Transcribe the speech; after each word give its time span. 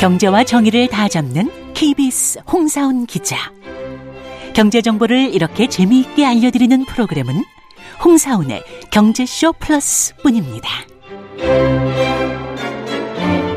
경제와 0.00 0.44
정의를 0.44 0.88
다 0.88 1.08
잡는 1.08 1.50
KBS 1.74 2.40
홍사훈 2.50 3.04
기자. 3.04 3.52
경제 4.54 4.80
정보를 4.80 5.34
이렇게 5.34 5.68
재미있게 5.68 6.24
알려드리는 6.24 6.86
프로그램은 6.86 7.44
홍사훈의 8.02 8.62
경제쇼 8.90 9.52
플러스뿐입니다. 9.58 10.68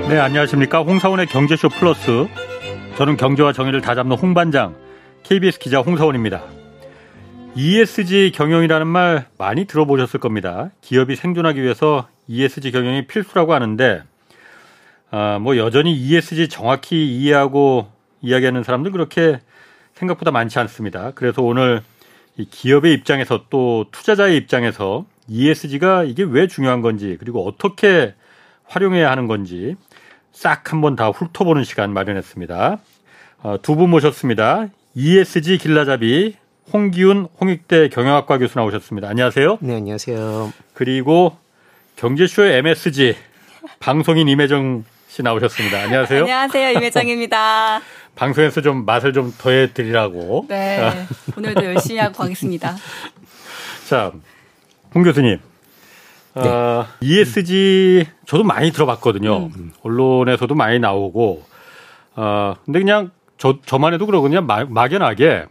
네, 0.10 0.20
안녕하십니까. 0.20 0.80
홍사훈의 0.82 1.28
경제쇼 1.28 1.70
플러스. 1.70 2.28
저는 2.98 3.18
경제와 3.18 3.54
정의를 3.54 3.82
다 3.82 3.96
잡는 3.96 4.18
홍반장, 4.18 4.76
KBS 5.24 5.58
기자 5.58 5.80
홍사훈입니다. 5.80 6.44
ESG 7.56 8.32
경영이라는 8.36 8.86
말 8.86 9.26
많이 9.38 9.66
들어보셨을 9.66 10.20
겁니다. 10.20 10.70
기업이 10.82 11.16
생존하기 11.16 11.62
위해서 11.62 12.08
ESG 12.28 12.72
경영이 12.72 13.08
필수라고 13.08 13.54
하는데 13.54 14.04
아, 15.10 15.40
뭐 15.40 15.58
여전히 15.58 15.96
ESG 15.96 16.50
정확히 16.50 17.18
이해하고 17.18 17.88
이야기하는 18.22 18.64
사람들 18.64 18.92
그렇게 18.92 19.40
생각보다 19.96 20.30
많지 20.30 20.60
않습니다. 20.60 21.12
그래서 21.16 21.42
오늘 21.42 21.82
이 22.38 22.46
기업의 22.46 22.94
입장에서 22.94 23.46
또 23.50 23.86
투자자의 23.92 24.38
입장에서 24.38 25.06
ESG가 25.28 26.04
이게 26.04 26.24
왜 26.24 26.46
중요한 26.46 26.82
건지 26.82 27.18
그리고 27.20 27.48
어떻게 27.48 28.14
활용해야 28.66 29.10
하는 29.10 29.28
건지 29.28 29.76
싹 30.34 30.74
한번 30.74 30.96
다 30.96 31.10
훑어보는 31.10 31.64
시간 31.64 31.94
마련했습니다. 31.94 32.80
어, 33.44 33.58
두분 33.62 33.90
모셨습니다. 33.90 34.68
ESG 34.96 35.60
길라잡이 35.60 36.36
홍기훈 36.74 37.28
홍익대 37.40 37.90
경영학과 37.90 38.38
교수 38.38 38.58
나오셨습니다. 38.58 39.08
안녕하세요. 39.08 39.60
네, 39.62 39.76
안녕하세요. 39.76 40.52
그리고 40.74 41.38
경제쇼의 41.98 42.58
MSG 42.60 43.16
방송인 43.80 44.28
임혜정 44.28 44.84
씨 45.08 45.22
나오셨습니다. 45.22 45.84
안녕하세요. 45.84 46.22
안녕하세요. 46.22 46.72
임혜정입니다. 46.72 47.82
방송에서 48.16 48.62
좀 48.62 48.86
맛을 48.86 49.14
좀 49.14 49.34
더해 49.38 49.74
드리라고. 49.74 50.46
네. 50.50 51.06
오늘도 51.38 51.64
열심히 51.64 52.00
하고 52.00 52.14
가겠습니다. 52.18 52.76
자, 53.88 54.12
홍 54.96 55.04
교수님. 55.04 55.40
네. 56.36 56.48
어, 56.48 56.86
ESG 57.02 58.06
저도 58.26 58.44
많이 58.44 58.72
들어봤거든요. 58.72 59.50
음. 59.56 59.72
언론에서도 59.84 60.54
많이 60.56 60.80
나오고. 60.80 61.44
어, 62.16 62.56
근데 62.66 62.80
그냥 62.80 63.12
저, 63.38 63.58
저만 63.66 63.94
해도 63.94 64.06
그러거든요. 64.06 64.42
막, 64.42 64.72
막연하게 64.72 65.46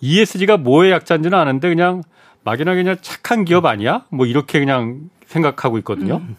ESG가 0.00 0.56
뭐의 0.56 0.90
약자인지는 0.92 1.36
아는데 1.38 1.68
그냥 1.68 2.02
막연하게 2.44 2.82
그냥 2.82 2.96
착한 3.00 3.44
기업 3.44 3.66
아니야? 3.66 4.04
뭐 4.10 4.26
이렇게 4.26 4.58
그냥 4.58 5.10
생각하고 5.26 5.78
있거든요. 5.78 6.16
음. 6.16 6.36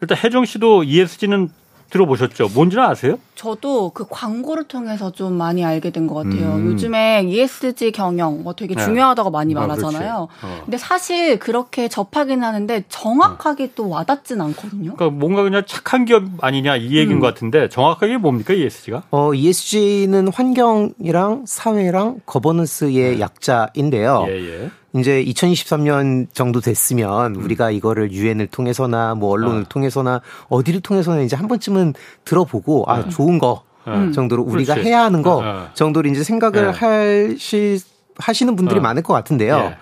일단 0.00 0.18
혜정 0.18 0.44
씨도 0.44 0.84
ESG는 0.84 1.50
들어보셨죠? 1.94 2.48
뭔지는 2.54 2.82
아세요? 2.84 3.18
저도 3.36 3.90
그 3.94 4.04
광고를 4.10 4.64
통해서 4.64 5.12
좀 5.12 5.34
많이 5.34 5.64
알게 5.64 5.90
된 5.90 6.04
것 6.08 6.14
같아요. 6.14 6.56
음. 6.56 6.66
요즘에 6.66 7.22
ESG 7.26 7.92
경영 7.92 8.42
뭐 8.42 8.52
되게 8.54 8.74
네. 8.74 8.84
중요하다고 8.84 9.30
많이 9.30 9.54
아, 9.54 9.60
말하잖아요. 9.60 10.28
어. 10.42 10.60
근데 10.64 10.76
사실 10.76 11.38
그렇게 11.38 11.88
접하긴 11.88 12.42
하는데 12.42 12.84
정확하게 12.88 13.64
어. 13.64 13.68
또 13.74 13.88
와닿진 13.88 14.40
않거든요. 14.40 14.94
그러니까 14.96 15.10
뭔가 15.18 15.42
그냥 15.44 15.62
착한 15.66 16.04
기업 16.04 16.24
아니냐 16.40 16.76
이 16.76 16.96
얘기인 16.96 17.12
음. 17.12 17.20
것 17.20 17.28
같은데 17.28 17.68
정확하게 17.68 18.18
뭡니까 18.18 18.52
ESG가? 18.52 19.04
어, 19.12 19.32
ESG는 19.32 20.28
환경이랑 20.28 21.44
사회랑 21.46 22.20
거버넌스의 22.26 23.16
네. 23.16 23.20
약자인데요. 23.20 24.26
예, 24.28 24.32
예. 24.64 24.70
이제 24.94 25.24
2023년 25.24 26.28
정도 26.32 26.60
됐으면 26.60 27.34
음. 27.34 27.44
우리가 27.44 27.70
이거를 27.70 28.12
유엔을 28.12 28.46
통해서나 28.46 29.14
뭐 29.14 29.30
언론을 29.30 29.62
어. 29.62 29.66
통해서나 29.68 30.20
어디를 30.48 30.80
통해서나 30.80 31.22
이제 31.22 31.34
한 31.36 31.48
번쯤은 31.48 31.94
들어보고 32.24 32.84
아 32.86 33.02
네. 33.02 33.08
좋은 33.08 33.38
거 33.38 33.62
음. 33.88 34.12
정도로 34.12 34.42
우리가 34.42 34.74
그렇지. 34.74 34.88
해야 34.88 35.02
하는 35.02 35.22
거 35.22 35.38
어. 35.38 35.68
정도로 35.74 36.08
이제 36.08 36.22
생각을 36.22 36.72
네. 36.72 36.78
하시 36.78 37.80
하시는 38.16 38.54
분들이 38.54 38.78
어. 38.78 38.82
많을 38.82 39.02
것 39.02 39.12
같은데요. 39.12 39.56
예. 39.56 39.76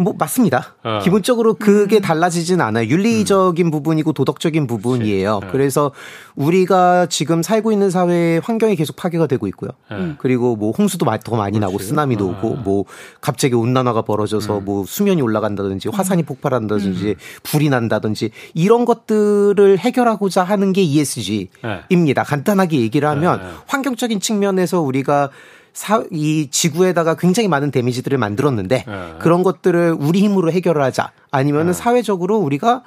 뭐 0.00 0.14
맞습니다. 0.18 0.74
어. 0.82 1.00
기본적으로 1.02 1.54
그게 1.54 1.96
음. 1.96 2.00
달라지진 2.00 2.60
않아요. 2.62 2.86
윤리적인 2.86 3.66
음. 3.66 3.70
부분이고 3.70 4.14
도덕적인 4.14 4.66
부분이에요. 4.66 5.40
네. 5.40 5.48
그래서 5.52 5.92
우리가 6.36 7.06
지금 7.06 7.42
살고 7.42 7.70
있는 7.70 7.90
사회의 7.90 8.40
환경이 8.40 8.76
계속 8.76 8.96
파괴가 8.96 9.26
되고 9.26 9.46
있고요. 9.48 9.70
네. 9.90 10.14
그리고 10.18 10.56
뭐 10.56 10.72
홍수도 10.72 11.04
더 11.24 11.36
많이 11.36 11.58
그렇지. 11.58 11.60
나고 11.60 11.78
쓰나미도 11.78 12.26
어. 12.26 12.30
오고 12.30 12.56
뭐 12.56 12.84
갑자기 13.20 13.54
온난화가 13.54 14.02
벌어져서 14.02 14.58
음. 14.60 14.64
뭐 14.64 14.84
수면이 14.86 15.20
올라간다든지 15.20 15.90
화산이 15.90 16.22
음. 16.22 16.24
폭발한다든지 16.24 17.08
음. 17.08 17.14
불이 17.42 17.68
난다든지 17.68 18.30
이런 18.54 18.86
것들을 18.86 19.78
해결하고자 19.78 20.44
하는 20.44 20.72
게 20.72 20.82
ESG입니다. 20.82 21.50
네. 21.90 22.12
간단하게 22.14 22.80
얘기를 22.80 23.06
하면 23.08 23.40
네. 23.40 23.46
환경적인 23.66 24.20
측면에서 24.20 24.80
우리가 24.80 25.30
사, 25.72 26.04
이 26.10 26.48
지구에다가 26.50 27.14
굉장히 27.14 27.48
많은 27.48 27.70
데미지들을 27.70 28.16
만들었는데 28.18 28.84
네. 28.86 29.14
그런 29.20 29.42
것들을 29.42 29.96
우리 29.98 30.20
힘으로 30.20 30.50
해결을 30.52 30.82
하자 30.82 31.12
아니면은 31.30 31.72
네. 31.72 31.78
사회적으로 31.78 32.38
우리가 32.38 32.82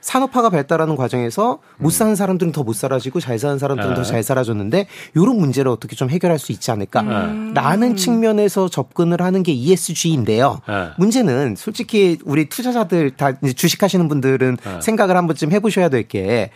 산업화가 0.00 0.50
발달하는 0.50 0.96
과정에서 0.96 1.60
못 1.78 1.90
사는 1.90 2.16
사람들은 2.16 2.50
더 2.50 2.64
못 2.64 2.74
살아지고 2.74 3.20
잘 3.20 3.38
사는 3.38 3.56
사람들은 3.56 3.90
네. 3.90 3.94
더잘 3.94 4.22
살아졌는데 4.24 4.86
이런 5.14 5.36
문제를 5.38 5.70
어떻게 5.70 5.94
좀 5.94 6.10
해결할 6.10 6.40
수 6.40 6.50
있지 6.50 6.72
않을까라는 6.72 7.82
음. 7.82 7.96
측면에서 7.96 8.68
접근을 8.68 9.20
하는 9.22 9.44
게 9.44 9.52
ESG인데요. 9.52 10.60
네. 10.66 10.88
문제는 10.98 11.54
솔직히 11.56 12.18
우리 12.24 12.48
투자자들 12.48 13.12
다 13.12 13.32
주식하시는 13.40 14.08
분들은 14.08 14.56
네. 14.64 14.80
생각을 14.80 15.16
한 15.16 15.26
번쯤 15.28 15.52
해보셔야 15.52 15.88
될 15.88 16.02
게 16.08 16.50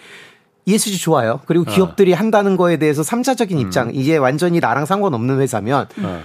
ESG 0.67 0.99
좋아요. 0.99 1.41
그리고 1.47 1.65
어. 1.69 1.73
기업들이 1.73 2.13
어. 2.13 2.17
한다는 2.17 2.57
거에 2.57 2.77
대해서 2.77 3.03
삼자적인 3.03 3.59
입장, 3.59 3.89
음. 3.89 3.93
이게 3.95 4.17
완전히 4.17 4.61
나랑 4.61 4.85
상관없는 4.85 5.41
회사면 5.41 5.87
어. 6.03 6.23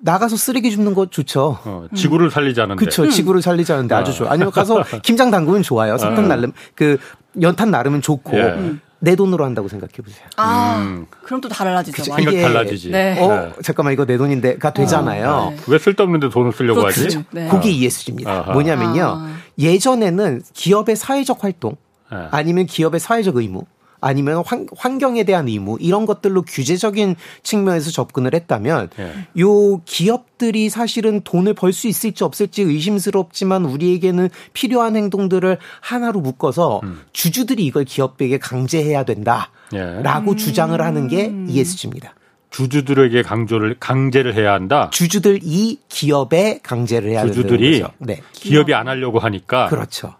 나가서 0.00 0.36
쓰레기 0.36 0.70
줍는 0.70 0.94
거 0.94 1.06
좋죠. 1.06 1.58
어, 1.64 1.86
지구를 1.94 2.30
살리자는데. 2.30 2.78
그렇죠. 2.78 3.04
음. 3.04 3.10
지구를 3.10 3.42
살리자는데 3.42 3.94
아주 3.94 4.14
좋아. 4.14 4.30
아니면 4.30 4.52
가서 4.52 4.84
김장 5.02 5.30
담그면 5.30 5.62
좋아요. 5.62 5.98
석탄 5.98 6.28
나름 6.28 6.52
그 6.74 6.96
연탄 7.42 7.70
나르면 7.70 8.02
좋고. 8.02 8.38
예. 8.38 8.42
음. 8.42 8.80
내 8.98 9.14
돈으로 9.14 9.44
한다고 9.44 9.68
생각해 9.68 9.92
보세요. 10.02 10.26
아, 10.36 10.78
음. 10.78 11.06
그럼 11.22 11.42
또 11.42 11.50
달라지죠. 11.50 11.96
그치, 11.96 12.10
생각 12.10 12.30
달라지지. 12.32 12.90
네. 12.90 13.22
어, 13.22 13.28
네. 13.28 13.52
잠깐만 13.62 13.92
이거 13.92 14.06
내 14.06 14.16
돈인데가 14.16 14.72
되잖아요. 14.72 15.28
어, 15.28 15.50
네. 15.50 15.56
왜 15.68 15.78
쓸데없는데 15.78 16.30
돈을 16.30 16.52
쓰려고 16.52 16.80
그렇죠. 16.80 17.04
하지? 17.04 17.24
네. 17.30 17.46
그게 17.48 17.70
ESG입니다. 17.70 18.30
아하. 18.30 18.52
뭐냐면요. 18.54 19.04
아. 19.04 19.36
예전에는 19.58 20.40
기업의 20.54 20.96
사회적 20.96 21.44
활동 21.44 21.76
네. 22.10 22.18
아니면 22.30 22.66
기업의 22.66 23.00
사회적 23.00 23.36
의무 23.36 23.64
아니면 24.00 24.42
환, 24.44 24.98
경에 24.98 25.24
대한 25.24 25.48
의무 25.48 25.78
이런 25.80 26.06
것들로 26.06 26.42
규제적인 26.42 27.16
측면에서 27.42 27.90
접근을 27.90 28.34
했다면 28.34 28.90
예. 28.98 29.12
요 29.40 29.80
기업들이 29.84 30.68
사실은 30.68 31.22
돈을 31.22 31.54
벌 31.54 31.72
수 31.72 31.88
있을지 31.88 32.24
없을지 32.24 32.62
의심스럽지만 32.62 33.64
우리에게는 33.64 34.30
필요한 34.52 34.96
행동들을 34.96 35.58
하나로 35.80 36.20
묶어서 36.20 36.80
음. 36.84 37.00
주주들이 37.12 37.64
이걸 37.66 37.84
기업에게 37.84 38.38
강제해야 38.38 39.04
된다라고 39.04 40.32
예. 40.32 40.36
주장을 40.36 40.80
하는 40.80 41.08
게 41.08 41.26
음. 41.26 41.46
ESG입니다. 41.50 42.14
주주들에게 42.50 43.20
강조를 43.22 43.76
강제를 43.78 44.34
해야 44.34 44.52
한다. 44.54 44.88
주주들이 44.90 45.80
기업에 45.88 46.60
강제를 46.62 47.10
해야 47.10 47.26
주주들이 47.26 47.84
네. 47.98 48.22
기업이 48.32 48.72
안 48.72 48.88
하려고 48.88 49.18
하니까 49.18 49.68
그렇죠. 49.68 50.14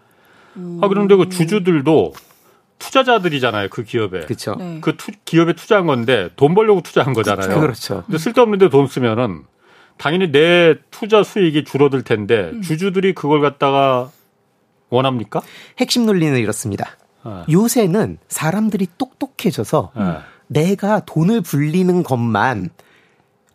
아 0.81 0.87
그런데 0.87 1.15
그 1.15 1.29
주주들도 1.29 2.13
투자자들이잖아요. 2.79 3.69
그 3.69 3.83
기업에. 3.83 4.21
그렇죠. 4.21 4.55
네. 4.55 4.79
그 4.81 4.95
투, 4.97 5.11
기업에 5.25 5.53
투자한 5.53 5.87
건데 5.87 6.29
돈 6.35 6.53
벌려고 6.53 6.81
투자한 6.81 7.13
거잖아요. 7.13 7.59
그렇죠. 7.59 8.03
근데 8.05 8.17
쓸데없는데 8.17 8.69
돈 8.69 8.87
쓰면은 8.87 9.43
당연히 9.97 10.31
내 10.31 10.75
투자 10.91 11.23
수익이 11.23 11.63
줄어들 11.63 12.03
텐데 12.03 12.51
음. 12.53 12.61
주주들이 12.61 13.13
그걸 13.13 13.41
갖다가 13.41 14.11
원합니까? 14.89 15.41
핵심 15.79 16.05
논리는 16.05 16.37
이렇습니다. 16.37 16.97
네. 17.25 17.43
요새는 17.51 18.19
사람들이 18.27 18.87
똑똑해져서 18.97 19.91
네. 19.95 20.17
내가 20.47 21.01
돈을 21.01 21.41
불리는 21.41 22.03
것만 22.03 22.69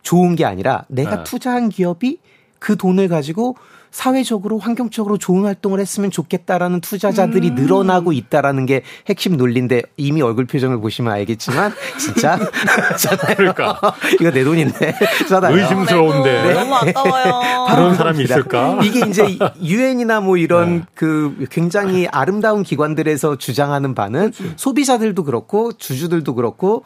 좋은 0.03 0.35
게 0.35 0.45
아니라 0.45 0.85
내가 0.89 1.17
네. 1.17 1.23
투자한 1.23 1.69
기업이 1.69 2.19
그 2.59 2.77
돈을 2.77 3.07
가지고 3.07 3.55
사회적으로 3.93 4.57
환경적으로 4.57 5.19
좋은 5.19 5.45
활동을 5.45 5.79
했으면 5.79 6.09
좋겠다라는 6.09 6.81
투자자들이 6.81 7.49
음. 7.49 7.55
늘어나고 7.55 8.11
있다라는 8.11 8.65
게 8.65 8.81
핵심 9.07 9.37
논리인데 9.37 9.83
이미 9.97 10.23
얼굴 10.23 10.45
표정을 10.45 10.81
보시면 10.81 11.13
알겠지만 11.13 11.71
진짜 11.99 12.39
그러니까 13.37 13.79
이거 14.19 14.31
내 14.31 14.43
돈인데 14.43 14.95
잖아요. 15.29 15.55
의심스러운데 15.55 16.43
네. 16.43 16.53
너무 16.53 16.73
아까워요. 16.73 17.67
그런 17.69 17.95
사람이 17.95 18.23
있을까? 18.23 18.79
이게 18.83 19.07
이제 19.07 19.37
유엔이나 19.61 20.21
뭐 20.21 20.37
이런 20.37 20.79
네. 20.79 20.85
그 20.95 21.45
굉장히 21.51 22.07
아름다운 22.07 22.63
기관들에서 22.63 23.35
주장하는 23.37 23.93
바는 23.93 24.31
그렇지. 24.31 24.53
소비자들도 24.55 25.23
그렇고 25.23 25.71
주주들도 25.71 26.33
그렇고 26.33 26.83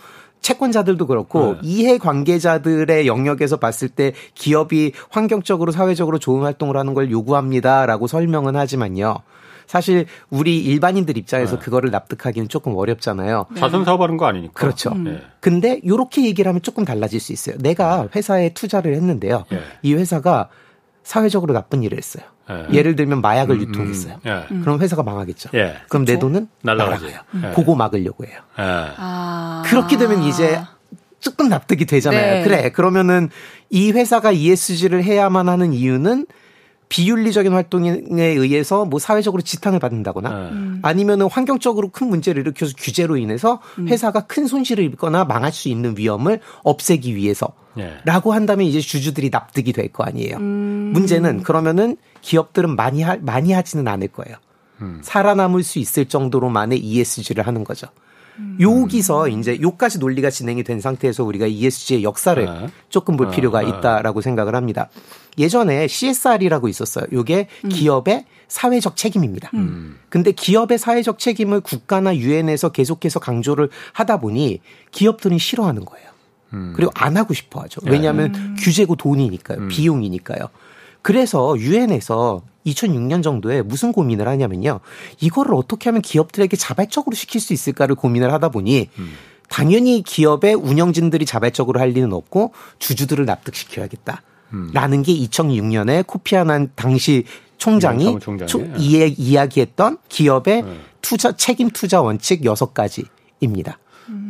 채권자들도 0.47 1.07
그렇고 1.07 1.55
네. 1.55 1.59
이해 1.63 1.97
관계자들의 1.97 3.05
영역에서 3.05 3.57
봤을 3.57 3.89
때 3.89 4.13
기업이 4.33 4.93
환경적으로 5.09 5.73
사회적으로 5.73 6.19
좋은 6.19 6.43
활동을 6.43 6.77
하는 6.77 6.93
걸 6.93 7.11
요구합니다라고 7.11 8.07
설명은 8.07 8.55
하지만요. 8.55 9.17
사실 9.65 10.05
우리 10.29 10.59
일반인들 10.59 11.17
입장에서 11.17 11.57
네. 11.57 11.61
그거를 11.61 11.91
납득하기는 11.91 12.47
조금 12.47 12.77
어렵잖아요. 12.77 13.47
네. 13.51 13.59
자선 13.59 13.83
사업하는 13.83 14.15
거 14.15 14.25
아니니까. 14.25 14.53
그렇죠. 14.53 14.91
음. 14.93 15.03
네. 15.03 15.21
근데 15.41 15.81
이렇게 15.83 16.23
얘기를 16.23 16.47
하면 16.47 16.61
조금 16.61 16.85
달라질 16.85 17.19
수 17.19 17.33
있어요. 17.33 17.57
내가 17.57 18.07
회사에 18.15 18.53
투자를 18.53 18.93
했는데요. 18.93 19.43
네. 19.51 19.59
이 19.81 19.93
회사가 19.95 20.47
사회적으로 21.03 21.53
나쁜 21.53 21.83
일을 21.83 21.97
했어요. 21.97 22.23
예. 22.71 22.81
를 22.81 22.95
들면 22.95 23.21
마약을 23.21 23.55
음, 23.55 23.59
음. 23.59 23.67
유통했어요. 23.67 24.19
음, 24.25 24.29
예. 24.29 24.61
그럼 24.61 24.79
회사가 24.79 25.03
망하겠죠. 25.03 25.49
예. 25.53 25.77
그럼 25.89 26.05
그렇내 26.05 26.19
돈은 26.19 26.47
날아가요. 26.61 27.19
예. 27.43 27.51
그거 27.53 27.75
막으려고 27.75 28.25
해요. 28.25 28.39
예. 28.59 28.63
아. 28.97 29.63
그렇게 29.65 29.97
되면 29.97 30.23
이제 30.23 30.61
조금 31.19 31.49
납득이 31.49 31.85
되잖아요. 31.85 32.35
네. 32.35 32.43
그래. 32.43 32.69
그러면은 32.69 33.29
이 33.69 33.91
회사가 33.91 34.31
ESG를 34.31 35.03
해야만 35.03 35.49
하는 35.49 35.73
이유는 35.73 36.25
비윤리적인 36.89 37.51
활동에 37.51 38.01
의해서 38.11 38.85
뭐 38.85 38.99
사회적으로 38.99 39.41
지탄을 39.41 39.79
받는다거나 39.79 40.29
음. 40.51 40.79
아니면은 40.83 41.27
환경적으로 41.29 41.89
큰 41.89 42.07
문제를 42.07 42.41
일으켜서 42.41 42.73
규제로 42.77 43.17
인해서 43.17 43.61
음. 43.79 43.87
회사가 43.87 44.21
큰 44.21 44.47
손실을 44.47 44.83
입거나 44.85 45.25
망할 45.25 45.51
수 45.51 45.69
있는 45.69 45.95
위험을 45.97 46.39
없애기 46.63 47.15
위해서 47.15 47.49
예. 47.77 47.97
라고 48.05 48.33
한다면 48.33 48.65
이제 48.65 48.79
주주들이 48.79 49.29
납득이 49.29 49.73
될 49.73 49.89
거 49.89 50.03
아니에요. 50.03 50.37
음. 50.37 50.91
문제는 50.93 51.43
그러면은 51.43 51.97
기업들은 52.21 52.75
많이 52.75 53.01
하, 53.03 53.17
많이 53.21 53.53
하지는 53.53 53.87
않을 53.87 54.07
거예요. 54.09 54.37
음. 54.81 54.99
살아남을 55.03 55.63
수 55.63 55.79
있을 55.79 56.05
정도로만의 56.05 56.79
ESG를 56.79 57.45
하는 57.47 57.63
거죠. 57.63 57.87
음. 58.39 58.57
여기서 58.59 59.29
이제 59.29 59.59
요까지 59.61 59.99
논리가 59.99 60.29
진행이 60.29 60.63
된 60.63 60.79
상태에서 60.79 61.23
우리가 61.23 61.47
ESG의 61.47 62.03
역사를 62.03 62.43
네. 62.43 62.67
조금 62.89 63.17
볼 63.17 63.27
어, 63.27 63.31
필요가 63.31 63.61
네. 63.61 63.69
있다라고 63.69 64.21
생각을 64.21 64.55
합니다. 64.55 64.89
예전에 65.37 65.87
CSR이라고 65.87 66.67
있었어요. 66.67 67.05
요게 67.11 67.47
음. 67.65 67.69
기업의 67.69 68.25
사회적 68.47 68.95
책임입니다. 68.95 69.51
음. 69.53 69.99
근데 70.09 70.31
기업의 70.31 70.77
사회적 70.77 71.19
책임을 71.19 71.61
국가나 71.61 72.15
유엔에서 72.15 72.69
계속해서 72.69 73.19
강조를 73.19 73.69
하다 73.93 74.19
보니 74.19 74.61
기업들은 74.91 75.37
싫어하는 75.37 75.85
거예요. 75.85 76.07
음. 76.53 76.73
그리고 76.75 76.91
안 76.95 77.17
하고 77.17 77.33
싶어 77.33 77.61
하죠. 77.61 77.81
왜냐하면 77.85 78.33
음. 78.33 78.55
규제고 78.57 78.95
돈이니까요. 78.95 79.57
음. 79.59 79.67
비용이니까요. 79.67 80.47
그래서 81.01 81.57
유엔에서 81.57 82.41
2006년 82.67 83.23
정도에 83.23 83.61
무슨 83.61 83.91
고민을 83.91 84.27
하냐면요. 84.27 84.79
이거를 85.19 85.53
어떻게 85.55 85.89
하면 85.89 86.01
기업들에게 86.01 86.55
자발적으로 86.57 87.15
시킬 87.15 87.41
수 87.41 87.53
있을까를 87.53 87.95
고민을 87.95 88.31
하다 88.33 88.49
보니 88.49 88.89
음. 88.99 89.13
당연히 89.49 90.03
기업의 90.03 90.55
운영진들이 90.55 91.25
자발적으로 91.25 91.79
할 91.79 91.89
리는 91.89 92.11
없고 92.13 92.53
주주들을 92.79 93.25
납득시켜야겠다. 93.25 94.21
음. 94.53 94.71
라는 94.73 95.03
게 95.03 95.13
2006년에 95.13 96.05
코피아난 96.05 96.71
당시 96.75 97.25
총장이 97.57 98.17
초, 98.45 98.61
예. 98.79 99.07
이야기했던 99.07 99.97
기업의 100.09 100.61
네. 100.61 100.79
투자 101.01 101.31
책임 101.31 101.69
투자 101.69 102.01
원칙 102.01 102.41
6가지입니다. 102.41 103.75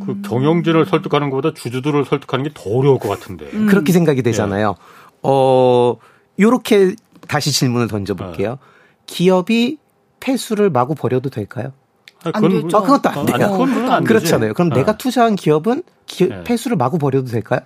그 0.06 0.22
경영진을 0.24 0.86
설득하는 0.86 1.30
것보다 1.30 1.54
주주들을 1.54 2.06
설득하는 2.06 2.46
게 2.46 2.52
더 2.54 2.70
어려울 2.72 2.98
것 3.00 3.10
같은데. 3.10 3.46
음. 3.54 3.68
그렇게 3.68 3.92
생각이 3.92 4.24
되잖아요. 4.24 4.76
예. 4.78 4.82
어, 5.24 5.98
요렇게 6.40 6.96
다시 7.28 7.52
질문을 7.52 7.88
던져볼게요. 7.88 8.52
네. 8.52 8.58
기업이 9.06 9.78
폐수를 10.20 10.70
마구 10.70 10.96
버려도 10.96 11.30
될까요? 11.30 11.74
아, 12.24 12.32
그건, 12.32 12.70
아, 12.74 12.82
그것도 12.82 13.10
안 13.10 13.26
돼요. 13.26 13.36
아니, 13.36 13.52
그건, 13.52 13.92
안 13.92 14.04
그렇잖아요. 14.04 14.54
그럼 14.54 14.70
네. 14.70 14.78
내가 14.78 14.98
투자한 14.98 15.36
기업은 15.36 15.84
기, 16.06 16.28
네. 16.28 16.44
폐수를 16.44 16.76
마구 16.78 16.98
버려도 16.98 17.30
될까요? 17.30 17.60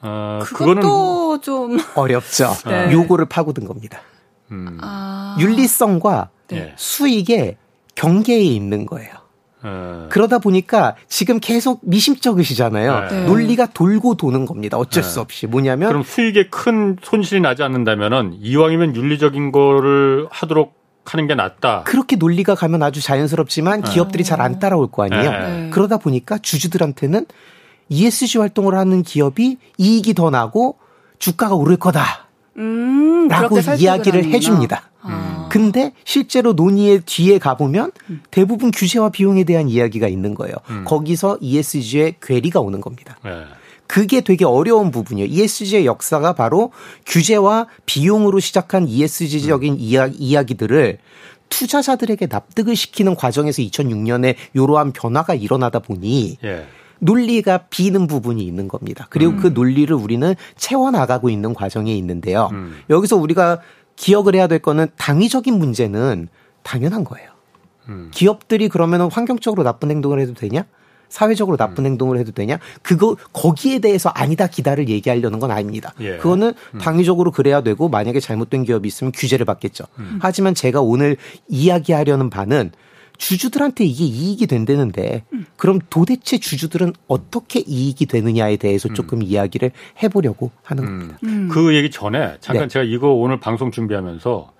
어, 0.00 0.40
그것도 0.44 1.40
좀 1.40 1.78
어렵죠. 1.94 2.52
네. 2.66 2.92
요거를 2.92 3.26
파고든 3.26 3.66
겁니다. 3.66 4.00
음. 4.50 4.78
아. 4.80 5.36
윤리성과 5.40 6.30
네. 6.48 6.74
수익의 6.76 7.56
경계에 7.94 8.40
있는 8.42 8.86
거예요. 8.86 9.10
어. 9.62 10.06
그러다 10.10 10.38
보니까 10.38 10.96
지금 11.08 11.38
계속 11.40 11.80
미심쩍으시잖아요. 11.82 13.08
네. 13.10 13.24
논리가 13.26 13.66
돌고 13.66 14.14
도는 14.16 14.46
겁니다. 14.46 14.76
어쩔 14.78 15.02
네. 15.02 15.08
수 15.08 15.20
없이. 15.20 15.46
뭐냐면 15.46 15.88
그럼 15.88 16.02
수익에 16.02 16.48
큰 16.48 16.96
손실이 17.02 17.40
나지 17.40 17.62
않는다면은 17.62 18.36
이왕이면 18.40 18.96
윤리적인 18.96 19.52
거를 19.52 20.26
하도록 20.30 20.74
하는 21.04 21.26
게 21.26 21.34
낫다. 21.34 21.82
그렇게 21.84 22.14
논리가 22.16 22.54
가면 22.54 22.82
아주 22.82 23.00
자연스럽지만 23.02 23.82
네. 23.82 23.90
기업들이 23.90 24.22
잘 24.24 24.40
안 24.40 24.58
따라올 24.58 24.90
거 24.90 25.04
아니에요. 25.04 25.30
네. 25.30 25.70
그러다 25.72 25.98
보니까 25.98 26.38
주주들한테는 26.38 27.26
ESG 27.88 28.38
활동을 28.38 28.74
하는 28.76 29.02
기업이 29.02 29.58
이익이 29.78 30.14
더 30.14 30.30
나고 30.30 30.78
주가가 31.18 31.54
오를 31.54 31.76
거다. 31.76 32.21
음, 32.58 33.28
라고 33.28 33.58
이야기를 33.58 34.26
해줍니다. 34.26 34.90
아. 35.00 35.48
근데 35.50 35.92
실제로 36.04 36.52
논의의 36.52 37.02
뒤에 37.04 37.38
가보면 37.38 37.92
대부분 38.30 38.70
규제와 38.70 39.10
비용에 39.10 39.44
대한 39.44 39.68
이야기가 39.68 40.08
있는 40.08 40.34
거예요. 40.34 40.54
음. 40.70 40.84
거기서 40.86 41.38
ESG의 41.40 42.16
괴리가 42.22 42.60
오는 42.60 42.80
겁니다. 42.80 43.18
네. 43.24 43.44
그게 43.86 44.22
되게 44.22 44.46
어려운 44.46 44.90
부분이에요. 44.90 45.28
ESG의 45.28 45.84
역사가 45.84 46.32
바로 46.32 46.72
규제와 47.04 47.66
비용으로 47.84 48.40
시작한 48.40 48.88
ESG적인 48.88 49.74
음. 49.74 49.78
이야기, 49.78 50.54
들을 50.54 50.98
투자자들에게 51.50 52.28
납득을 52.30 52.74
시키는 52.74 53.14
과정에서 53.14 53.60
2006년에 53.60 54.36
이러한 54.54 54.92
변화가 54.92 55.34
일어나다 55.34 55.80
보니 55.80 56.38
예. 56.42 56.66
논리가 57.02 57.66
비는 57.68 58.06
부분이 58.06 58.44
있는 58.44 58.68
겁니다. 58.68 59.08
그리고 59.10 59.32
음. 59.32 59.36
그 59.38 59.48
논리를 59.48 59.94
우리는 59.94 60.34
채워나가고 60.56 61.30
있는 61.30 61.52
과정에 61.52 61.92
있는데요. 61.96 62.48
음. 62.52 62.76
여기서 62.90 63.16
우리가 63.16 63.60
기억을 63.96 64.36
해야 64.36 64.46
될 64.46 64.60
거는 64.60 64.86
당위적인 64.96 65.58
문제는 65.58 66.28
당연한 66.62 67.02
거예요. 67.02 67.28
음. 67.88 68.10
기업들이 68.12 68.68
그러면 68.68 69.10
환경적으로 69.10 69.64
나쁜 69.64 69.90
행동을 69.90 70.20
해도 70.20 70.32
되냐? 70.32 70.64
사회적으로 71.08 71.56
나쁜 71.56 71.84
음. 71.84 71.90
행동을 71.90 72.18
해도 72.18 72.30
되냐? 72.30 72.58
그거 72.82 73.16
거기에 73.32 73.80
대해서 73.80 74.08
아니다 74.10 74.46
기다를 74.46 74.88
얘기하려는 74.88 75.40
건 75.40 75.50
아닙니다. 75.50 75.92
예. 76.00 76.18
그거는 76.18 76.54
음. 76.74 76.78
당위적으로 76.78 77.32
그래야 77.32 77.62
되고 77.62 77.88
만약에 77.88 78.20
잘못된 78.20 78.62
기업이 78.62 78.86
있으면 78.86 79.12
규제를 79.12 79.44
받겠죠. 79.44 79.84
음. 79.98 80.20
하지만 80.22 80.54
제가 80.54 80.80
오늘 80.80 81.16
이야기하려는 81.48 82.30
바는 82.30 82.70
주주들한테 83.22 83.84
이게 83.84 84.04
이익이 84.04 84.48
된다는데 84.48 85.22
음. 85.32 85.46
그럼 85.56 85.78
도대체 85.90 86.38
주주들은 86.38 86.92
어떻게 87.06 87.60
이익이 87.60 88.06
되느냐에 88.06 88.56
대해서 88.56 88.88
음. 88.88 88.94
조금 88.94 89.18
음. 89.18 89.22
이야기를 89.22 89.70
해보려고 90.02 90.50
하는 90.64 90.82
음. 90.82 90.88
겁니다. 90.88 91.18
음. 91.22 91.48
그 91.48 91.72
얘기 91.76 91.88
전에 91.88 92.36
잠깐 92.40 92.64
네. 92.64 92.68
제가 92.68 92.84
이거 92.84 93.10
오늘 93.12 93.38
방송 93.38 93.70
준비하면서 93.70 94.52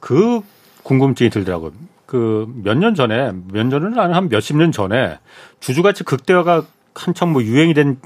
그 0.00 0.40
궁금증이 0.84 1.28
들더라고요. 1.28 1.72
그 2.06 2.46
몇 2.64 2.78
년 2.78 2.94
전에 2.94 3.32
몇 3.52 3.66
년은 3.66 3.98
한 3.98 4.30
몇십 4.30 4.56
년 4.56 4.72
전에 4.72 5.18
주주가치 5.60 6.04
극대화가 6.04 6.64
한참 6.94 7.34
뭐 7.34 7.42
유행이 7.42 7.74
된 7.74 7.98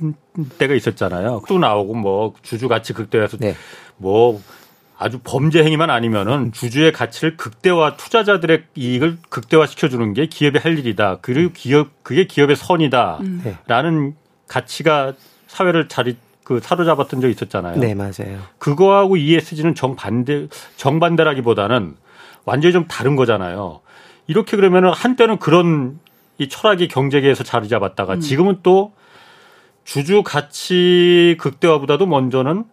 때가 0.58 0.74
있었잖아요. 0.74 1.42
또 1.48 1.58
나오고 1.60 1.94
뭐 1.94 2.34
주주가치 2.42 2.92
극대화해서 2.92 3.36
네. 3.36 3.54
뭐 3.98 4.42
아주 5.02 5.18
범죄 5.24 5.64
행위만 5.64 5.90
아니면은 5.90 6.52
주주의 6.52 6.92
가치를 6.92 7.36
극대화 7.36 7.96
투자자들의 7.96 8.62
이익을 8.76 9.18
극대화 9.30 9.66
시켜 9.66 9.88
주는 9.88 10.14
게 10.14 10.26
기업의 10.26 10.60
할 10.60 10.78
일이다. 10.78 11.18
그리고 11.22 11.52
기업 11.52 12.04
그게 12.04 12.28
기업의 12.28 12.54
선이다라는 12.54 13.92
음. 13.92 14.14
가치가 14.46 15.12
사회를 15.48 15.88
자리 15.88 16.16
그 16.44 16.60
사로잡았던 16.60 17.20
적이 17.20 17.32
있었잖아요. 17.32 17.80
네 17.80 17.96
맞아요. 17.96 18.38
그거하고 18.58 19.16
ESG는 19.16 19.74
정반대 19.74 20.46
정반대라기보다는 20.76 21.96
완전히 22.44 22.72
좀 22.72 22.86
다른 22.86 23.16
거잖아요. 23.16 23.80
이렇게 24.28 24.56
그러면은 24.56 24.92
한때는 24.92 25.38
그런 25.38 25.98
이 26.38 26.48
철학이 26.48 26.86
경제계에서 26.86 27.42
자리 27.42 27.68
잡았다가 27.68 28.14
음. 28.14 28.20
지금은 28.20 28.60
또 28.62 28.92
주주 29.82 30.22
가치 30.22 31.36
극대화보다도 31.40 32.06
먼저는 32.06 32.64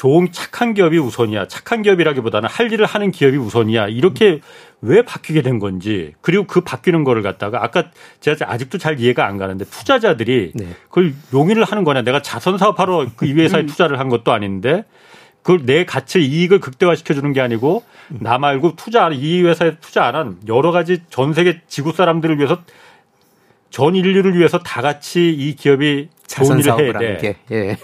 좋은 0.00 0.32
착한 0.32 0.72
기업이 0.72 0.96
우선이야. 0.96 1.46
착한 1.48 1.82
기업이라기보다는 1.82 2.48
할 2.48 2.72
일을 2.72 2.86
하는 2.86 3.10
기업이 3.10 3.36
우선이야. 3.36 3.88
이렇게 3.88 4.40
왜 4.80 5.02
바뀌게 5.02 5.42
된 5.42 5.58
건지 5.58 6.14
그리고 6.22 6.44
그 6.46 6.62
바뀌는 6.62 7.04
거를 7.04 7.20
갖다가 7.20 7.62
아까 7.62 7.90
제가 8.20 8.50
아직도 8.50 8.78
잘 8.78 8.98
이해가 8.98 9.26
안 9.26 9.36
가는데 9.36 9.66
투자자들이 9.66 10.52
네. 10.54 10.68
그걸 10.88 11.12
용인을 11.34 11.64
하는 11.64 11.84
거냐. 11.84 12.00
내가 12.00 12.22
자선 12.22 12.56
사업하러 12.56 13.08
그 13.14 13.26
이 13.26 13.34
회사에 13.34 13.60
음. 13.60 13.66
투자를 13.66 13.98
한 14.00 14.08
것도 14.08 14.32
아닌데 14.32 14.84
그걸 15.42 15.66
내 15.66 15.84
가치 15.84 16.22
이익을 16.22 16.60
극대화시켜 16.60 17.12
주는 17.12 17.34
게 17.34 17.42
아니고 17.42 17.82
나 18.08 18.38
말고 18.38 18.76
투자 18.76 19.10
이 19.10 19.42
회사에 19.42 19.76
투자 19.82 20.06
안 20.06 20.14
한 20.14 20.38
여러 20.48 20.72
가지 20.72 21.02
전 21.10 21.34
세계 21.34 21.60
지구 21.68 21.92
사람들을 21.92 22.38
위해서 22.38 22.62
전 23.70 23.94
인류를 23.94 24.36
위해서 24.36 24.58
다 24.58 24.82
같이 24.82 25.30
이 25.30 25.54
기업이 25.54 26.08
좋은 26.26 26.58
일을 26.58 27.00
해야 27.00 27.18
돼. 27.18 27.36
예. 27.50 27.76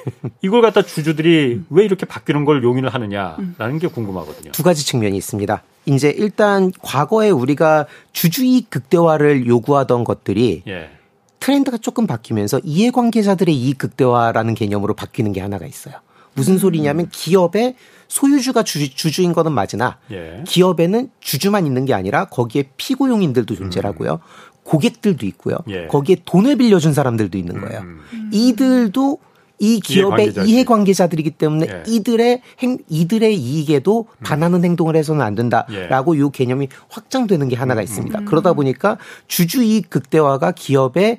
이걸 0.43 0.63
갖다 0.63 0.83
주주들이 0.83 1.63
왜 1.71 1.85
이렇게 1.85 2.07
바뀌는 2.07 2.45
걸 2.45 2.63
용인을 2.63 2.91
하느냐라는 2.91 3.55
음. 3.61 3.79
게 3.79 3.87
궁금하거든요. 3.89 4.53
두 4.53 4.63
가지 4.63 4.85
측면이 4.85 5.17
있습니다. 5.17 5.63
이제 5.87 6.11
일단 6.17 6.73
과거에 6.83 7.31
우리가 7.31 7.87
주주이익 8.13 8.71
극대화를 8.71 9.47
요구하던 9.47 10.05
것들이 10.05 10.63
예. 10.69 10.91
트렌드가 11.39 11.77
조금 11.79 12.07
바뀌면서 12.07 12.61
이해관계자들의 12.65 13.55
이익 13.55 13.79
극대화라는 13.79 14.55
개념으로 14.55 14.95
바뀌는 14.95 15.33
게 15.33 15.41
하나가 15.41 15.67
있어요. 15.67 15.95
무슨 16.35 16.55
음. 16.55 16.59
소리냐면 16.59 17.09
기업의 17.11 17.77
소유주가 18.09 18.63
주, 18.63 18.95
주 18.95 19.23
인 19.23 19.33
거는 19.33 19.53
맞으나 19.53 19.99
예. 20.11 20.43
기업에는 20.47 21.11
주주만 21.21 21.67
있는 21.67 21.85
게 21.85 21.95
아니라 21.95 22.27
거기에 22.27 22.71
피고용인들도 22.77 23.55
존재하고요. 23.55 24.13
음. 24.13 24.56
고객들도 24.67 25.25
있고요. 25.27 25.57
예. 25.69 25.87
거기에 25.87 26.17
돈을 26.25 26.57
빌려준 26.57 26.93
사람들도 26.93 27.39
있는 27.39 27.61
거예요. 27.61 27.81
음. 27.81 28.31
이들도 28.33 29.19
이 29.59 29.81
기업의 29.81 30.35
이해 30.45 30.65
관계자. 30.65 31.07
들이기 31.07 31.31
때문에 31.31 31.67
예. 31.71 31.83
이들의 31.87 32.43
행, 32.59 32.79
이들의 32.89 33.35
이익에도 33.35 34.07
음. 34.11 34.23
반하는 34.23 34.65
행동을 34.65 34.97
해서는 34.97 35.23
안 35.23 35.35
된다라고 35.35 36.17
예. 36.17 36.21
이 36.21 36.31
개념이 36.33 36.69
확장되는 36.89 37.49
게 37.49 37.57
하나가 37.57 37.81
있습니다. 37.81 38.19
음. 38.19 38.25
그러다 38.27 38.53
보니까 38.53 38.99
주주 39.29 39.63
이익 39.63 39.89
극대화가 39.89 40.53
기업의 40.53 41.19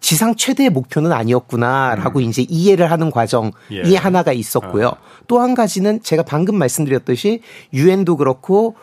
지상 0.00 0.34
최대의 0.36 0.70
목표는 0.70 1.12
아니었구나라고 1.12 2.18
음. 2.18 2.24
이제 2.24 2.44
이해를 2.48 2.90
하는 2.90 3.10
과정이 3.10 3.52
예. 3.72 3.96
하나가 3.96 4.32
있었고요. 4.32 4.88
아. 4.88 4.96
또한 5.26 5.54
가지는 5.54 6.02
제가 6.02 6.24
방금 6.24 6.56
말씀드렸듯이 6.56 7.40
유엔도 7.72 8.16
그렇고 8.16 8.74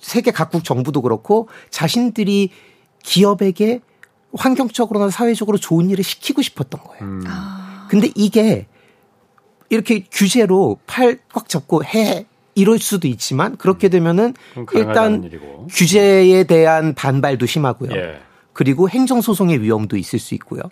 세계 0.00 0.30
각국 0.30 0.64
정부도 0.64 1.02
그렇고 1.02 1.48
자신들이 1.70 2.50
기업에게 3.02 3.80
환경적으로나 4.34 5.10
사회적으로 5.10 5.58
좋은 5.58 5.90
일을 5.90 6.04
시키고 6.04 6.42
싶었던 6.42 6.82
거예요. 6.82 7.02
음. 7.02 7.24
아. 7.26 7.86
근데 7.90 8.10
이게 8.14 8.66
이렇게 9.70 10.04
규제로 10.10 10.78
팔 10.86 11.18
꽉 11.32 11.48
잡고 11.48 11.84
해 11.84 12.26
이럴 12.54 12.78
수도 12.78 13.06
있지만 13.08 13.56
그렇게 13.56 13.88
되면은 13.88 14.34
일단 14.74 15.30
규제에 15.70 16.44
대한 16.44 16.94
반발도 16.94 17.46
심하고요. 17.46 17.90
예. 17.92 18.20
그리고 18.52 18.88
행정 18.88 19.20
소송의 19.20 19.62
위험도 19.62 19.96
있을 19.96 20.18
수 20.18 20.34
있고요. 20.34 20.62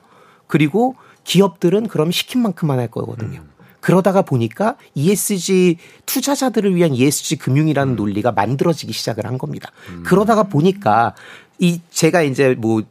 그리고 0.48 0.96
기업들은 1.24 1.88
그럼 1.88 2.10
시킨 2.10 2.42
만큼만 2.42 2.78
할 2.78 2.88
거거든요. 2.88 3.40
음. 3.40 3.50
그러다가 3.80 4.22
보니까 4.22 4.74
ESG 4.94 5.76
투자자들을 6.06 6.74
위한 6.74 6.92
ESG 6.92 7.36
금융이라는 7.36 7.92
음. 7.92 7.96
논리가 7.96 8.32
만들어지기 8.32 8.92
시작을 8.92 9.26
한 9.26 9.38
겁니다. 9.38 9.70
음. 9.90 10.02
그러다가 10.04 10.42
보니까 10.42 11.14
이 11.58 11.80
제가 11.90 12.22
이제 12.22 12.54
뭐 12.58 12.82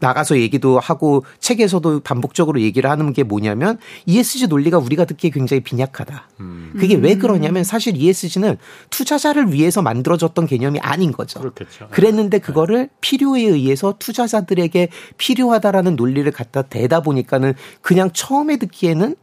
나가서 0.00 0.38
얘기도 0.38 0.78
하고 0.80 1.24
책에서도 1.38 2.00
반복적으로 2.00 2.60
얘기를 2.60 2.90
하는 2.90 3.12
게 3.12 3.22
뭐냐면 3.22 3.78
ESG 4.06 4.48
논리가 4.48 4.78
우리가 4.78 5.04
듣기에 5.04 5.30
굉장히 5.30 5.60
빈약하다. 5.62 6.28
음. 6.40 6.74
그게 6.78 6.96
왜 6.96 7.16
그러냐면 7.16 7.64
사실 7.64 7.96
ESG는 7.96 8.56
투자자를 8.90 9.52
위해서 9.52 9.82
만들어졌던 9.82 10.46
개념이 10.46 10.80
아닌 10.80 11.12
거죠. 11.12 11.40
그렇겠죠. 11.40 11.88
그랬는데 11.90 12.38
네. 12.38 12.44
그거를 12.44 12.88
필요에 13.00 13.42
의해서 13.42 13.94
투자자들에게 13.98 14.88
필요하다라는 15.16 15.96
논리를 15.96 16.30
갖다 16.32 16.62
대다 16.62 17.00
보니까는 17.00 17.54
그냥 17.80 18.10
처음에 18.12 18.56
듣기에는 18.56 19.14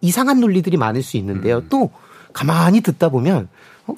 이상한 0.00 0.40
논리들이 0.40 0.76
많을 0.76 1.02
수 1.02 1.16
있는데요. 1.16 1.58
음. 1.58 1.66
또 1.68 1.90
가만히 2.32 2.80
듣다 2.80 3.08
보면 3.08 3.48
어, 3.86 3.94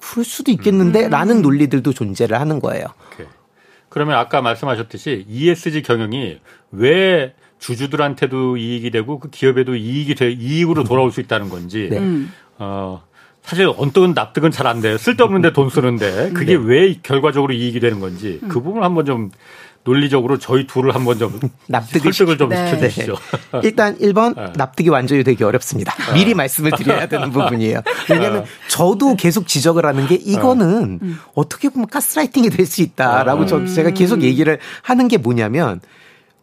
그럴 0.00 0.24
수도 0.24 0.50
있겠는데라는 0.50 1.38
음. 1.38 1.42
논리들도 1.42 1.92
존재를 1.92 2.40
하는 2.40 2.60
거예요. 2.60 2.86
오케이. 3.12 3.26
그러면 3.92 4.16
아까 4.16 4.40
말씀하셨듯이 4.40 5.26
ESG 5.28 5.82
경영이 5.82 6.38
왜 6.70 7.34
주주들한테도 7.58 8.56
이익이 8.56 8.90
되고 8.90 9.18
그 9.18 9.28
기업에도 9.28 9.76
이익이 9.76 10.14
돼 10.14 10.30
이익으로 10.32 10.82
돌아올 10.82 11.12
수 11.12 11.20
있다는 11.20 11.50
건지 11.50 11.88
네. 11.90 11.98
음. 11.98 12.32
어 12.58 13.02
사실 13.42 13.70
언뜻은 13.76 14.14
납득은 14.14 14.50
잘 14.50 14.66
안 14.66 14.80
돼요. 14.80 14.96
쓸데없는데 14.96 15.52
돈 15.52 15.68
쓰는데 15.68 16.30
그게 16.32 16.56
네. 16.56 16.64
왜 16.64 16.94
결과적으로 17.02 17.52
이익이 17.52 17.80
되는 17.80 18.00
건지 18.00 18.38
그 18.48 18.60
음. 18.60 18.62
부분 18.64 18.82
한번 18.82 19.04
좀 19.04 19.30
논리적으로 19.84 20.38
저희 20.38 20.66
둘을 20.66 20.94
한번 20.94 21.18
좀 21.18 21.38
납득을 21.68 22.12
설득을 22.12 22.38
좀 22.38 22.48
네. 22.50 22.68
시켜주시죠. 22.68 23.16
네. 23.54 23.60
일단 23.64 23.98
1번 23.98 24.34
네. 24.36 24.52
납득이 24.56 24.88
완전히 24.88 25.24
되기 25.24 25.42
어렵습니다. 25.44 25.94
네. 26.06 26.14
미리 26.14 26.34
말씀을 26.34 26.70
드려야 26.72 27.06
되는 27.06 27.30
부분이에요. 27.30 27.82
왜냐하면 28.08 28.44
네. 28.44 28.50
저도 28.68 29.16
계속 29.16 29.46
지적을 29.46 29.84
하는 29.84 30.06
게 30.06 30.14
이거는 30.14 31.00
음. 31.02 31.18
어떻게 31.34 31.68
보면 31.68 31.88
가스라이팅이 31.88 32.50
될 32.50 32.62
수 32.66 32.80
있다라고 32.80 33.44
저 33.46 33.66
제가 33.66 33.90
계속 33.90 34.22
얘기를 34.22 34.58
하는 34.82 35.08
게 35.08 35.18
뭐냐면 35.18 35.80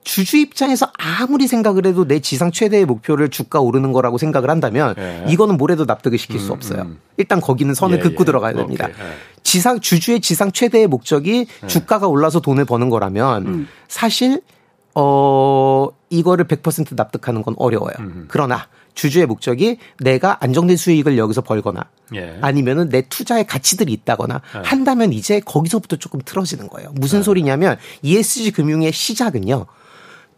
주주 0.03 0.37
입장에서 0.37 0.91
아무리 0.97 1.47
생각을 1.47 1.85
해도 1.85 2.07
내 2.07 2.19
지상 2.19 2.51
최대의 2.51 2.85
목표를 2.85 3.29
주가 3.29 3.59
오르는 3.59 3.91
거라고 3.91 4.17
생각을 4.17 4.49
한다면 4.49 4.95
예. 4.97 5.25
이거는 5.27 5.57
뭐래도 5.57 5.85
납득을 5.85 6.17
시킬 6.17 6.37
음, 6.37 6.39
수 6.39 6.51
없어요. 6.51 6.83
음. 6.83 6.99
일단 7.17 7.41
거기는 7.41 7.73
선을 7.73 7.99
예, 7.99 8.01
긋고 8.01 8.21
예. 8.21 8.25
들어가야 8.25 8.53
됩니다. 8.53 8.85
오케이, 8.85 9.05
예. 9.05 9.11
지상 9.43 9.79
주주의 9.79 10.19
지상 10.21 10.51
최대의 10.51 10.87
목적이 10.87 11.47
예. 11.63 11.67
주가가 11.67 12.07
올라서 12.07 12.39
돈을 12.39 12.65
버는 12.65 12.89
거라면 12.89 13.45
음. 13.45 13.67
사실 13.87 14.41
어 14.95 15.87
이거를 16.09 16.45
100% 16.45 16.95
납득하는 16.95 17.41
건 17.41 17.55
어려워요. 17.57 17.93
음. 17.99 18.25
그러나 18.29 18.67
주주의 18.95 19.25
목적이 19.25 19.77
내가 19.99 20.43
안정된 20.43 20.75
수익을 20.75 21.17
여기서 21.17 21.41
벌거나 21.41 21.85
예. 22.15 22.37
아니면은 22.41 22.89
내 22.89 23.01
투자의 23.01 23.45
가치들이 23.45 23.93
있다거나 23.93 24.41
예. 24.55 24.59
한다면 24.63 25.13
이제 25.13 25.39
거기서부터 25.39 25.97
조금 25.97 26.19
틀어지는 26.23 26.67
거예요. 26.67 26.91
무슨 26.93 27.19
예. 27.19 27.23
소리냐면 27.23 27.77
ESG 28.01 28.51
금융의 28.51 28.91
시작은요. 28.91 29.65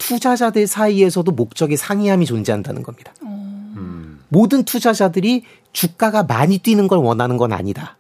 투자자들 0.01 0.65
사이에서도 0.67 1.31
목적의 1.31 1.77
상이함이 1.77 2.25
존재한다는 2.25 2.81
겁니다. 2.81 3.13
음. 3.24 4.20
모든 4.29 4.63
투자자들이 4.63 5.43
주가가 5.74 6.24
많이 6.24 6.58
뛰는 6.58 6.88
걸 6.88 6.98
원하는 7.00 7.38
건 7.38 7.53
아니다. 7.53 7.98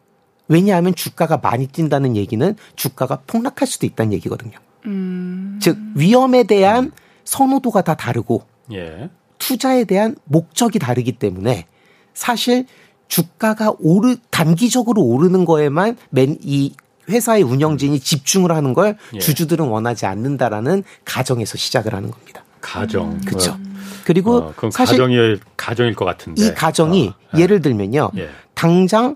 왜냐하면 0.47 0.95
주가가 0.95 1.37
많이 1.37 1.67
뛴다는 1.67 2.15
얘기는 2.17 2.55
주가가 2.75 3.21
폭락할 3.27 3.67
수도 3.67 3.85
있다는 3.85 4.13
얘기거든요. 4.13 4.57
음. 4.87 5.59
즉 5.61 5.77
위험에 5.95 6.43
대한 6.43 6.85
음. 6.85 6.91
선호도가 7.23 7.83
다 7.83 7.95
다르고 7.95 8.43
예. 8.73 9.09
투자에 9.37 9.83
대한 9.83 10.15
목적이 10.25 10.79
다르기 10.79 11.13
때문에 11.13 11.67
사실 12.13 12.65
주가가 13.07 13.73
오르 13.79 14.15
단기적으로 14.31 15.03
오르는 15.03 15.45
거에만 15.45 15.97
맨 16.09 16.37
이 16.41 16.73
회사의 17.09 17.43
운영진이 17.43 17.99
집중을 17.99 18.51
하는 18.51 18.73
걸 18.73 18.97
예. 19.13 19.19
주주들은 19.19 19.65
원하지 19.65 20.05
않는다라는 20.05 20.83
가정에서 21.05 21.57
시작을 21.57 21.93
하는 21.93 22.11
겁니다. 22.11 22.43
가정. 22.61 23.11
음. 23.11 23.21
그렇죠. 23.25 23.57
그리고 24.05 24.37
어, 24.37 24.53
사실 24.71 24.97
가정이 24.97 25.37
가정일 25.57 25.95
것 25.95 26.05
같은데 26.05 26.47
이 26.47 26.53
가정이 26.53 27.07
어, 27.33 27.37
예. 27.37 27.47
를 27.47 27.61
들면요. 27.61 28.11
예. 28.17 28.29
당장 28.53 29.15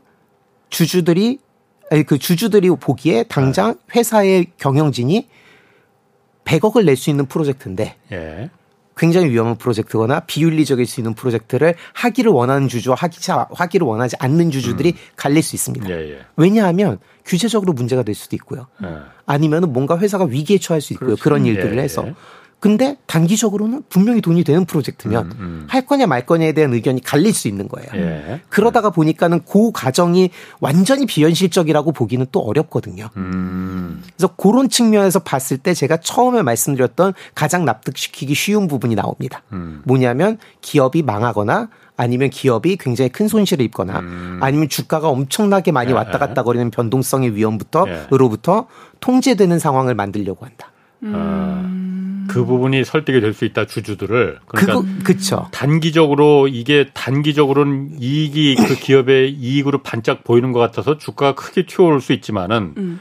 주주들이 0.70 1.40
아니 1.92 2.04
그 2.04 2.18
주주들이 2.18 2.70
보기에 2.70 3.24
당장 3.24 3.70
예. 3.70 4.00
회사의 4.00 4.48
경영진이 4.58 5.28
100억을 6.46 6.86
낼 6.86 6.96
수 6.96 7.10
있는 7.10 7.26
프로젝트인데 7.28 7.96
예. 8.12 8.50
굉장히 8.98 9.30
위험한 9.30 9.58
프로젝트거나 9.58 10.22
비윤리적일 10.22 10.86
수 10.86 11.00
있는 11.00 11.14
프로젝트를 11.14 11.76
하기를 11.94 12.32
원하는 12.32 12.68
주주와 12.68 12.96
하기, 12.96 13.20
하기를 13.54 13.86
원하지 13.86 14.16
않는 14.20 14.52
주주들이 14.52 14.90
음. 14.90 14.96
갈릴 15.16 15.44
수 15.44 15.56
있습니다. 15.56 15.90
예, 15.90 16.12
예. 16.12 16.20
왜냐하면 16.38 17.00
규제적으로 17.26 17.74
문제가 17.74 18.04
될 18.04 18.16
수도 18.16 18.36
있고요. 18.36 18.68
예. 18.84 18.88
아니면은 19.26 19.74
뭔가 19.74 19.98
회사가 19.98 20.26
위기에 20.26 20.60
처할 20.60 20.82
수 20.82 20.94
있고요. 20.94 21.08
그렇죠. 21.08 21.24
그런 21.24 21.46
일들을 21.46 21.78
예, 21.78 21.82
해서. 21.82 22.06
예. 22.66 22.70
근데 22.70 22.98
단기적으로는 23.06 23.84
분명히 23.90 24.22
돈이 24.22 24.44
되는 24.44 24.66
프로젝트면 24.66 25.26
음, 25.26 25.32
음. 25.40 25.68
할 25.70 25.86
거냐 25.86 26.08
말 26.08 26.26
거냐에 26.26 26.54
대한 26.54 26.74
의견이 26.74 27.02
갈릴 27.02 27.32
수 27.32 27.48
있는 27.48 27.68
거예요. 27.68 27.88
예. 27.94 28.42
그러다가 28.50 28.90
보니까는 28.90 29.42
그 29.48 29.72
과정이 29.72 30.32
완전히 30.60 31.06
비현실적이라고 31.06 31.92
보기는 31.92 32.26
또 32.32 32.40
어렵거든요. 32.40 33.10
음. 33.18 34.02
그래서 34.18 34.34
그런 34.36 34.68
측면에서 34.68 35.20
봤을 35.20 35.58
때 35.60 35.76
제가 35.76 35.98
처음에 35.98 36.42
말씀드렸던 36.42 37.14
가장 37.36 37.66
납득시키기 37.66 38.34
쉬운 38.34 38.68
부분이 38.68 38.96
나옵니다. 38.96 39.44
음. 39.54 39.84
뭐냐면 39.86 40.40
기업이 40.62 41.04
망하거나 41.04 41.70
아니면 41.98 42.30
기업이 42.30 42.78
굉장히 42.78 43.10
큰 43.10 43.28
손실을 43.28 43.64
입거나 43.66 44.00
음. 44.00 44.40
아니면 44.42 44.70
주가가 44.70 45.08
엄청나게 45.10 45.72
많이 45.72 45.92
예. 45.92 45.94
왔다 45.94 46.18
갔다 46.18 46.44
거리는 46.44 46.72
변동성의 46.72 47.36
위험부터 47.36 47.86
예. 47.88 48.08
으로부터 48.12 48.68
통제되는 49.00 49.60
상황을 49.60 49.94
만들려고 49.94 50.46
한다. 50.46 50.72
음. 51.04 51.76
그 52.28 52.46
부분이 52.46 52.84
설득이 52.84 53.22
될 53.22 53.34
수 53.34 53.46
있다 53.46 53.66
주주들을 53.66 54.40
그러니까 54.48 54.74
그거, 54.80 54.86
그쵸. 55.04 55.48
단기적으로 55.52 56.48
이게 56.48 56.90
단기적으로는 56.94 57.98
이익이 58.00 58.56
그 58.56 58.76
기업의 58.76 59.32
이익으로 59.34 59.80
반짝 59.84 60.24
보이는 60.24 60.52
것 60.54 60.60
같아서 60.60 60.98
주가가 60.98 61.36
크게 61.36 61.66
튀어오를 61.66 62.02
수 62.02 62.14
있지만은 62.14 62.74
음. 62.78 63.00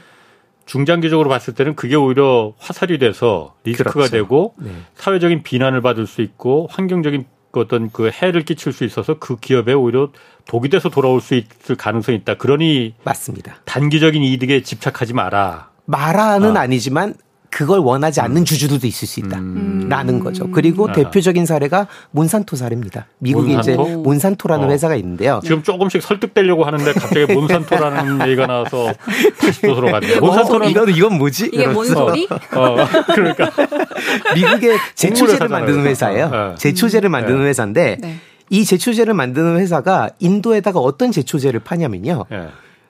중장기적으로 0.65 1.29
봤을 1.29 1.53
때는 1.53 1.75
그게 1.75 1.95
오히려 1.95 2.53
화살이 2.57 2.97
돼서 2.97 3.55
리스크가 3.63 3.91
그렇죠. 3.91 4.11
되고 4.11 4.55
네. 4.57 4.71
사회적인 4.95 5.43
비난을 5.43 5.81
받을 5.81 6.07
수 6.07 6.21
있고 6.21 6.67
환경적인 6.71 7.25
어떤 7.53 7.89
그 7.89 8.09
해를 8.11 8.43
끼칠 8.43 8.73
수 8.73 8.83
있어서 8.83 9.17
그 9.17 9.37
기업에 9.37 9.71
오히려 9.73 10.09
독이 10.45 10.69
돼서 10.69 10.89
돌아올 10.89 11.21
수 11.21 11.35
있을 11.35 11.75
가능성이 11.77 12.17
있다. 12.17 12.35
그러니 12.35 12.95
맞습니다. 13.03 13.57
단기적인 13.65 14.21
이득에 14.23 14.61
집착하지 14.61 15.13
마라. 15.13 15.69
마라는 15.85 16.57
아. 16.57 16.61
아니지만 16.61 17.13
그걸 17.49 17.79
원하지 17.79 18.21
않는 18.21 18.41
음. 18.41 18.45
주주들도 18.45 18.85
있을 18.87 19.07
수 19.07 19.19
있다라는 19.19 20.15
음. 20.15 20.19
거죠. 20.19 20.49
그리고 20.51 20.89
아. 20.89 20.93
대표적인 20.93 21.45
사례가 21.45 21.87
몬산토 22.11 22.55
사례입니다. 22.55 23.07
미국에 23.19 23.53
몬산토? 23.53 23.83
이제 23.83 23.95
몬산토라는 23.95 24.67
어. 24.67 24.71
회사가 24.71 24.95
있는데요. 24.95 25.39
지금 25.43 25.63
조금씩 25.63 26.01
설득되려고 26.01 26.65
하는데 26.65 26.93
갑자기 26.93 27.33
몬산토라는 27.33 28.21
얘기가 28.27 28.47
나와서 28.47 28.93
다시 29.39 29.61
도서로 29.61 29.91
갔네요. 29.91 30.19
몬산토는 30.19 30.67
어, 30.67 30.69
이건 30.69 30.89
이건 30.89 31.17
뭐지? 31.17 31.49
이게 31.53 31.67
뭔 31.67 31.85
소리? 31.85 32.27
어, 32.27 32.75
그러니까 33.13 33.51
미국의 34.35 34.77
제초제를 34.95 35.47
만드는 35.47 35.85
회사예요. 35.85 36.29
네. 36.29 36.55
제초제를 36.57 37.09
만드는 37.09 37.39
네. 37.41 37.47
회사인데 37.47 37.97
네. 38.01 38.19
이 38.49 38.63
제초제를 38.65 39.13
만드는 39.13 39.59
회사가 39.59 40.09
인도에다가 40.19 40.79
어떤 40.79 41.11
제초제를 41.11 41.61
파냐면요. 41.61 42.25
네. 42.29 42.47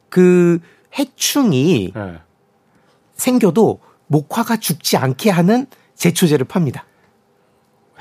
그 0.09 0.59
해충이 0.97 1.91
네. 1.93 2.13
생겨도 3.15 3.79
목화가 4.07 4.57
죽지 4.57 4.97
않게 4.97 5.29
하는 5.29 5.67
제초제를 5.95 6.45
팝니다. 6.45 6.85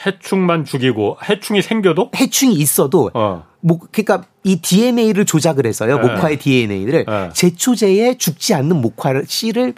해충만 0.05 0.65
죽이고 0.65 1.19
해충이 1.29 1.63
생겨도 1.63 2.11
해충이 2.17 2.55
있어도 2.55 3.11
어. 3.15 3.45
목 3.61 3.93
그러니까 3.93 4.27
이 4.43 4.61
DNA를 4.61 5.25
조작을 5.25 5.67
해서요. 5.67 5.99
네. 5.99 6.03
목화의 6.03 6.39
DNA를 6.39 7.05
네. 7.07 7.29
제초제에 7.33 8.19
죽지 8.19 8.55
않는 8.55 8.81
목화 8.81 9.23
씨를 9.27 9.75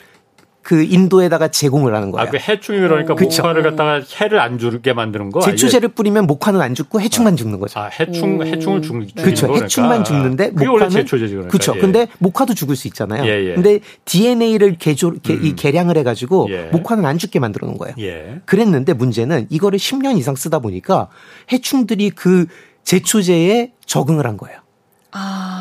그 0.67 0.83
인도에다가 0.83 1.47
제공을 1.47 1.95
하는 1.95 2.11
거예요. 2.11 2.27
아, 2.27 2.29
그 2.29 2.39
해충이 2.39 2.81
그러니까 2.81 3.15
그쵸. 3.15 3.43
목화를 3.43 3.63
갖다가 3.63 4.01
해를 4.21 4.41
안 4.41 4.59
죽게 4.59 4.95
만드는 4.95 5.31
거. 5.31 5.39
제초제를 5.39 5.91
뿌리면 5.91 6.27
목화는 6.27 6.61
안 6.61 6.75
죽고 6.75 7.01
해충만 7.01 7.35
아. 7.35 7.37
죽는 7.37 7.61
거죠. 7.61 7.79
아, 7.79 7.85
해충 7.85 8.45
해충을 8.45 8.83
죽 8.83 8.99
네. 9.15 9.23
그렇죠. 9.23 9.55
해충만 9.55 10.03
죽는데 10.03 10.51
목화는 10.51 10.73
원래 10.73 10.89
제초제지 10.89 11.35
그러니까. 11.35 11.53
그렇죠. 11.53 11.75
예. 11.77 11.81
근데 11.81 12.09
목화도 12.19 12.55
죽을 12.55 12.75
수 12.75 12.89
있잖아요. 12.89 13.25
예, 13.27 13.51
예. 13.51 13.55
근데 13.55 13.79
DNA를 14.07 14.75
개조 14.77 15.13
개, 15.21 15.35
음. 15.35 15.45
이 15.45 15.55
개량을 15.55 15.97
해 15.99 16.03
가지고 16.03 16.49
예. 16.51 16.65
목화는 16.73 17.07
안 17.07 17.17
죽게 17.17 17.39
만들어 17.39 17.69
놓은 17.69 17.79
거예요. 17.79 17.95
예. 18.01 18.41
그랬는데 18.45 18.93
문제는 18.93 19.47
이거를 19.51 19.79
10년 19.79 20.19
이상 20.19 20.35
쓰다 20.35 20.59
보니까 20.59 21.07
해충들이 21.53 22.11
그 22.11 22.47
제초제에 22.83 23.71
적응을 23.87 24.27
한 24.27 24.37
거예요. 24.37 24.59
아. 25.13 25.56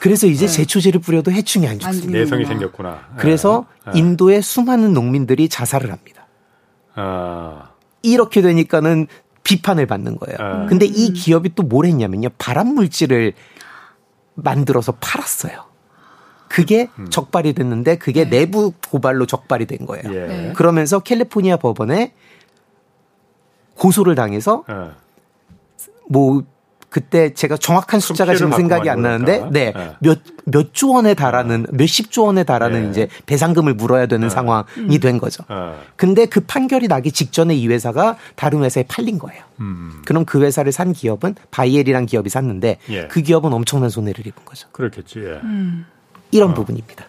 그래서 0.00 0.26
이제 0.26 0.46
네. 0.46 0.52
제초제를 0.52 1.00
뿌려도 1.00 1.32
해충이 1.32 1.66
안 1.66 1.78
죽습니다. 1.78 2.18
내성이 2.18 2.44
생겼구나. 2.44 3.08
그래서 3.16 3.66
네. 3.86 3.98
인도의 3.98 4.42
수많은 4.42 4.92
농민들이 4.92 5.48
자살을 5.48 5.90
합니다. 5.92 6.26
아. 6.94 7.70
이렇게 8.02 8.40
되니까는 8.42 9.06
비판을 9.44 9.86
받는 9.86 10.18
거예요. 10.18 10.36
아. 10.38 10.66
근데 10.66 10.86
이 10.86 11.12
기업이 11.12 11.54
또 11.54 11.62
뭘 11.62 11.86
했냐면요. 11.86 12.28
발암 12.38 12.68
물질을 12.74 13.32
만들어서 14.34 14.92
팔았어요. 15.00 15.64
그게 16.48 16.88
음. 16.98 17.10
적발이 17.10 17.52
됐는데 17.52 17.98
그게 17.98 18.24
네. 18.24 18.40
내부 18.40 18.72
고발로 18.90 19.26
적발이 19.26 19.66
된 19.66 19.84
거예요. 19.86 20.04
예. 20.14 20.26
네. 20.26 20.52
그러면서 20.54 21.00
캘리포니아 21.00 21.56
법원에 21.56 22.14
고소를 23.74 24.14
당해서 24.14 24.64
예. 24.70 24.90
뭐 26.08 26.42
그때 26.90 27.34
제가 27.34 27.58
정확한 27.58 28.00
숫자가 28.00 28.34
지금 28.34 28.52
생각이 28.52 28.88
안 28.88 29.02
나는데 29.02 29.48
네. 29.50 29.74
몇몇 30.00 30.72
조 30.72 30.92
원에 30.92 31.12
달하는 31.14 31.66
몇십 31.70 32.10
조 32.10 32.24
원에 32.24 32.44
달하는 32.44 32.84
네. 32.84 32.90
이제 32.90 33.08
배상금을 33.26 33.74
물어야 33.74 34.06
되는 34.06 34.28
네. 34.28 34.34
상황이 34.34 34.64
음. 34.78 35.00
된 35.00 35.18
거죠. 35.18 35.44
네. 35.50 35.74
근데 35.96 36.26
그 36.26 36.40
판결이 36.40 36.88
나기 36.88 37.12
직전에 37.12 37.54
이 37.54 37.68
회사가 37.68 38.16
다른 38.36 38.62
회사에 38.64 38.84
팔린 38.88 39.18
거예요. 39.18 39.42
음. 39.60 40.02
그럼 40.06 40.24
그 40.24 40.42
회사를 40.42 40.72
산 40.72 40.92
기업은 40.92 41.34
바이엘이란 41.50 42.06
기업이 42.06 42.30
샀는데 42.30 42.78
예. 42.88 43.06
그 43.08 43.20
기업은 43.20 43.52
엄청난 43.52 43.90
손해를 43.90 44.26
입은 44.26 44.44
거죠. 44.44 44.68
그렇겠지. 44.72 45.20
예. 45.20 45.40
음. 45.42 45.84
이런 46.30 46.52
어. 46.52 46.54
부분입니다. 46.54 47.04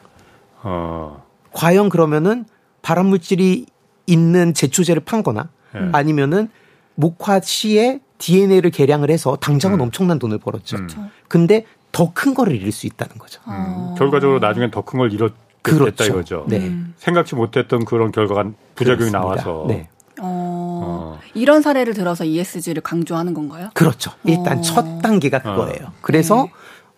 어. 0.63 1.23
과연 1.53 1.89
그러면은 1.89 2.45
발암 2.81 3.05
물질이 3.05 3.65
있는 4.07 4.53
제초제를 4.53 5.03
판거나 5.05 5.49
예. 5.75 5.89
아니면은 5.93 6.49
목화 6.95 7.39
씨의 7.39 8.01
DNA를 8.19 8.69
개량을 8.69 9.09
해서 9.09 9.35
당장은 9.37 9.79
음. 9.79 9.81
엄청난 9.81 10.19
돈을 10.19 10.37
벌었죠. 10.37 10.77
음. 10.77 10.87
근데 11.27 11.65
더 11.91 12.11
큰 12.13 12.35
거를 12.35 12.55
잃을 12.55 12.71
수 12.71 12.85
있다는 12.85 13.17
거죠. 13.17 13.41
음. 13.47 13.95
결과적으로 13.97 14.37
나중엔 14.39 14.69
더 14.71 14.81
큰 14.83 14.99
걸 14.99 15.11
잃었 15.11 15.33
그렇죠. 15.63 16.03
이거죠. 16.05 16.45
네. 16.47 16.57
음. 16.59 16.93
생각지 16.97 17.35
못했던 17.35 17.83
그런 17.83 18.11
결과가 18.11 18.43
부작용이 18.75 19.09
그렇습니다. 19.11 19.19
나와서. 19.19 19.65
네. 19.67 19.89
어, 20.21 21.15
어. 21.15 21.19
이런 21.33 21.61
사례를 21.61 21.93
들어서 21.93 22.23
ESG를 22.25 22.81
강조하는 22.81 23.33
건가요? 23.33 23.69
그렇죠. 23.73 24.11
일단 24.23 24.59
어. 24.59 24.61
첫 24.61 25.01
단계가 25.01 25.37
어. 25.37 25.41
그거예요. 25.41 25.87
어. 25.87 25.93
그래서 26.01 26.43
네. 26.45 26.51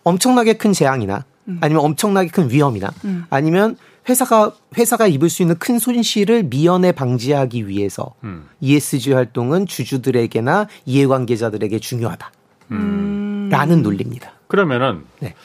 엄청나게 0.03 0.53
큰 0.53 0.73
재앙이나 0.73 1.25
음. 1.47 1.57
아니면 1.61 1.83
엄청나게 1.85 2.29
큰 2.29 2.49
위험이나 2.49 2.91
음. 3.05 3.25
아니면 3.29 3.77
회사가 4.09 4.51
회사가 4.77 5.07
입을 5.07 5.29
수 5.29 5.41
있는 5.43 5.57
큰 5.57 5.79
손실을 5.79 6.43
미연에 6.43 6.91
방지하기 6.91 7.67
위해서 7.67 8.13
음. 8.23 8.47
ESG 8.59 9.13
활동은 9.13 9.67
주주들에게나 9.67 10.67
이해관계자들에게 10.85 11.79
중요하다. 11.79 12.31
음. 12.71 13.49
라는 13.51 13.83
논리입니다. 13.83 14.31
그러면은 14.47 15.03
네. 15.19 15.35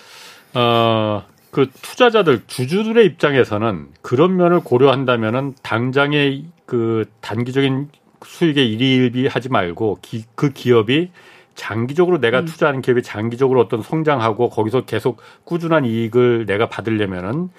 어, 0.55 1.25
그 1.51 1.69
투자자들 1.83 2.43
주주들의 2.47 3.05
입장에서는 3.05 3.89
그런 4.03 4.37
면을 4.37 4.61
고려한다면은 4.61 5.55
당장의 5.63 6.45
그 6.65 7.05
단기적인 7.21 7.89
수익에 8.25 8.65
일희일비 8.65 9.27
하지 9.27 9.49
말고 9.49 9.99
기, 10.03 10.25
그 10.35 10.51
기업이 10.53 11.11
장기적으로 11.55 12.21
내가 12.21 12.41
음. 12.41 12.45
투자하는 12.45 12.83
기업이 12.83 13.03
장기적으로 13.03 13.61
어떤 13.61 13.83
성장하고 13.83 14.51
거기서 14.51 14.83
계속 14.83 15.21
꾸준한 15.45 15.85
이익을 15.85 16.47
내가 16.47 16.69
받으려면은 16.69 17.51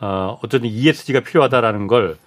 어, 0.00 0.38
어쨌든 0.42 0.68
ESG가 0.68 1.20
필요하다라는 1.20 1.86
걸 1.86 2.18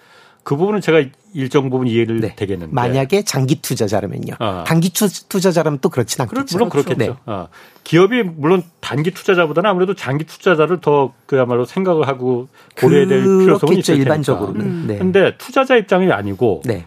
그 0.43 0.55
부분은 0.55 0.81
제가 0.81 1.03
일정 1.33 1.69
부분 1.69 1.87
이해를 1.87 2.19
네. 2.19 2.35
되겠는데 2.35 2.73
만약에 2.73 3.23
장기 3.23 3.61
투자자라면요. 3.61 4.35
어. 4.39 4.63
단기 4.65 4.91
투자자라면 4.91 5.79
또 5.81 5.89
그렇진 5.89 6.21
않겠죠. 6.21 6.57
물론 6.57 6.69
그렇겠죠. 6.69 6.97
네. 6.97 7.13
어. 7.25 7.47
기업이 7.83 8.23
물론 8.23 8.63
단기 8.79 9.11
투자자보다는 9.11 9.69
아무래도 9.69 9.93
장기 9.93 10.25
투자자를 10.25 10.81
더 10.81 11.13
그야말로 11.27 11.65
생각을 11.65 12.07
하고 12.07 12.47
고려해야 12.77 13.07
될 13.07 13.23
필요성이 13.23 13.79
있을 13.79 13.97
일반적으로는. 13.97 14.61
음. 14.61 14.85
네. 14.87 14.97
근데 14.97 15.37
투자자 15.37 15.75
입장이 15.75 16.11
아니고 16.11 16.63
네. 16.65 16.85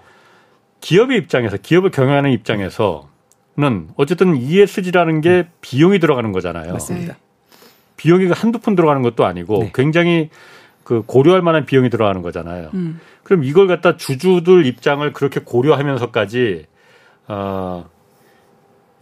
기업의 0.81 1.17
입장에서 1.19 1.57
기업을 1.57 1.91
경영하는 1.91 2.33
입장에서는 2.33 3.89
어쨌든 3.97 4.37
ESG라는 4.37 5.21
게 5.21 5.29
음. 5.31 5.49
비용이 5.61 6.01
들어가는 6.01 6.33
거잖아요. 6.33 6.73
맞습니다. 6.73 7.17
비용이 7.97 8.27
한두 8.33 8.59
푼 8.59 8.75
들어가는 8.75 9.01
것도 9.03 9.25
아니고 9.25 9.61
네. 9.61 9.73
굉장히 9.73 10.29
그 10.85 11.03
고려할 11.05 11.43
만한 11.43 11.67
비용이 11.67 11.91
들어가는 11.91 12.23
거잖아요. 12.23 12.71
음. 12.75 13.01
그럼 13.23 13.43
이걸 13.43 13.67
갖다 13.67 13.97
주주들 13.97 14.67
입장을 14.67 15.11
그렇게 15.13 15.41
고려하면서까지 15.41 16.67
어 17.29 17.89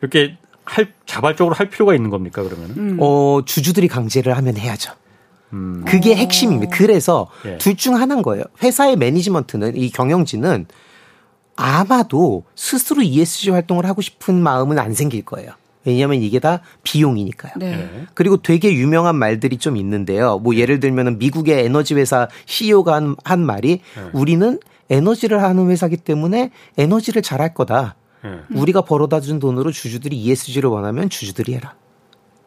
이렇게 0.01 0.39
할 0.65 0.93
자발적으로 1.07 1.55
할 1.55 1.69
필요가 1.69 1.95
있는 1.95 2.09
겁니까 2.09 2.43
그러면은? 2.43 2.77
음. 2.79 2.97
어 3.01 3.43
주주들이 3.45 3.89
강제를 3.89 4.37
하면 4.37 4.57
해야죠. 4.57 4.93
음. 5.53 5.85
그게 5.87 6.15
핵심입니다. 6.15 6.75
그래서 6.75 7.29
예. 7.45 7.59
둘중 7.59 7.97
하나인 7.97 8.23
거예요. 8.23 8.45
회사의 8.63 8.97
매니지먼트는 8.97 9.77
이 9.77 9.91
경영진은 9.91 10.67
아마도 11.57 12.45
스스로 12.55 13.03
ESG 13.03 13.51
활동을 13.51 13.85
하고 13.87 14.01
싶은 14.01 14.41
마음은 14.41 14.79
안 14.79 14.95
생길 14.95 15.25
거예요. 15.25 15.53
왜냐하면 15.85 16.23
이게 16.23 16.39
다 16.39 16.61
비용이니까요. 16.83 17.53
네. 17.57 17.77
네. 17.77 18.07
그리고 18.15 18.37
되게 18.37 18.73
유명한 18.73 19.17
말들이 19.17 19.57
좀 19.57 19.77
있는데요. 19.77 20.39
뭐 20.39 20.55
예를 20.55 20.81
들면은 20.81 21.19
미국의 21.19 21.65
에너지 21.65 21.95
회사 21.95 22.29
CEO가 22.47 22.95
한, 22.95 23.17
한 23.25 23.45
말이 23.45 23.81
네. 23.97 24.11
우리는 24.13 24.59
에너지를 24.91 25.43
하는 25.43 25.71
회사기 25.71 25.97
때문에 25.97 26.51
에너지를 26.77 27.23
잘할 27.23 27.55
거다. 27.55 27.97
네. 28.23 28.31
우리가 28.55 28.83
벌어다 28.83 29.21
준 29.21 29.39
돈으로 29.39 29.73
주주들이 29.73 30.17
ESG를 30.17 30.71
원하면 30.71 31.09
주주들이 31.09 31.55
해라. 31.55 31.75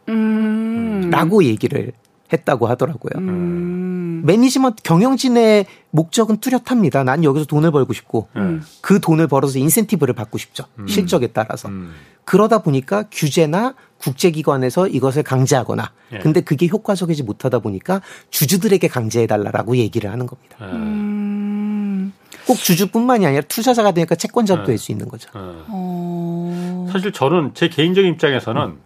음. 0.09 1.09
라고 1.11 1.43
얘기를 1.43 1.91
했다고 2.31 2.67
하더라고요. 2.67 3.11
음. 3.17 4.21
매니지먼트 4.25 4.83
경영진의 4.83 5.65
목적은 5.91 6.37
뚜렷합니다. 6.37 7.03
난 7.03 7.23
여기서 7.23 7.45
돈을 7.45 7.71
벌고 7.71 7.93
싶고 7.93 8.27
음. 8.35 8.63
그 8.81 8.99
돈을 8.99 9.27
벌어서 9.27 9.59
인센티브를 9.59 10.13
받고 10.13 10.37
싶죠. 10.37 10.65
음. 10.79 10.87
실적에 10.87 11.27
따라서. 11.27 11.69
음. 11.69 11.93
그러다 12.25 12.63
보니까 12.63 13.05
규제나 13.11 13.75
국제기관에서 13.99 14.87
이것을 14.87 15.23
강제하거나 15.23 15.91
예. 16.13 16.19
근데 16.19 16.41
그게 16.41 16.67
효과적이지 16.67 17.23
못하다 17.23 17.59
보니까 17.59 18.01
주주들에게 18.31 18.87
강제해달라라고 18.87 19.77
얘기를 19.77 20.11
하는 20.11 20.25
겁니다. 20.25 20.57
예. 20.61 20.65
음. 20.65 22.13
꼭 22.47 22.57
주주뿐만이 22.57 23.25
아니라 23.25 23.43
투자자가 23.47 23.91
되니까 23.91 24.15
채권자도 24.15 24.63
예. 24.63 24.65
될수 24.65 24.91
있는 24.91 25.07
거죠. 25.07 25.29
예. 25.35 25.39
어... 25.39 26.87
사실 26.91 27.11
저는 27.11 27.51
제 27.53 27.69
개인적인 27.69 28.13
입장에서는 28.13 28.61
음. 28.61 28.79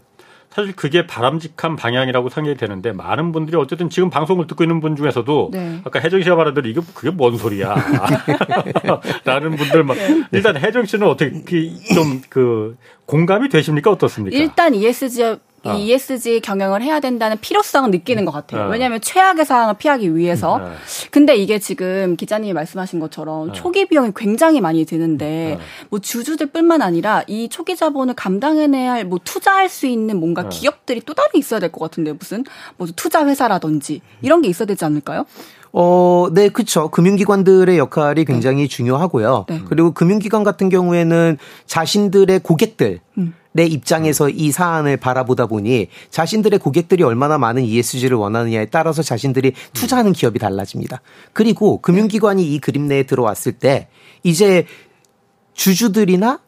사실 0.51 0.75
그게 0.75 1.05
바람직한 1.05 1.75
방향이라고 1.75 2.29
생각이 2.29 2.57
되는데 2.57 2.91
많은 2.91 3.31
분들이 3.31 3.55
어쨌든 3.55 3.89
지금 3.89 4.09
방송을 4.09 4.47
듣고 4.47 4.63
있는 4.63 4.79
분 4.79 4.95
중에서도 4.95 5.49
네. 5.53 5.81
아까 5.83 5.99
혜정 5.99 6.21
씨가 6.21 6.35
말한 6.35 6.53
대로 6.55 6.67
이게 6.67 6.81
그게 6.93 7.11
뭔 7.11 7.37
소리야 7.37 7.75
라는 9.25 9.55
분들 9.55 9.83
막 9.83 9.95
네. 9.95 10.23
일단 10.31 10.57
혜정 10.57 10.85
씨는 10.85 11.07
어떻게 11.07 11.31
그 11.41 11.93
좀그 11.93 12.77
공감이 13.05 13.49
되십니까 13.49 13.91
어떻습니까? 13.91 14.37
일단 14.37 14.73
ESG 14.73 15.37
이 15.65 15.69
아. 15.69 15.73
ESG 15.75 16.39
경영을 16.41 16.81
해야 16.81 16.99
된다는 16.99 17.37
필요성을 17.39 17.91
느끼는 17.91 18.25
것 18.25 18.31
같아요. 18.31 18.63
아. 18.63 18.67
왜냐하면 18.67 19.01
최악의 19.01 19.45
상황을 19.45 19.75
피하기 19.77 20.15
위해서. 20.15 20.57
아. 20.59 20.73
근데 21.11 21.35
이게 21.35 21.59
지금 21.59 22.15
기자님이 22.15 22.53
말씀하신 22.53 22.99
것처럼 22.99 23.49
아. 23.49 23.53
초기 23.53 23.85
비용이 23.87 24.11
굉장히 24.15 24.61
많이 24.61 24.85
드는데 24.85 25.57
아. 25.59 25.63
뭐 25.89 25.99
주주들뿐만 25.99 26.81
아니라 26.81 27.23
이 27.27 27.49
초기 27.49 27.75
자본을 27.75 28.13
감당해내야 28.15 28.93
할 28.93 29.09
뭐 29.09 29.17
투자할 29.23 29.69
수 29.69 29.87
있는 29.87 30.19
뭔가 30.19 30.43
아. 30.43 30.49
기업들이 30.49 31.01
또 31.05 31.13
따로 31.13 31.29
있어야 31.35 31.59
될 31.59 31.71
것 31.71 31.79
같은데 31.79 32.13
무슨 32.13 32.43
뭐 32.77 32.87
투자 32.95 33.25
회사라든지 33.25 34.01
이런 34.21 34.41
게 34.41 34.49
있어야 34.49 34.65
되지 34.67 34.85
않을까요? 34.85 35.25
어, 35.71 36.27
네, 36.31 36.49
그렇죠. 36.49 36.89
금융기관들의 36.89 37.77
역할이 37.77 38.25
굉장히 38.25 38.63
네. 38.63 38.67
중요하고요. 38.67 39.45
네. 39.47 39.61
그리고 39.67 39.91
금융기관 39.91 40.43
같은 40.43 40.69
경우에는 40.69 41.37
자신들의 41.67 42.39
고객들 42.39 42.99
음. 43.17 43.35
내 43.51 43.65
입장에서 43.65 44.29
이 44.29 44.51
사안을 44.51 44.97
바라보다 44.97 45.47
보니 45.47 45.87
자신들의 46.11 46.59
고객들이 46.59 47.03
얼마나 47.03 47.37
많은 47.37 47.63
ESG를 47.63 48.17
원하느냐에 48.17 48.65
따라서 48.67 49.01
자신들이 49.01 49.53
투자하는 49.73 50.13
기업이 50.13 50.39
달라집니다. 50.39 51.01
그리고 51.33 51.81
금융기관이 51.81 52.53
이 52.53 52.59
그림 52.59 52.87
내에 52.87 53.03
들어왔을 53.03 53.53
때 53.53 53.87
이제 54.23 54.65
주주들이나 55.53 56.39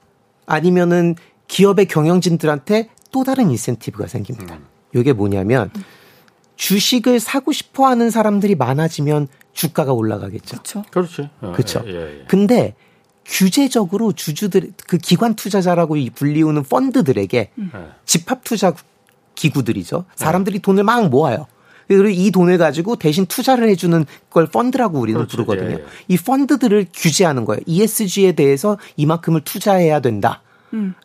아니면은 0.45 1.15
기업의 1.47 1.87
경영진들한테 1.87 2.89
또 3.11 3.23
다른 3.23 3.49
인센티브가 3.49 4.07
생깁니다. 4.07 4.59
이게 4.95 5.11
뭐냐면 5.13 5.69
주식을 6.55 7.19
사고 7.19 7.51
싶어 7.51 7.87
하는 7.87 8.09
사람들이 8.09 8.55
많아지면 8.55 9.27
주가가 9.53 9.91
올라가겠죠. 9.93 10.57
그렇죠. 10.91 11.29
그렇죠. 11.39 11.83
예, 11.87 12.19
예. 12.21 12.25
근데 12.27 12.75
규제적으로 13.31 14.11
주주들 14.11 14.73
그 14.87 14.97
기관 14.97 15.35
투자자라고 15.35 15.95
불리우는 16.13 16.63
펀드들에게 16.63 17.51
음. 17.57 17.71
집합 18.05 18.43
투자 18.43 18.73
기구들이죠. 19.35 20.05
사람들이 20.15 20.57
네. 20.57 20.61
돈을 20.61 20.83
막 20.83 21.09
모아요. 21.09 21.47
그리고 21.87 22.09
이 22.09 22.31
돈을 22.31 22.57
가지고 22.57 22.95
대신 22.97 23.25
투자를 23.25 23.67
해주는 23.69 24.05
걸 24.29 24.47
펀드라고 24.47 24.99
우리는 24.99 25.17
그렇지. 25.17 25.35
부르거든요. 25.35 25.71
예, 25.71 25.73
예. 25.75 25.85
이 26.07 26.17
펀드들을 26.17 26.87
규제하는 26.93 27.45
거예요. 27.45 27.61
ESG에 27.65 28.33
대해서 28.33 28.77
이만큼을 28.97 29.41
투자해야 29.41 29.99
된다. 30.01 30.41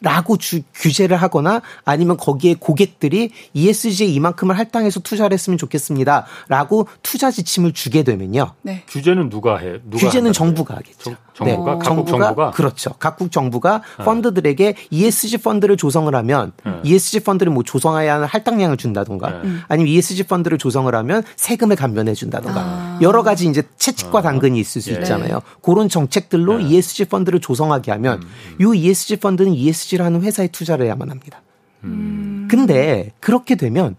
라고 0.00 0.36
주, 0.36 0.62
규제를 0.74 1.16
하거나 1.16 1.62
아니면 1.84 2.16
거기에 2.16 2.56
고객들이 2.58 3.30
ESG에 3.54 4.06
이만큼을 4.06 4.56
할당해서 4.58 5.00
투자를 5.00 5.34
했으면 5.34 5.58
좋겠습니다. 5.58 6.26
라고 6.48 6.88
투자 7.02 7.30
지침을 7.30 7.72
주게 7.72 8.02
되면요. 8.02 8.52
네. 8.62 8.84
규제는 8.88 9.28
누가 9.28 9.58
해? 9.58 9.80
누가 9.84 9.98
규제는 9.98 10.32
정부가 10.32 10.76
하겠죠. 10.76 11.16
정, 11.36 11.46
부가 11.56 11.72
네. 11.74 11.78
각국 11.84 12.06
정부가 12.06 12.50
그렇죠. 12.52 12.94
각국 12.98 13.30
정부가 13.30 13.82
네. 13.98 14.04
펀드들에게 14.04 14.74
ESG 14.90 15.38
펀드를 15.38 15.76
조성을 15.76 16.12
하면 16.14 16.52
네. 16.64 16.72
ESG 16.82 17.20
펀드를 17.20 17.52
뭐 17.52 17.62
조성해야 17.62 18.14
하는 18.14 18.26
할당량을 18.26 18.78
준다던가 18.78 19.42
네. 19.42 19.50
아니면 19.68 19.92
ESG 19.92 20.24
펀드를 20.24 20.56
조성을 20.56 20.92
하면 20.94 21.22
세금을 21.36 21.76
감면해 21.76 22.14
준다던가 22.14 22.60
아. 22.60 22.98
여러 23.02 23.22
가지 23.22 23.46
이제 23.48 23.62
채찍과 23.76 24.20
아. 24.20 24.22
당근이 24.22 24.58
있을 24.58 24.80
수 24.80 24.92
예. 24.92 24.94
있잖아요. 24.94 25.42
그런 25.60 25.90
정책들로 25.90 26.60
ESG 26.60 27.06
펀드를 27.06 27.40
조성하게 27.40 27.92
하면 27.92 28.22
음. 28.22 28.28
음. 28.60 28.74
이 28.74 28.78
ESG 28.78 29.16
펀드는 29.16 29.52
ESG라는 29.56 30.22
회사에 30.22 30.48
투자를 30.48 30.86
해야만 30.86 31.10
합니다. 31.10 31.42
음. 31.84 32.46
근데 32.50 33.12
그렇게 33.20 33.54
되면 33.54 33.96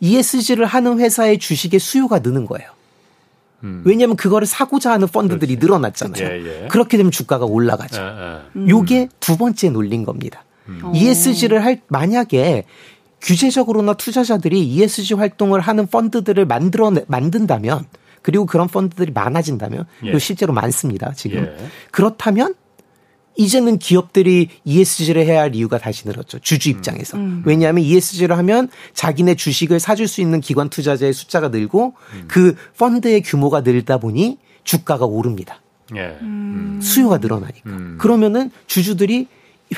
ESG를 0.00 0.64
하는 0.64 0.98
회사의 0.98 1.38
주식의 1.38 1.80
수요가 1.80 2.20
느는 2.20 2.46
거예요. 2.46 2.70
음. 3.62 3.82
왜냐하면 3.84 4.16
그거를 4.16 4.46
사고자 4.46 4.92
하는 4.92 5.06
펀드들이 5.06 5.56
그렇지. 5.56 5.66
늘어났잖아요. 5.66 6.24
예, 6.24 6.64
예. 6.64 6.68
그렇게 6.68 6.96
되면 6.96 7.12
주가가 7.12 7.44
올라가죠. 7.44 8.00
예, 8.00 8.06
예. 8.06 8.40
음. 8.56 8.68
요게 8.68 9.08
두 9.20 9.36
번째 9.36 9.70
논리인 9.70 10.04
겁니다. 10.04 10.44
음. 10.68 10.94
ESG를 10.94 11.64
할 11.64 11.80
만약에 11.88 12.64
규제적으로나 13.20 13.94
투자자들이 13.94 14.66
ESG 14.66 15.14
활동을 15.14 15.60
하는 15.60 15.86
펀드들을 15.86 16.46
만들어 16.46 16.90
만든다면 17.06 17.84
그리고 18.22 18.46
그런 18.46 18.66
펀드들이 18.68 19.12
많아진다면 19.12 19.84
예. 20.04 20.18
실제로 20.18 20.52
많습니다. 20.52 21.12
지금 21.14 21.44
예. 21.44 21.66
그렇다면 21.90 22.54
이제는 23.36 23.78
기업들이 23.78 24.48
ESG를 24.64 25.24
해야 25.24 25.40
할 25.42 25.54
이유가 25.54 25.78
다시 25.78 26.06
늘었죠. 26.06 26.40
주주 26.40 26.70
음. 26.70 26.74
입장에서. 26.76 27.16
음. 27.16 27.42
왜냐하면 27.46 27.84
ESG를 27.84 28.36
하면 28.38 28.68
자기네 28.92 29.34
주식을 29.36 29.80
사줄 29.80 30.08
수 30.08 30.20
있는 30.20 30.40
기관 30.40 30.68
투자자의 30.68 31.12
숫자가 31.12 31.48
늘고 31.48 31.94
음. 32.14 32.24
그 32.28 32.54
펀드의 32.78 33.22
규모가 33.22 33.60
늘다 33.62 33.98
보니 33.98 34.38
주가가 34.64 35.06
오릅니다. 35.06 35.60
예. 35.96 36.18
음. 36.20 36.80
수요가 36.82 37.18
늘어나니까. 37.18 37.70
음. 37.70 37.96
그러면은 37.98 38.50
주주들이 38.66 39.26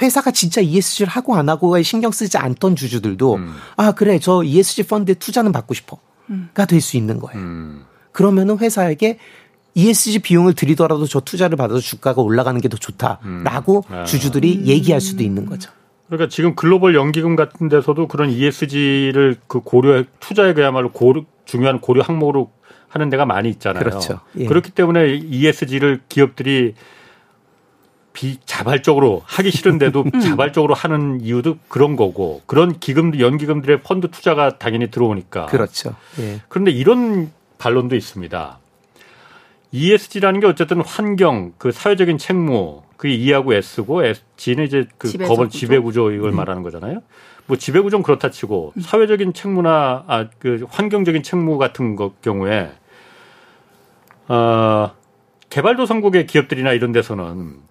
회사가 0.00 0.30
진짜 0.30 0.60
ESG를 0.60 1.08
하고 1.10 1.36
안 1.36 1.48
하고에 1.48 1.82
신경 1.82 2.10
쓰지 2.12 2.38
않던 2.38 2.76
주주들도 2.76 3.34
음. 3.36 3.54
아 3.76 3.92
그래 3.92 4.18
저 4.18 4.42
ESG 4.42 4.84
펀드에 4.84 5.14
투자는 5.14 5.52
받고 5.52 5.74
싶어 5.74 5.98
가 6.54 6.64
될 6.64 6.80
수 6.80 6.96
있는 6.96 7.18
거예요. 7.20 7.38
그러면은 8.12 8.58
회사에게 8.58 9.18
ESG 9.74 10.18
비용을 10.20 10.54
들이더라도 10.54 11.06
저 11.06 11.20
투자를 11.20 11.56
받아서 11.56 11.80
주가가 11.80 12.20
올라가는 12.22 12.60
게 12.60 12.68
더 12.68 12.76
좋다라고 12.76 13.84
음. 13.90 13.94
아. 13.94 14.04
주주들이 14.04 14.62
얘기할 14.66 15.00
수도 15.00 15.22
있는 15.22 15.46
거죠. 15.46 15.70
그러니까 16.06 16.28
지금 16.28 16.54
글로벌 16.54 16.94
연기금 16.94 17.36
같은 17.36 17.68
데서도 17.68 18.06
그런 18.08 18.30
ESG를 18.30 19.36
그 19.46 19.60
고려 19.60 20.04
투자에 20.20 20.52
그야말로 20.52 20.92
고려, 20.92 21.22
중요한 21.46 21.80
고려 21.80 22.02
항목으로 22.02 22.50
하는 22.88 23.08
데가 23.08 23.24
많이 23.24 23.48
있잖아요. 23.48 23.82
그렇죠. 23.82 24.20
예. 24.36 24.44
그렇기 24.44 24.72
때문에 24.72 25.14
ESG를 25.14 26.02
기업들이 26.10 26.74
비자발적으로 28.12 29.22
하기 29.24 29.50
싫은데도 29.50 30.04
음. 30.14 30.20
자발적으로 30.20 30.74
하는 30.74 31.20
이유도 31.22 31.56
그런 31.68 31.96
거고 31.96 32.42
그런 32.44 32.78
기금 32.78 33.18
연기금들의 33.18 33.80
펀드 33.80 34.10
투자가 34.10 34.58
당연히 34.58 34.90
들어오니까 34.90 35.46
그렇죠. 35.46 35.94
예. 36.18 36.42
그런데 36.48 36.70
이런 36.70 37.30
반론도 37.56 37.96
있습니다. 37.96 38.58
ESG라는 39.72 40.40
게 40.40 40.46
어쨌든 40.46 40.80
환경, 40.82 41.52
그 41.58 41.72
사회적인 41.72 42.18
책무, 42.18 42.82
그게 42.96 43.14
E하고 43.14 43.54
S고 43.54 44.02
G는 44.36 44.66
이제 44.66 44.86
그 44.98 45.10
법원 45.18 45.48
지배 45.50 45.78
구조 45.78 46.12
이걸 46.12 46.30
음. 46.30 46.36
말하는 46.36 46.62
거잖아요. 46.62 47.02
뭐 47.46 47.56
지배 47.56 47.80
구조는 47.80 48.02
그렇다 48.04 48.30
치고 48.30 48.74
음. 48.76 48.80
사회적인 48.80 49.32
책무나 49.32 50.04
아 50.06 50.26
그 50.38 50.64
환경적인 50.70 51.22
책무 51.22 51.58
같은 51.58 51.96
것 51.96 52.20
경우에 52.20 52.70
어 54.28 54.92
개발도상국의 55.50 56.26
기업들이나 56.26 56.72
이런 56.72 56.92
데서는 56.92 57.61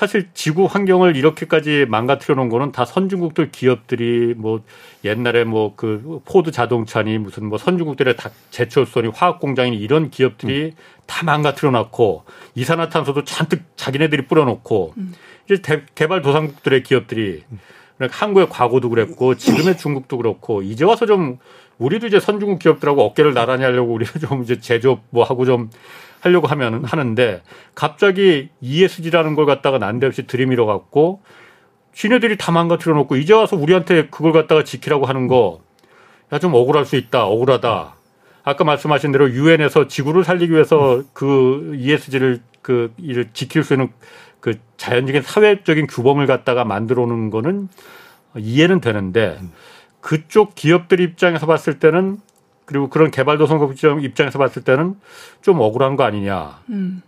사실 0.00 0.30
지구 0.32 0.64
환경을 0.64 1.14
이렇게까지 1.14 1.84
망가뜨려 1.86 2.34
놓은 2.34 2.48
거는 2.48 2.72
다 2.72 2.86
선진국들 2.86 3.50
기업들이 3.50 4.32
뭐 4.34 4.62
옛날에 5.04 5.44
뭐 5.44 5.74
그 5.76 6.22
포드 6.24 6.52
자동차니 6.52 7.18
무슨 7.18 7.44
뭐 7.44 7.58
선진국들의 7.58 8.16
다 8.16 8.30
제철소니 8.48 9.08
화학 9.14 9.40
공장이 9.40 9.76
이런 9.76 10.08
기업들이 10.08 10.64
음. 10.64 10.70
다 11.04 11.22
망가뜨려 11.26 11.70
놨고 11.70 12.24
이산화탄소도 12.54 13.24
잔뜩 13.24 13.62
자기네들이 13.76 14.26
뿌려 14.26 14.46
놓고 14.46 14.94
음. 14.96 15.12
이제 15.44 15.60
대, 15.60 15.82
개발 15.94 16.22
도상국들의 16.22 16.82
기업들이 16.82 17.44
그러니까 17.98 18.24
한국의 18.24 18.48
과거도 18.48 18.88
그랬고 18.88 19.34
지금의 19.34 19.76
중국도 19.76 20.16
그렇고 20.16 20.62
이제 20.62 20.86
와서 20.86 21.04
좀 21.04 21.36
우리도 21.76 22.06
이제 22.06 22.20
선진국 22.20 22.58
기업들하고 22.58 23.02
어깨를 23.02 23.34
나란히 23.34 23.64
하려고 23.64 23.92
우리가 23.92 24.18
좀 24.18 24.42
이제 24.44 24.60
제조업 24.60 25.02
뭐 25.10 25.24
하고 25.24 25.44
좀 25.44 25.68
하려고 26.20 26.46
하면 26.48 26.84
하는데 26.84 27.42
갑자기 27.74 28.50
ESG라는 28.60 29.34
걸 29.34 29.46
갖다가 29.46 29.78
난데없이 29.78 30.26
들이밀어 30.26 30.66
갖고 30.66 31.22
지네들이 31.94 32.36
다 32.38 32.52
망가뜨려 32.52 32.94
놓고 32.94 33.16
이제 33.16 33.32
와서 33.34 33.56
우리한테 33.56 34.08
그걸 34.08 34.32
갖다가 34.32 34.64
지키라고 34.64 35.06
하는 35.06 35.26
거 35.28 35.60
야 36.32 36.38
좀 36.38 36.54
억울할 36.54 36.84
수 36.84 36.96
있다. 36.96 37.26
억울하다. 37.26 37.94
아까 38.44 38.64
말씀하신 38.64 39.12
대로 39.12 39.30
유엔에서 39.30 39.88
지구를 39.88 40.24
살리기 40.24 40.52
위해서 40.52 41.02
그 41.12 41.74
ESG를 41.76 42.40
그 42.62 42.92
이를 42.98 43.30
지킬 43.32 43.64
수 43.64 43.74
있는 43.74 43.88
그 44.38 44.58
자연적인 44.76 45.22
사회적인 45.22 45.86
규범을 45.88 46.26
갖다가 46.26 46.64
만들어 46.64 47.04
놓은 47.06 47.30
거는 47.30 47.68
이해는 48.36 48.80
되는데 48.80 49.38
그쪽 50.00 50.54
기업들 50.54 51.00
입장에서 51.00 51.46
봤을 51.46 51.78
때는 51.78 52.18
그리고 52.70 52.88
그런 52.88 53.10
개발도상국 53.10 53.74
입장에서 54.04 54.38
봤을 54.38 54.62
때는 54.62 54.94
좀 55.42 55.58
억울한 55.58 55.96
거 55.96 56.04
아니냐. 56.04 56.60
음. 56.68 57.02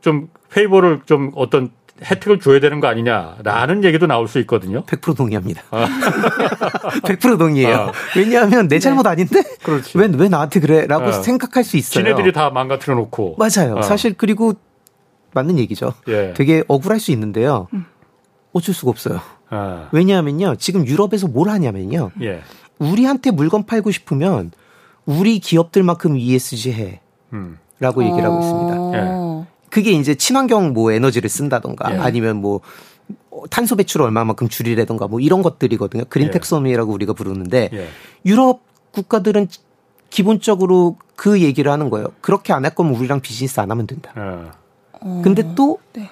좀 0.00 0.28
페이버를 0.48 1.02
좀 1.04 1.30
어떤 1.34 1.70
혜택을 2.02 2.40
줘야 2.40 2.58
되는 2.58 2.80
거 2.80 2.86
아니냐라는 2.86 3.84
얘기도 3.84 4.06
나올 4.06 4.28
수 4.28 4.38
있거든요. 4.40 4.82
100% 4.86 5.14
동의합니다. 5.14 5.62
아. 5.72 5.84
100% 7.04 7.38
동의해요. 7.38 7.76
아. 7.76 7.92
왜냐하면 8.16 8.66
내 8.66 8.78
잘못 8.78 9.02
네. 9.02 9.10
아닌데 9.10 9.42
왜, 9.94 10.08
왜 10.10 10.28
나한테 10.30 10.60
그래? 10.60 10.86
라고 10.86 11.04
아. 11.04 11.12
생각할 11.12 11.64
수 11.64 11.76
있어요. 11.76 12.02
지네들이 12.02 12.32
다 12.32 12.48
망가뜨려 12.48 12.94
놓고. 12.96 13.36
맞아요. 13.38 13.76
아. 13.76 13.82
사실 13.82 14.14
그리고 14.14 14.54
맞는 15.34 15.58
얘기죠. 15.58 15.92
예. 16.08 16.32
되게 16.34 16.64
억울할 16.66 16.98
수 16.98 17.10
있는데요. 17.10 17.68
음. 17.74 17.84
어쩔 18.54 18.74
수가 18.74 18.90
없어요. 18.90 19.20
아. 19.50 19.90
왜냐하면요. 19.92 20.56
지금 20.56 20.86
유럽에서 20.86 21.28
뭘 21.28 21.50
하냐면요. 21.50 22.12
예. 22.22 22.40
우리한테 22.78 23.30
물건 23.32 23.64
팔고 23.64 23.90
싶으면 23.90 24.50
우리 25.06 25.38
기업들만큼 25.38 26.16
ESG 26.16 26.72
해. 26.72 27.00
음. 27.32 27.58
라고 27.80 28.04
얘기를 28.04 28.24
하고 28.24 28.38
있습니다. 28.40 28.98
예. 28.98 29.46
그게 29.70 29.90
이제 29.92 30.14
친환경 30.14 30.72
뭐 30.72 30.92
에너지를 30.92 31.28
쓴다던가 31.28 31.92
예. 31.94 31.98
아니면 31.98 32.36
뭐 32.36 32.60
탄소 33.50 33.74
배출을 33.74 34.06
얼마만큼 34.06 34.48
줄이라든가 34.48 35.08
뭐 35.08 35.18
이런 35.18 35.42
것들이거든요. 35.42 36.04
그린 36.08 36.30
텍소미라고 36.30 36.92
우리가 36.92 37.12
부르는데 37.14 37.70
유럽 38.24 38.60
국가들은 38.92 39.48
기본적으로 40.10 40.96
그 41.16 41.40
얘기를 41.40 41.72
하는 41.72 41.88
거예요. 41.90 42.08
그렇게 42.20 42.52
안 42.52 42.64
할 42.64 42.74
거면 42.74 42.94
우리랑 42.94 43.20
비즈니스 43.20 43.58
안 43.58 43.70
하면 43.70 43.86
된다. 43.86 44.12
어. 44.14 45.20
근데 45.24 45.54
또 45.56 45.78
네. 45.94 46.08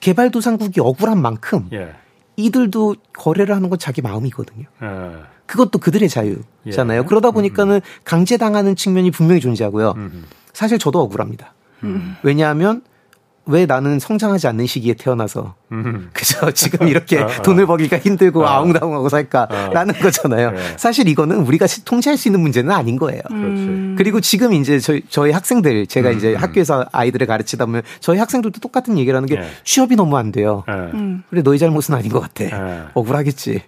개발도상국이 0.00 0.80
억울한 0.80 1.20
만큼 1.20 1.68
예. 1.72 1.94
이들도 2.36 2.94
거래를 3.14 3.56
하는 3.56 3.68
건 3.70 3.78
자기 3.78 4.02
마음이거든요. 4.02 4.64
예. 4.82 4.86
그것도 5.50 5.80
그들의 5.80 6.08
자유잖아요. 6.08 7.00
예. 7.00 7.04
그러다 7.04 7.32
보니까는 7.32 7.76
음. 7.76 7.80
강제당하는 8.04 8.76
측면이 8.76 9.10
분명히 9.10 9.40
존재하고요. 9.40 9.94
음. 9.96 10.24
사실 10.52 10.78
저도 10.78 11.00
억울합니다. 11.00 11.54
음. 11.82 12.14
왜냐하면 12.22 12.82
왜 13.46 13.66
나는 13.66 13.98
성장하지 13.98 14.46
않는 14.46 14.66
시기에 14.66 14.94
태어나서 14.94 15.56
음. 15.72 16.10
그죠 16.12 16.52
지금 16.52 16.86
이렇게 16.86 17.18
어, 17.18 17.24
어. 17.24 17.42
돈을 17.42 17.66
벌기가 17.66 17.98
힘들고 17.98 18.42
어. 18.42 18.46
아웅다웅하고 18.46 19.08
살까라는 19.08 19.96
어. 19.96 19.98
거잖아요. 19.98 20.52
네. 20.52 20.60
사실 20.76 21.08
이거는 21.08 21.38
우리가 21.38 21.66
통제할 21.84 22.16
수 22.16 22.28
있는 22.28 22.40
문제는 22.42 22.70
아닌 22.70 22.96
거예요. 22.96 23.20
음. 23.32 23.96
그리고 23.98 24.20
지금 24.20 24.52
이제 24.52 24.78
저희, 24.78 25.02
저희 25.08 25.32
학생들 25.32 25.88
제가 25.88 26.10
음. 26.10 26.16
이제 26.16 26.36
학교에서 26.36 26.86
아이들을 26.92 27.26
가르치다 27.26 27.66
보면 27.66 27.82
저희 27.98 28.18
학생들도 28.18 28.60
똑같은 28.60 28.98
얘기를 28.98 29.16
하는 29.16 29.26
게 29.26 29.34
네. 29.34 29.50
취업이 29.64 29.96
너무 29.96 30.16
안 30.16 30.30
돼요. 30.30 30.62
네. 30.68 30.74
음. 30.74 31.24
그래 31.28 31.42
너희 31.42 31.58
잘못은 31.58 31.92
아닌 31.92 32.12
것 32.12 32.20
같아. 32.20 32.44
네. 32.44 32.82
억울하겠지. 32.94 33.62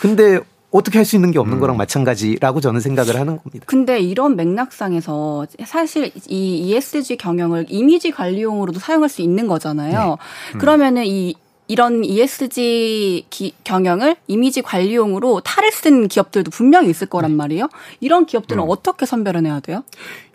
근데 0.00 0.40
어떻게 0.74 0.98
할 0.98 1.04
수 1.04 1.14
있는 1.14 1.30
게 1.30 1.38
없는 1.38 1.58
음. 1.58 1.60
거랑 1.60 1.76
마찬가지라고 1.76 2.60
저는 2.60 2.80
생각을 2.80 3.14
하는 3.14 3.38
겁니다. 3.38 3.64
근데 3.66 4.00
이런 4.00 4.34
맥락상에서 4.34 5.46
사실 5.64 6.10
이 6.28 6.58
ESG 6.58 7.16
경영을 7.16 7.66
이미지 7.68 8.10
관리용으로도 8.10 8.80
사용할 8.80 9.08
수 9.08 9.22
있는 9.22 9.46
거잖아요. 9.46 9.92
네. 9.92 10.56
음. 10.56 10.58
그러면은 10.58 11.04
이 11.06 11.36
이런 11.68 12.04
ESG 12.04 13.26
기, 13.30 13.54
경영을 13.62 14.16
이미지 14.26 14.62
관리용으로 14.62 15.40
탈을 15.40 15.70
쓴 15.70 16.08
기업들도 16.08 16.50
분명히 16.50 16.90
있을 16.90 17.06
거란 17.06 17.30
네. 17.30 17.36
말이에요. 17.36 17.68
이런 18.00 18.26
기업들은 18.26 18.62
음. 18.62 18.68
어떻게 18.68 19.06
선별해내야 19.06 19.60
돼요? 19.60 19.84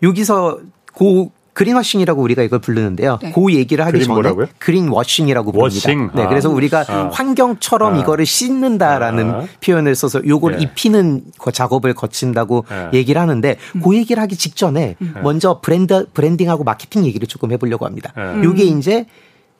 여기서 0.02 0.60
고 0.94 1.32
그린워싱이라고 1.60 2.22
우리가 2.22 2.42
이걸 2.42 2.58
부르는데요. 2.58 3.18
네. 3.20 3.32
그 3.32 3.52
얘기를 3.52 3.84
하기 3.84 4.02
전에 4.02 4.14
뭐라고요? 4.14 4.46
그린워싱이라고 4.58 5.52
부릅니다. 5.52 5.90
워싱? 5.90 6.10
네, 6.14 6.26
그래서 6.26 6.48
아. 6.48 6.52
우리가 6.52 6.84
아. 6.88 7.10
환경처럼 7.12 7.96
아. 7.96 7.98
이거를 7.98 8.24
씻는다라는 8.24 9.30
아. 9.30 9.46
표현을 9.62 9.94
써서 9.94 10.22
요걸 10.26 10.56
네. 10.56 10.62
입히는 10.62 11.20
그 11.38 11.52
작업을 11.52 11.92
거친다고 11.92 12.64
네. 12.66 12.98
얘기를 13.00 13.20
하는데 13.20 13.58
음. 13.76 13.82
그 13.82 13.94
얘기를 13.94 14.22
하기 14.22 14.36
직전에 14.36 14.96
음. 15.02 15.14
먼저 15.22 15.60
브랜드 15.60 16.06
브랜딩하고 16.14 16.64
마케팅 16.64 17.04
얘기를 17.04 17.28
조금 17.28 17.52
해보려고 17.52 17.84
합니다. 17.84 18.14
네. 18.16 18.42
요게 18.42 18.64
이제 18.64 19.04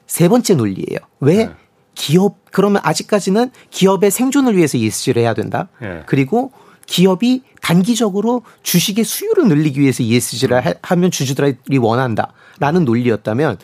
세 0.07 0.27
번째 0.29 0.55
논리예요. 0.55 1.01
왜 1.21 1.35
네. 1.35 1.51
기업 1.95 2.37
그러면 2.51 2.81
아직까지는 2.83 3.51
기업의 3.69 4.11
생존을 4.11 4.57
위해서 4.57 4.79
ESG를 4.79 5.21
해야 5.21 5.35
된다. 5.35 5.69
네. 5.83 6.03
그리고 6.07 6.51
기업이 6.91 7.43
단기적으로 7.63 8.43
주식의 8.65 9.05
수요를 9.05 9.47
늘리기 9.47 9.81
위해서 9.81 10.03
ESG를 10.03 10.67
하, 10.67 10.75
하면 10.83 11.13
주주들이 11.13 11.79
원한다라는 11.79 12.85
논리였다면 12.85 13.59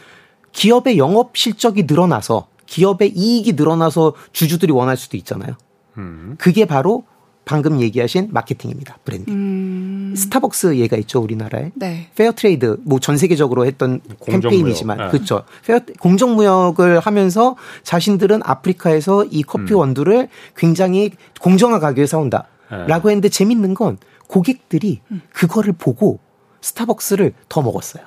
기업의 0.52 0.96
영업 0.96 1.36
실적이 1.36 1.86
늘어나서 1.88 2.46
기업의 2.66 3.12
이익이 3.16 3.54
늘어나서 3.54 4.14
주주들이 4.32 4.72
원할 4.72 4.96
수도 4.96 5.16
있잖아요. 5.16 5.54
음. 5.98 6.36
그게 6.38 6.66
바로 6.66 7.04
방금 7.44 7.80
얘기하신 7.80 8.28
마케팅입니다. 8.30 8.98
브랜딩. 9.04 9.34
음. 9.34 10.14
스타벅스 10.16 10.76
예가 10.76 10.96
있죠, 10.98 11.20
우리나라에. 11.20 11.72
네. 11.74 12.08
fair 12.14 12.30
trade 12.30 12.76
뭐 12.84 13.00
전 13.00 13.16
세계적으로 13.16 13.66
했던 13.66 14.00
공정무역. 14.20 14.40
캠페인이지만 14.52 14.98
네. 14.98 15.08
그렇죠. 15.08 15.42
fair 15.64 15.80
공정 15.98 16.36
무역을 16.36 17.00
하면서 17.00 17.56
자신들은 17.82 18.42
아프리카에서 18.44 19.24
이 19.32 19.42
커피 19.42 19.74
음. 19.74 19.78
원두를 19.78 20.28
굉장히 20.56 21.10
공정한 21.40 21.80
가격에 21.80 22.06
사온다. 22.06 22.46
네. 22.70 22.87
라고 22.87 23.11
했는데 23.11 23.29
재밌는 23.29 23.74
건 23.74 23.98
고객들이 24.26 25.00
음. 25.11 25.22
그거를 25.33 25.72
보고 25.72 26.18
스타벅스를 26.61 27.33
더 27.48 27.62
먹었어요. 27.62 28.05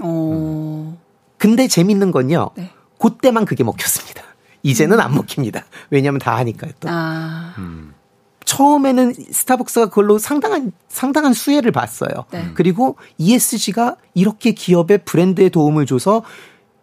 어. 0.00 0.98
근데 1.36 1.68
재밌는 1.68 2.10
건요. 2.10 2.50
네. 2.56 2.70
그때만 2.98 3.44
그게 3.44 3.64
먹혔습니다. 3.64 4.22
이제는 4.62 4.98
음. 4.98 5.00
안 5.00 5.14
먹힙니다. 5.14 5.64
왜냐하면 5.90 6.18
다 6.18 6.36
하니까요. 6.36 6.72
또. 6.80 6.88
아. 6.90 7.54
음. 7.58 7.94
처음에는 8.44 9.12
스타벅스가 9.12 9.86
그걸로 9.86 10.18
상당한 10.18 10.72
상당한 10.88 11.34
수혜를 11.34 11.70
봤어요. 11.70 12.24
네. 12.30 12.48
그리고 12.54 12.96
ESG가 13.18 13.96
이렇게 14.14 14.52
기업의 14.52 15.04
브랜드에 15.04 15.50
도움을 15.50 15.84
줘서 15.84 16.22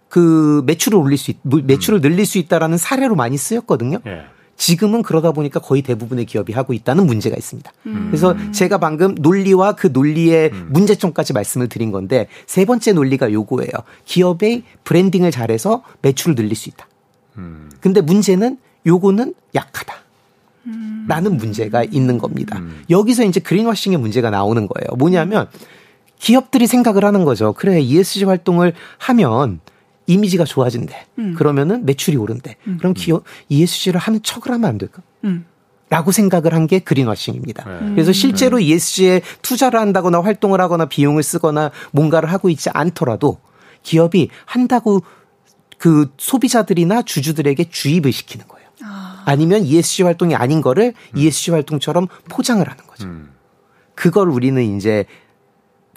그 0.07 0.61
매출을 0.67 0.97
올릴 0.97 1.17
수 1.17 1.31
있, 1.31 1.37
매출을 1.43 1.99
음. 1.99 2.01
늘릴 2.01 2.27
수 2.27 2.37
있다라는 2.37 2.77
사례로 2.77 3.15
많이 3.15 3.35
쓰였거든요. 3.37 3.97
예. 4.05 4.25
지금은 4.57 5.03
그러다 5.03 5.31
보니까 5.31 5.59
거의 5.59 5.81
대부분의 5.81 6.25
기업이 6.25 6.53
하고 6.53 6.73
있다는 6.73 7.05
문제가 7.05 7.35
있습니다. 7.35 7.71
음. 7.87 8.07
그래서 8.09 8.35
제가 8.51 8.77
방금 8.77 9.15
논리와 9.17 9.73
그 9.73 9.87
논리의 9.91 10.51
음. 10.53 10.67
문제점까지 10.71 11.33
말씀을 11.33 11.67
드린 11.67 11.91
건데 11.91 12.27
세 12.47 12.65
번째 12.65 12.93
논리가 12.93 13.31
요거예요. 13.31 13.71
기업의 14.05 14.63
브랜딩을 14.83 15.31
잘해서 15.31 15.83
매출을 16.01 16.35
늘릴 16.35 16.55
수 16.55 16.69
있다. 16.69 16.87
음. 17.37 17.69
근데 17.81 18.01
문제는 18.01 18.57
요거는 18.85 19.33
약하다. 19.53 19.95
라는 21.07 21.37
문제가 21.37 21.83
있는 21.83 22.17
겁니다. 22.17 22.57
음. 22.57 22.83
여기서 22.89 23.23
이제 23.23 23.39
그린워싱의 23.39 23.99
문제가 23.99 24.31
나오는 24.31 24.67
거예요. 24.67 24.95
뭐냐면 24.97 25.47
기업들이 26.17 26.65
생각을 26.65 27.05
하는 27.05 27.23
거죠. 27.23 27.53
그래, 27.53 27.79
ESG 27.79 28.25
활동을 28.25 28.73
하면 28.97 29.59
이미지가 30.07 30.45
좋아진대. 30.45 31.05
음. 31.19 31.33
그러면은 31.35 31.85
매출이 31.85 32.17
오른대. 32.17 32.55
음. 32.67 32.77
그럼 32.77 32.93
기업 32.93 33.23
ESG를 33.49 33.99
하는 33.99 34.21
척을 34.21 34.51
하면 34.51 34.69
안 34.69 34.77
될까? 34.77 35.01
음. 35.23 35.45
라고 35.89 36.11
생각을 36.11 36.53
한 36.53 36.67
게 36.67 36.79
그린워싱입니다. 36.79 37.63
네. 37.69 37.89
그래서 37.91 38.11
실제로 38.11 38.59
ESG에 38.59 39.21
투자를 39.43 39.79
한다거나 39.79 40.19
활동을 40.21 40.59
하거나 40.59 40.85
비용을 40.85 41.21
쓰거나 41.21 41.71
뭔가를 41.91 42.31
하고 42.31 42.49
있지 42.49 42.69
않더라도 42.73 43.39
기업이 43.83 44.29
한다고 44.45 45.03
그 45.77 46.11
소비자들이나 46.17 47.03
주주들에게 47.03 47.69
주입을 47.69 48.11
시키는 48.11 48.47
거예요. 48.47 48.67
아. 48.83 49.21
아니면 49.25 49.63
ESG 49.63 50.03
활동이 50.03 50.33
아닌 50.35 50.61
거를 50.61 50.93
음. 51.13 51.17
ESG 51.17 51.51
활동처럼 51.51 52.07
포장을 52.29 52.67
하는 52.67 52.83
거죠. 52.87 53.05
음. 53.05 53.29
그걸 53.93 54.29
우리는 54.29 54.61
이제 54.75 55.05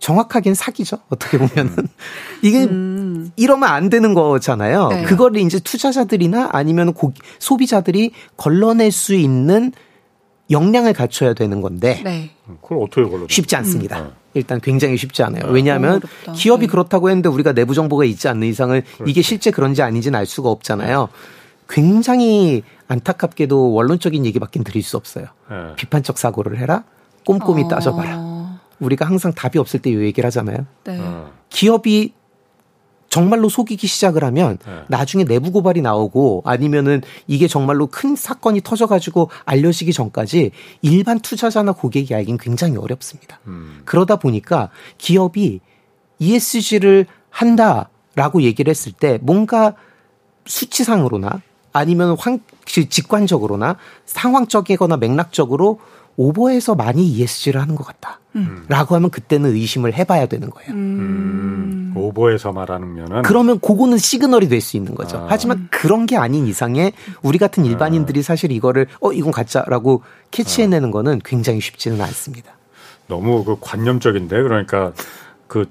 정확하게는 0.01 0.55
사기죠. 0.55 0.99
어떻게 1.09 1.39
보면은. 1.39 1.73
음. 1.79 1.89
이게 2.43 2.65
음. 2.65 3.31
이러면 3.37 3.69
안 3.69 3.89
되는 3.91 4.15
거잖아요. 4.15 4.89
네. 4.89 5.03
그거를 5.05 5.41
이제 5.41 5.59
투자자들이나 5.59 6.51
아니면 6.53 6.93
고, 6.95 7.13
소비자들이 7.39 8.13
걸러낼 8.37 8.93
수 8.93 9.15
있는 9.15 9.73
역량을 10.51 10.93
갖춰야 10.93 11.35
되는 11.35 11.61
건데. 11.61 12.01
네. 12.05 12.31
그걸 12.63 12.79
어떻게 12.83 13.03
걸러? 13.03 13.27
쉽지 13.29 13.57
않습니다. 13.57 14.01
음. 14.01 14.13
일단 14.35 14.61
굉장히 14.61 14.97
쉽지 14.97 15.23
않아요. 15.23 15.47
네. 15.47 15.53
왜냐하면 15.53 16.01
기업이 16.35 16.67
네. 16.67 16.71
그렇다고 16.71 17.09
했는데 17.11 17.29
우리가 17.29 17.53
내부 17.53 17.75
정보가 17.75 18.05
있지 18.05 18.29
않는 18.29 18.47
이상은 18.47 18.83
그렇죠. 18.83 19.05
이게 19.11 19.23
실제 19.23 19.51
그런지 19.51 19.83
아닌지는 19.83 20.19
알 20.19 20.27
수가 20.27 20.49
없잖아요. 20.51 21.09
굉장히 21.69 22.63
안타깝게도 22.89 23.73
원론적인 23.73 24.25
얘기밖에 24.27 24.63
드릴 24.63 24.83
수 24.83 24.97
없어요. 24.97 25.27
네. 25.51 25.57
비판적 25.77 26.19
사고를 26.19 26.59
해라. 26.59 26.85
꼼꼼히 27.27 27.65
어. 27.65 27.69
따져봐라. 27.69 28.28
우리가 28.81 29.07
항상 29.07 29.33
답이 29.33 29.59
없을 29.59 29.81
때 29.81 29.91
이 29.91 29.97
얘기를 29.97 30.27
하잖아요. 30.27 30.67
네. 30.85 30.99
어. 31.01 31.33
기업이 31.51 32.13
정말로 33.09 33.49
속이기 33.49 33.87
시작을 33.87 34.23
하면 34.25 34.59
네. 34.67 34.83
나중에 34.89 35.25
내부 35.25 35.51
고발이 35.51 35.81
나오고 35.81 36.43
아니면은 36.45 37.01
이게 37.27 37.49
정말로 37.49 37.87
큰 37.87 38.17
사건이 38.17 38.61
터져가지고 38.61 39.31
알려지기 39.47 39.95
전까지 39.95 40.51
일반 40.83 41.19
투자자나 41.21 41.73
고객이 41.73 42.15
알긴 42.15 42.37
굉장히 42.37 42.77
어렵습니다. 42.77 43.41
음. 43.47 43.81
그러다 43.87 44.17
보니까 44.17 44.69
기업이 44.99 45.61
ESG를 46.19 47.07
한다라고 47.31 48.43
얘기를 48.43 48.71
했을 48.71 48.93
때 48.93 49.19
뭔가 49.23 49.75
수치상으로나 50.45 51.41
아니면 51.73 52.17
황, 52.19 52.41
직관적으로나 52.67 53.77
상황적이거나 54.05 54.97
맥락적으로 54.99 55.81
오버해서 56.19 56.75
많이 56.75 57.07
ESG를 57.07 57.63
하는 57.63 57.77
것 57.77 57.87
같다. 57.87 58.19
음. 58.35 58.65
라고 58.69 58.97
하면 58.97 59.09
그때는 59.09 59.53
의심을 59.55 59.95
해봐야 59.95 60.27
되는 60.27 60.51
거예요. 60.51 60.73
음. 60.73 60.77
음. 60.77 61.93
오버해서 61.97 62.53
말하면은 62.53 63.23
그러면 63.23 63.59
그거는 63.61 63.97
시그널이 63.99 64.49
될 64.49 64.61
수 64.61 64.77
있는 64.77 64.95
거죠. 64.97 65.19
아. 65.19 65.27
하지만 65.29 65.69
그런 65.71 66.07
게 66.07 66.17
아닌 66.17 66.47
이상에 66.47 66.93
우리 67.23 67.39
같은 67.39 67.65
일반인들이 67.65 68.19
아. 68.19 68.23
사실 68.23 68.51
이거를 68.51 68.89
어 69.01 69.13
이건 69.13 69.31
가짜라고 69.31 70.03
캐치해내는 70.33 70.91
거는 70.91 71.21
굉장히 71.25 71.61
쉽지는 71.61 72.01
않습니다. 72.01 72.53
너무 73.07 73.45
그 73.45 73.57
관념적인데 73.61 74.43
그러니까 74.43 74.93
그 75.47 75.67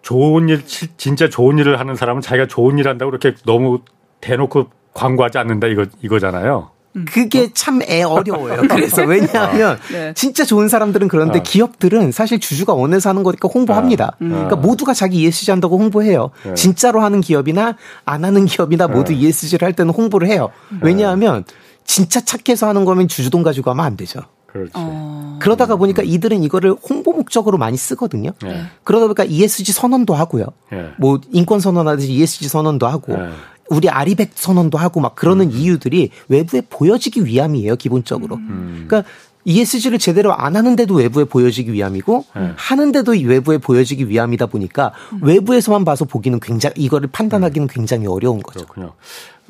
좋은 0.00 0.48
일 0.48 0.64
진짜 0.66 1.28
좋은 1.28 1.58
일을 1.58 1.78
하는 1.78 1.94
사람은 1.94 2.22
자기가 2.22 2.46
좋은 2.48 2.78
일 2.78 2.88
한다고 2.88 3.10
그렇게 3.10 3.34
너무 3.44 3.80
대놓고 4.22 4.68
광고하지 4.94 5.36
않는다 5.38 5.66
이거 5.66 5.84
이거잖아요. 6.00 6.70
음. 6.96 7.04
그게 7.08 7.52
참 7.52 7.82
애 7.88 8.02
어려워요. 8.02 8.62
그래서 8.68 9.02
왜냐하면 9.06 9.78
네. 9.90 10.12
진짜 10.14 10.44
좋은 10.44 10.68
사람들은 10.68 11.08
그런데 11.08 11.40
어. 11.40 11.42
기업들은 11.42 12.12
사실 12.12 12.38
주주가 12.40 12.72
원해서 12.72 13.08
하는 13.10 13.22
거니까 13.22 13.48
홍보합니다. 13.52 14.06
어. 14.06 14.16
음. 14.22 14.30
그러니까 14.30 14.56
모두가 14.56 14.94
자기 14.94 15.22
ESG 15.22 15.50
한다고 15.50 15.78
홍보해요. 15.78 16.30
네. 16.44 16.54
진짜로 16.54 17.00
하는 17.00 17.20
기업이나 17.20 17.76
안 18.04 18.24
하는 18.24 18.44
기업이나 18.46 18.88
모두 18.88 19.12
네. 19.12 19.18
ESG를 19.18 19.66
할 19.66 19.72
때는 19.72 19.92
홍보를 19.92 20.28
해요. 20.28 20.50
왜냐하면 20.80 21.44
진짜 21.84 22.20
착해서 22.20 22.68
하는 22.68 22.84
거면 22.84 23.08
주주돈 23.08 23.42
가지고 23.42 23.70
하면 23.70 23.84
안 23.84 23.96
되죠. 23.96 24.20
그렇지. 24.46 24.70
어... 24.74 25.38
그러다가 25.40 25.74
보니까 25.74 26.02
이들은 26.04 26.44
이거를 26.44 26.76
홍보 26.88 27.12
목적으로 27.12 27.58
많이 27.58 27.76
쓰거든요. 27.76 28.30
네. 28.40 28.62
그러다 28.84 29.06
보니까 29.06 29.24
ESG 29.24 29.72
선언도 29.72 30.14
하고요. 30.14 30.46
네. 30.70 30.90
뭐 30.96 31.20
인권 31.32 31.58
선언하듯이 31.58 32.12
ESG 32.12 32.48
선언도 32.48 32.86
하고 32.86 33.16
네. 33.16 33.30
우리 33.70 33.88
RE100 33.88 34.32
선언도 34.34 34.78
하고 34.78 35.00
막 35.00 35.14
그러는 35.14 35.46
음. 35.46 35.50
이유들이 35.52 36.10
외부에 36.28 36.62
보여지기 36.68 37.24
위함이에요, 37.24 37.76
기본적으로. 37.76 38.36
음. 38.36 38.84
그러니까 38.86 39.08
ESG를 39.46 39.98
제대로 39.98 40.32
안 40.34 40.56
하는데도 40.56 40.94
외부에 40.94 41.24
보여지기 41.24 41.72
위함이고 41.72 42.24
네. 42.34 42.52
하는데도 42.56 43.12
외부에 43.12 43.58
보여지기 43.58 44.08
위함이다 44.08 44.46
보니까 44.46 44.92
음. 45.12 45.20
외부에서만 45.22 45.84
봐서 45.84 46.04
보기는 46.06 46.40
굉장히 46.40 46.74
이거를 46.78 47.08
판단하기는 47.12 47.68
굉장히 47.68 48.06
어려운 48.06 48.42
거죠. 48.42 48.64
그렇군요. 48.66 48.92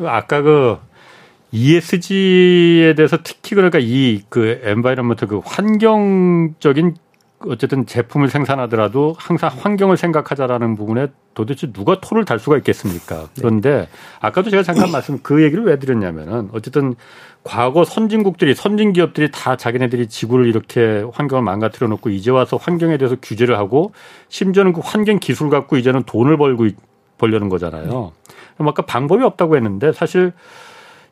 아까 0.05 0.43
그 0.43 0.79
ESG에 1.53 2.95
대해서 2.97 3.19
특히 3.23 3.55
그러니까 3.55 3.79
이 3.81 4.23
그 4.29 4.61
environment 4.65 5.27
그 5.29 5.41
환경적인 5.45 6.97
어쨌든 7.49 7.87
제품을 7.87 8.29
생산하더라도 8.29 9.15
항상 9.19 9.51
환경을 9.57 9.97
생각하자라는 9.97 10.77
부분에 10.77 11.09
도대체 11.35 11.73
누가 11.73 12.01
토를 12.01 12.25
달 12.25 12.39
수가 12.39 12.57
있겠습니까? 12.59 13.23
네. 13.23 13.29
그런데 13.37 13.89
아까도 14.21 14.51
제가 14.51 14.63
잠깐 14.63 14.91
말씀 14.91 15.19
그 15.23 15.43
얘기를 15.43 15.65
왜 15.65 15.79
드렸냐면은 15.79 16.49
어쨌든 16.53 16.95
과거 17.43 17.85
선진국들이 17.85 18.55
선진 18.55 18.93
기업들이 18.93 19.31
다 19.31 19.57
자기네들이 19.57 20.09
지구를 20.09 20.47
이렇게 20.47 21.05
환경을 21.13 21.43
망가뜨려 21.43 21.89
놓고 21.89 22.11
이제 22.11 22.31
와서 22.31 22.57
환경에 22.57 22.97
대해서 22.97 23.17
규제를 23.21 23.59
하고 23.59 23.93
심지어는 24.29 24.73
그 24.73 24.81
환경 24.83 25.19
기술 25.19 25.51
갖고 25.51 25.77
이제는 25.77 26.05
돈을 26.05 26.37
벌고 26.37 26.69
벌려는 27.19 27.49
거잖아요. 27.49 28.13
네. 28.59 28.67
아까 28.67 28.83
방법이 28.83 29.23
없다고 29.25 29.57
했는데 29.57 29.93
사실 29.93 30.33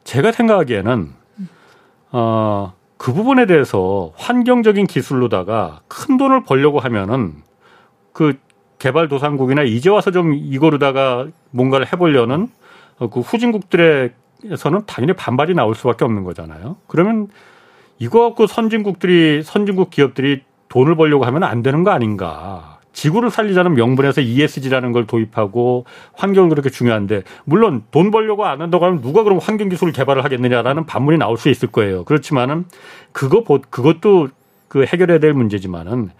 제가 0.05 0.33
생각하기에는 0.33 1.11
어, 2.13 2.75
그 3.03 3.13
부분에 3.13 3.47
대해서 3.47 4.13
환경적인 4.15 4.87
기술로다가 4.87 5.81
큰 5.89 6.19
돈을 6.19 6.45
벌려고 6.45 6.79
하면은 6.79 7.33
그 8.13 8.39
개발도상국이나 8.79 9.65
이제 9.65 9.91
와서 9.91 10.13
좀 10.13 10.33
이거로다가 10.35 11.27
뭔가를 11.51 11.93
해보려는 11.93 12.47
그 12.99 13.19
후진국들에서는 13.19 14.87
당연히 14.87 15.15
반발이 15.15 15.53
나올 15.55 15.75
수밖에 15.75 16.05
없는 16.05 16.23
거잖아요. 16.23 16.77
그러면 16.87 17.27
이거 17.99 18.21
갖고 18.21 18.47
선진국들이 18.47 19.43
선진국 19.43 19.91
기업들이 19.91 20.45
돈을 20.69 20.95
벌려고 20.95 21.25
하면 21.25 21.43
안 21.43 21.65
되는 21.65 21.83
거 21.83 21.91
아닌가. 21.91 22.72
지구를 22.93 23.31
살리자는 23.31 23.75
명분에서 23.75 24.21
ESG라는 24.21 24.93
걸 24.93 25.07
도입하고 25.07 25.85
환경은 26.15 26.51
그렇게 26.51 26.71
중요한데 26.71 27.23
물론 27.45 27.83
돈 27.91 28.11
벌려고 28.11 28.45
안 28.45 28.61
한다고 28.61 28.85
하면 28.87 29.01
누가 29.01 29.23
그럼 29.23 29.39
환경 29.39 29.69
기술을 29.69 29.93
개발을 29.93 30.25
하겠느냐라는 30.25 30.87
반문이 30.87 31.19
나올 31.19 31.37
수 31.39 31.49
있을 31.49 31.69
거예요. 31.69 32.05
그렇지만은 32.05 32.65
그거 33.13 33.43
그것도 33.43 34.29
그 34.69 34.85
해결해야 34.85 35.19
될 35.19 35.33
문제지만은 35.33 36.11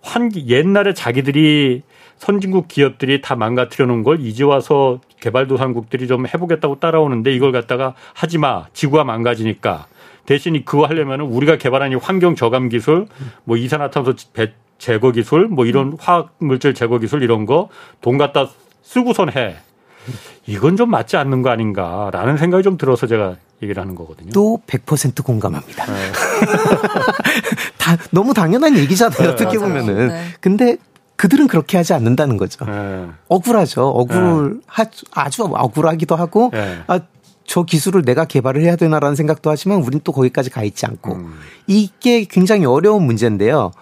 환 0.00 0.30
옛날에 0.34 0.94
자기들이 0.94 1.82
선진국 2.16 2.68
기업들이 2.68 3.20
다 3.20 3.36
망가뜨려 3.36 3.86
놓은 3.86 4.02
걸 4.02 4.20
이제 4.20 4.44
와서 4.44 5.00
개발도상국들이 5.20 6.06
좀 6.08 6.26
해보겠다고 6.26 6.80
따라오는데 6.80 7.32
이걸 7.32 7.52
갖다가 7.52 7.94
하지 8.14 8.38
마 8.38 8.66
지구가 8.72 9.04
망가지니까 9.04 9.86
대신 10.28 10.62
그거 10.62 10.84
하려면은 10.84 11.24
우리가 11.24 11.56
개발한 11.56 11.90
이 11.92 11.94
환경 11.94 12.36
저감 12.36 12.68
기술 12.68 13.06
뭐 13.44 13.56
이산화탄소 13.56 14.12
배 14.34 14.52
제거 14.76 15.10
기술 15.10 15.48
뭐 15.48 15.64
이런 15.64 15.92
음. 15.92 15.96
화학 15.98 16.34
물질 16.38 16.74
제거 16.74 16.98
기술 16.98 17.22
이런 17.22 17.46
거 17.46 17.70
돈 18.02 18.18
갖다 18.18 18.46
쓰고선 18.82 19.34
해. 19.34 19.56
이건 20.46 20.76
좀 20.76 20.90
맞지 20.90 21.16
않는 21.16 21.40
거 21.40 21.48
아닌가라는 21.48 22.36
생각이 22.36 22.62
좀 22.62 22.76
들어서 22.76 23.06
제가 23.06 23.36
얘기를 23.62 23.80
하는 23.80 23.94
거거든요. 23.94 24.30
또 24.32 24.60
100% 24.66 25.24
공감합니다. 25.24 25.86
네. 25.86 26.12
다 27.78 27.96
너무 28.10 28.34
당연한 28.34 28.76
얘기잖아요. 28.76 29.18
네, 29.18 29.28
어떻게 29.28 29.56
맞아요. 29.58 29.60
보면은. 29.60 30.08
네. 30.08 30.24
근데 30.40 30.76
그들은 31.16 31.46
그렇게 31.48 31.78
하지 31.78 31.94
않는다는 31.94 32.36
거죠. 32.36 32.66
네. 32.66 33.06
억울하죠. 33.28 33.88
억울 33.88 34.54
네. 34.56 34.60
하, 34.66 34.84
아주 35.12 35.44
억울하기도 35.44 36.16
하고 36.16 36.50
네. 36.52 36.80
아, 36.86 37.00
저 37.48 37.62
기술을 37.64 38.02
내가 38.02 38.26
개발을 38.26 38.60
해야 38.60 38.76
되나라는 38.76 39.16
생각도 39.16 39.50
하지만 39.50 39.78
우린 39.78 40.00
또 40.04 40.12
거기까지 40.12 40.50
가 40.50 40.62
있지 40.62 40.84
않고 40.84 41.14
음. 41.14 41.34
이게 41.66 42.24
굉장히 42.24 42.66
어려운 42.66 43.04
문제인데요. 43.04 43.72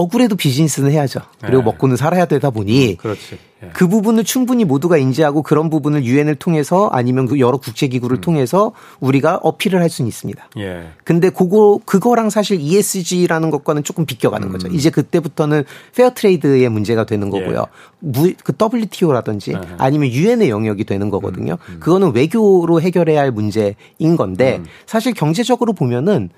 억울해도 0.00 0.36
비즈니스는 0.36 0.90
해야죠. 0.92 1.20
그리고 1.40 1.58
네. 1.58 1.64
먹고는 1.64 1.96
살아야 1.96 2.24
되다 2.24 2.50
보니 2.50 2.96
그렇지. 2.96 3.38
예. 3.62 3.68
그 3.74 3.86
부분을 3.86 4.24
충분히 4.24 4.64
모두가 4.64 4.96
인지하고 4.96 5.42
그런 5.42 5.68
부분을 5.68 6.04
유엔을 6.04 6.36
통해서 6.36 6.88
아니면 6.90 7.26
그 7.26 7.38
여러 7.38 7.58
국제 7.58 7.88
기구를 7.88 8.18
음. 8.18 8.20
통해서 8.22 8.72
우리가 9.00 9.36
어필을 9.42 9.80
할 9.82 9.90
수는 9.90 10.08
있습니다. 10.08 10.48
예. 10.58 10.88
근데 11.04 11.28
그거 11.28 11.78
그거랑 11.84 12.30
사실 12.30 12.58
ESG라는 12.60 13.50
것과는 13.50 13.84
조금 13.84 14.06
비껴가는 14.06 14.48
음. 14.48 14.52
거죠. 14.52 14.68
이제 14.68 14.88
그때부터는 14.88 15.64
fair 15.94 16.14
trade의 16.14 16.68
문제가 16.70 17.04
되는 17.04 17.26
예. 17.34 17.38
거고요. 17.38 17.66
무, 17.98 18.32
그 18.42 18.54
WTO라든지 18.58 19.52
네. 19.52 19.60
아니면 19.76 20.08
유엔의 20.08 20.48
영역이 20.48 20.84
되는 20.84 21.10
거거든요. 21.10 21.58
음. 21.68 21.74
음. 21.74 21.80
그거는 21.80 22.14
외교로 22.14 22.80
해결해야 22.80 23.20
할 23.20 23.30
문제인 23.30 24.16
건데 24.16 24.56
음. 24.60 24.64
사실 24.86 25.12
경제적으로 25.12 25.74
보면은 25.74 26.30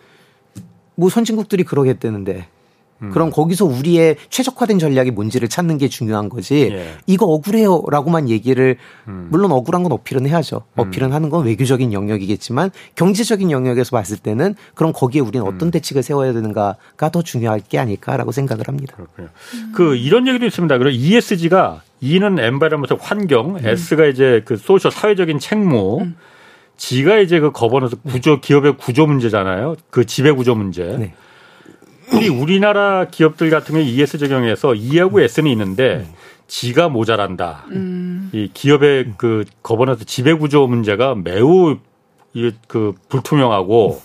뭐 0.96 1.08
선진국들이 1.08 1.62
그러겠다는데 1.62 2.48
음. 3.02 3.10
그럼 3.10 3.30
거기서 3.30 3.64
우리의 3.64 4.16
최적화된 4.30 4.78
전략이 4.78 5.10
뭔지를 5.10 5.48
찾는 5.48 5.78
게 5.78 5.88
중요한 5.88 6.28
거지. 6.28 6.70
예. 6.72 6.94
이거 7.06 7.26
억울해요라고만 7.26 8.28
얘기를 8.28 8.76
음. 9.08 9.28
물론 9.30 9.52
억울한 9.52 9.82
건 9.82 9.92
어필은 9.92 10.26
해야죠. 10.26 10.62
음. 10.74 10.80
어필은 10.80 11.12
하는 11.12 11.30
건 11.30 11.44
외교적인 11.44 11.92
영역이겠지만 11.92 12.70
경제적인 12.94 13.50
영역에서 13.50 13.96
봤을 13.96 14.16
때는 14.16 14.54
그럼 14.74 14.92
거기에 14.92 15.20
우리는 15.20 15.46
어떤 15.46 15.68
음. 15.68 15.70
대책을 15.70 16.02
세워야 16.02 16.32
되는가가 16.32 17.10
더 17.10 17.22
중요할 17.22 17.60
게 17.60 17.78
아닐까라고 17.78 18.32
생각을 18.32 18.68
합니다. 18.68 18.94
그렇군요. 18.96 19.28
그 19.74 19.96
이런 19.96 20.26
얘기도 20.28 20.46
있습니다. 20.46 20.78
그리고 20.78 20.90
ESG가 20.96 21.82
E는 22.00 22.38
environment 22.38 22.94
환경, 23.00 23.56
음. 23.56 23.66
S가 23.66 24.06
이제 24.06 24.42
그 24.44 24.56
social 24.56 24.90
사회적인 24.90 25.38
책무. 25.38 26.00
음. 26.02 26.16
G가 26.76 27.18
이제 27.18 27.38
그 27.38 27.52
거버넌스 27.52 27.96
구조 28.02 28.40
기업의 28.40 28.76
구조 28.76 29.06
문제잖아요. 29.06 29.76
그 29.90 30.04
지배 30.04 30.32
구조 30.32 30.56
문제. 30.56 30.82
네. 30.98 31.14
우리 32.14 32.28
우리나라 32.28 33.06
기업들 33.06 33.50
같은 33.50 33.74
경우 33.74 33.84
ES 33.84 34.18
적용해서 34.18 34.74
E하고 34.74 35.20
S는 35.20 35.50
있는데 35.52 36.06
G가 36.46 36.88
모자란다. 36.88 37.64
음. 37.70 38.30
이 38.32 38.50
기업의 38.52 39.14
그 39.16 39.44
거버넌스 39.62 40.04
지배 40.04 40.34
구조 40.34 40.66
문제가 40.66 41.14
매우 41.14 41.78
이그 42.34 42.94
불투명하고 43.08 44.00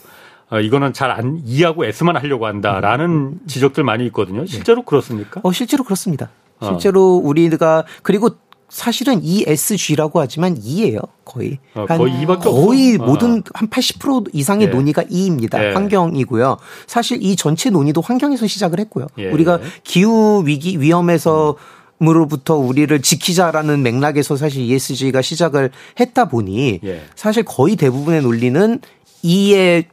어, 0.50 0.60
이거는 0.60 0.94
잘 0.94 1.12
안 1.12 1.42
E하고 1.46 1.86
S만 1.86 2.16
하려고 2.18 2.46
한다라는 2.46 3.40
지적들 3.48 3.84
많이 3.84 4.06
있거든요. 4.08 4.46
실제로 4.46 4.84
그렇습니까? 4.84 5.42
어 5.44 5.52
실제로 5.52 5.84
그렇습니다. 5.84 6.30
실제로 6.64 7.18
어. 7.18 7.22
우리가 7.24 7.86
그리고 8.02 8.30
사실은 8.70 9.24
ESG라고 9.24 10.20
하지만 10.20 10.58
E예요. 10.62 11.00
거의. 11.24 11.60
어, 11.74 11.86
거의 11.86 12.22
E밖에 12.22 12.50
거의 12.50 12.96
없어. 12.96 13.06
모든 13.06 13.38
어. 13.40 13.42
한80% 13.42 14.30
이상의 14.34 14.68
예. 14.68 14.72
논의가 14.72 15.04
E입니다. 15.10 15.70
예. 15.70 15.74
환경이고요. 15.74 16.58
사실 16.86 17.24
이 17.24 17.36
전체 17.36 17.70
논의도 17.70 18.02
환경에서 18.02 18.46
시작을 18.48 18.80
했고요. 18.82 19.08
예. 19.20 19.30
우리가 19.30 19.60
기후 19.84 20.44
위기 20.46 20.82
위험에서 20.82 21.56
으로부터 22.02 22.56
우리를 22.58 23.02
지키자라는 23.02 23.82
맥락에서 23.82 24.36
사실 24.36 24.62
ESG가 24.64 25.22
시작을 25.22 25.72
했다 26.00 26.26
보니 26.26 26.82
예. 26.84 27.02
사실 27.16 27.44
거의 27.44 27.76
대부분의 27.76 28.22
논리는 28.22 28.80
E에 29.24 29.86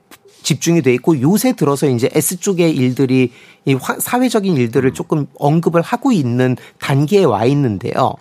집중이 0.43 0.83
돼 0.83 0.93
있고 0.95 1.19
요새 1.23 1.55
들어서 1.55 1.89
이제 1.89 2.11
S 2.13 2.39
쪽의 2.39 2.77
일들이 2.77 3.33
이 3.65 3.79
사회적인 3.99 4.57
일들을 4.57 4.91
음. 4.91 4.95
조금 4.95 5.27
언급을 5.39 5.81
하고 5.81 6.13
있는 6.13 6.57
단계에 6.79 7.25
와 7.25 7.47
있는데요. 7.47 8.15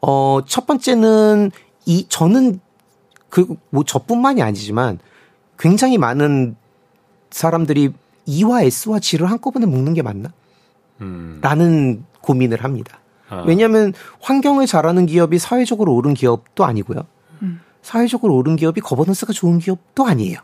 어, 0.00 0.40
첫 0.46 0.66
번째는 0.66 1.50
이 1.86 2.06
저는 2.08 2.60
그 3.30 3.46
뭐 3.70 3.84
저뿐만이 3.84 4.42
아니지만 4.42 4.98
굉장히 5.58 5.98
많은 5.98 6.56
사람들이 7.30 7.92
E와 8.26 8.62
S와 8.62 8.98
G를 9.00 9.30
한꺼번에 9.30 9.66
묶는 9.66 9.94
게 9.94 10.02
맞나? 10.02 10.32
음. 11.00 11.38
라는 11.42 12.04
고민을 12.20 12.64
합니다. 12.64 13.00
아. 13.28 13.44
왜냐하면 13.46 13.92
환경을 14.20 14.66
잘하는 14.66 15.06
기업이 15.06 15.38
사회적으로 15.38 15.94
옳은 15.94 16.14
기업도 16.14 16.64
아니고요. 16.64 17.02
음. 17.42 17.60
사회적으로 17.82 18.34
옳은 18.36 18.56
기업이 18.56 18.80
governance가 18.80 19.32
좋은 19.32 19.58
기업도 19.58 20.06
아니에요. 20.06 20.38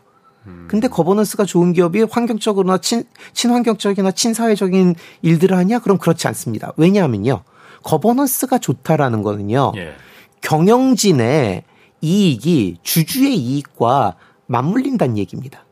음. 0.47 0.67
근데 0.69 0.87
governance가 0.87 1.45
좋은 1.45 1.73
기업이 1.73 2.03
환경적으로나 2.03 2.77
친, 2.79 3.03
친환경적이나 3.33 4.11
친사회적인 4.11 4.95
일들을 5.21 5.55
하냐? 5.57 5.79
그럼 5.79 5.97
그렇지 5.97 6.27
않습니다. 6.27 6.71
왜냐하면요. 6.77 7.43
governance가 7.85 8.57
좋다라는 8.57 9.21
거는요. 9.21 9.71
예. 9.77 9.93
경영진의 10.41 11.63
이익이 12.01 12.77
주주의 12.83 13.35
이익과 13.35 14.15
맞물린다는 14.47 15.17
얘기입니다. 15.17 15.65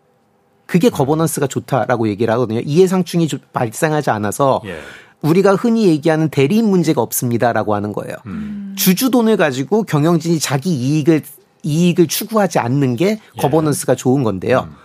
그게 0.66 0.90
거버넌스가 0.90 1.48
좋다라고 1.48 2.08
얘기를 2.08 2.34
하거든요. 2.34 2.62
이해상충이 2.64 3.28
발생하지 3.52 4.12
않아서 4.12 4.62
예. 4.66 4.80
우리가 5.22 5.56
흔히 5.56 5.88
얘기하는 5.88 6.30
대리인 6.30 6.70
문제가 6.70 7.02
없습니다라고 7.02 7.76
하는 7.76 7.94
거예요. 7.94 8.16
음. 8.28 8.76
주주 8.78 9.10
돈을 9.10 9.38
가지고 9.38 9.84
경영진이 9.84 10.40
자기 10.40 10.74
이익을 10.74 11.22
이익을 11.64 12.08
추구하지 12.08 12.60
않는 12.60 12.96
게 12.96 13.06
예. 13.10 13.42
거버넌스가 13.42 13.96
좋은 13.96 14.24
건데요. 14.24 14.68
음. 14.70 14.76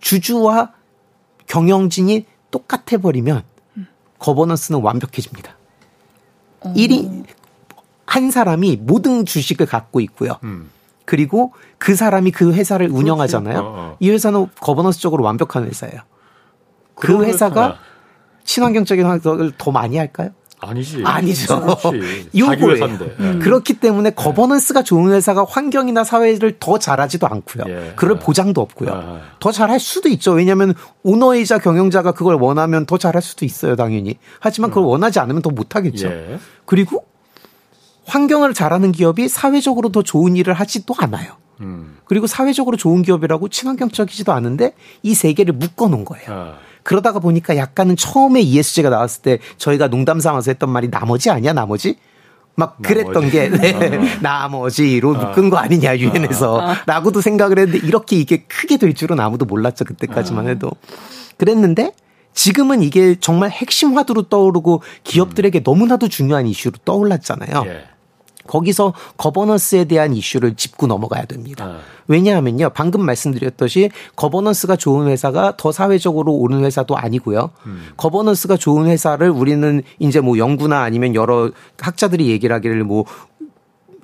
주주와 0.00 0.72
경영진이 1.46 2.26
똑같아 2.50 2.98
버리면 2.98 3.42
음. 3.76 3.86
거버넌스는 4.18 4.80
완벽해집니다. 4.80 5.55
어. 6.60 6.72
1인 6.74 7.24
한 8.06 8.30
사람이 8.30 8.76
모든 8.82 9.24
주식을 9.24 9.66
갖고 9.66 10.00
있고요. 10.00 10.38
음. 10.44 10.70
그리고 11.04 11.52
그 11.78 11.94
사람이 11.94 12.32
그 12.32 12.52
회사를 12.52 12.90
운영하잖아요. 12.90 13.58
어, 13.58 13.62
어. 13.64 13.96
이 14.00 14.10
회사는 14.10 14.48
거버넌스적으로 14.60 15.24
완벽한 15.24 15.64
회사예요. 15.64 16.00
그 16.94 17.24
회사가 17.24 17.78
친환경적인 18.44 19.04
활동을 19.04 19.52
더 19.58 19.70
많이 19.70 19.96
할까요? 19.96 20.30
아니지. 20.60 21.02
아니죠. 21.04 21.76
요거예요. 22.36 22.84
음. 23.20 23.38
그렇기 23.42 23.74
때문에 23.74 24.10
거버넌스가 24.10 24.82
좋은 24.82 25.12
회사가 25.12 25.44
환경이나 25.48 26.02
사회를 26.04 26.56
더 26.58 26.78
잘하지도 26.78 27.26
않고요. 27.26 27.64
예. 27.68 27.92
그럴 27.96 28.18
보장도 28.18 28.60
없고요. 28.60 28.90
아. 28.90 29.20
더 29.38 29.52
잘할 29.52 29.78
수도 29.78 30.08
있죠. 30.08 30.32
왜냐하면 30.32 30.74
오너이자 31.02 31.58
경영자가 31.58 32.12
그걸 32.12 32.36
원하면 32.36 32.86
더 32.86 32.96
잘할 32.98 33.20
수도 33.22 33.44
있어요, 33.44 33.76
당연히. 33.76 34.18
하지만 34.40 34.70
그걸 34.70 34.84
음. 34.84 34.88
원하지 34.88 35.18
않으면 35.18 35.42
더 35.42 35.50
못하겠죠. 35.50 36.08
예. 36.08 36.38
그리고 36.64 37.04
환경을 38.06 38.54
잘하는 38.54 38.92
기업이 38.92 39.28
사회적으로 39.28 39.90
더 39.90 40.02
좋은 40.02 40.36
일을 40.36 40.54
하지도 40.54 40.94
않아요. 40.98 41.32
음. 41.60 41.96
그리고 42.04 42.26
사회적으로 42.26 42.76
좋은 42.76 43.02
기업이라고 43.02 43.48
친환경적이지도 43.48 44.32
않은데 44.32 44.74
이 45.02 45.14
세 45.14 45.32
개를 45.32 45.54
묶어 45.54 45.88
놓은 45.88 46.04
거예요. 46.04 46.26
아. 46.28 46.54
그러다가 46.86 47.18
보니까 47.18 47.56
약간은 47.56 47.96
처음에 47.96 48.40
ESG가 48.40 48.90
나왔을 48.90 49.22
때 49.22 49.38
저희가 49.58 49.88
농담 49.88 50.20
삼아서 50.20 50.52
했던 50.52 50.70
말이 50.70 50.88
나머지 50.88 51.30
아니야, 51.30 51.52
나머지? 51.52 51.96
막 52.54 52.80
그랬던 52.80 53.28
게 53.30 53.48
네, 53.50 53.74
어. 53.74 54.00
나머지로 54.22 55.12
묶은 55.12 55.50
거 55.50 55.58
아니냐 55.58 55.98
유엔에서 55.98 56.54
어. 56.54 56.74
라고도 56.86 57.20
생각을 57.20 57.58
했는데 57.58 57.86
이렇게 57.86 58.16
이게 58.16 58.44
크게 58.44 58.78
될 58.78 58.94
줄은 58.94 59.20
아무도 59.20 59.44
몰랐죠 59.44 59.84
그때까지만 59.84 60.46
어. 60.46 60.48
해도 60.48 60.70
그랬는데 61.36 61.92
지금은 62.32 62.82
이게 62.82 63.16
정말 63.20 63.50
핵심 63.50 63.98
화두로 63.98 64.28
떠오르고 64.28 64.82
기업들에게 65.04 65.60
너무나도 65.64 66.08
중요한 66.08 66.46
이슈로 66.46 66.74
떠올랐잖아요. 66.84 67.64
예. 67.66 67.84
거기서 68.46 68.94
거버넌스에 69.16 69.84
대한 69.84 70.14
이슈를 70.14 70.54
짚고 70.54 70.86
넘어가야 70.86 71.26
됩니다. 71.26 71.64
아. 71.64 71.78
왜냐하면요. 72.08 72.70
방금 72.70 73.04
말씀드렸듯이 73.04 73.90
거버넌스가 74.14 74.76
좋은 74.76 75.08
회사가 75.08 75.56
더 75.56 75.72
사회적으로 75.72 76.32
옳은 76.34 76.64
회사도 76.64 76.96
아니고요. 76.96 77.50
음. 77.66 77.86
거버넌스가 77.96 78.56
좋은 78.56 78.86
회사를 78.86 79.30
우리는 79.30 79.82
이제 79.98 80.20
뭐 80.20 80.38
연구나 80.38 80.82
아니면 80.82 81.14
여러 81.14 81.50
학자들이 81.78 82.28
얘기를 82.28 82.54
하기를 82.54 82.84
뭐 82.84 83.04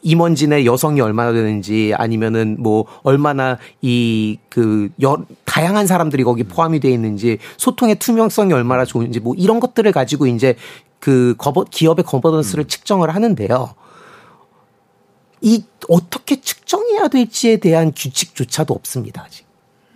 임원진의 0.03 0.67
여성이 0.67 1.01
얼마나 1.01 1.33
되는지 1.33 1.95
아니면은 1.97 2.57
뭐 2.59 2.87
얼마나 3.05 3.59
이 3.81 4.39
그 4.53 4.91
다양한 5.47 5.87
사람들이 5.87 6.25
거기 6.25 6.43
포함이 6.45 6.79
돼 6.81 6.91
있는지 6.91 7.39
소통의 7.57 7.95
투명성이 7.95 8.53
얼마나 8.53 8.85
좋은지 8.85 9.19
뭐 9.19 9.35
이런 9.35 9.61
것들을 9.61 9.91
가지고 9.93 10.27
이제 10.27 10.57
그 11.01 11.35
거버 11.39 11.65
기업의 11.65 12.05
governance를 12.05 12.65
음. 12.65 12.69
측정을 12.69 13.15
하는데요. 13.15 13.75
이 15.43 15.65
어떻게 15.89 16.41
측정해야 16.41 17.09
될지에 17.09 17.59
대한 17.59 17.93
규칙조차도 17.95 18.73
없습니다. 18.73 19.25
아직. 19.27 19.45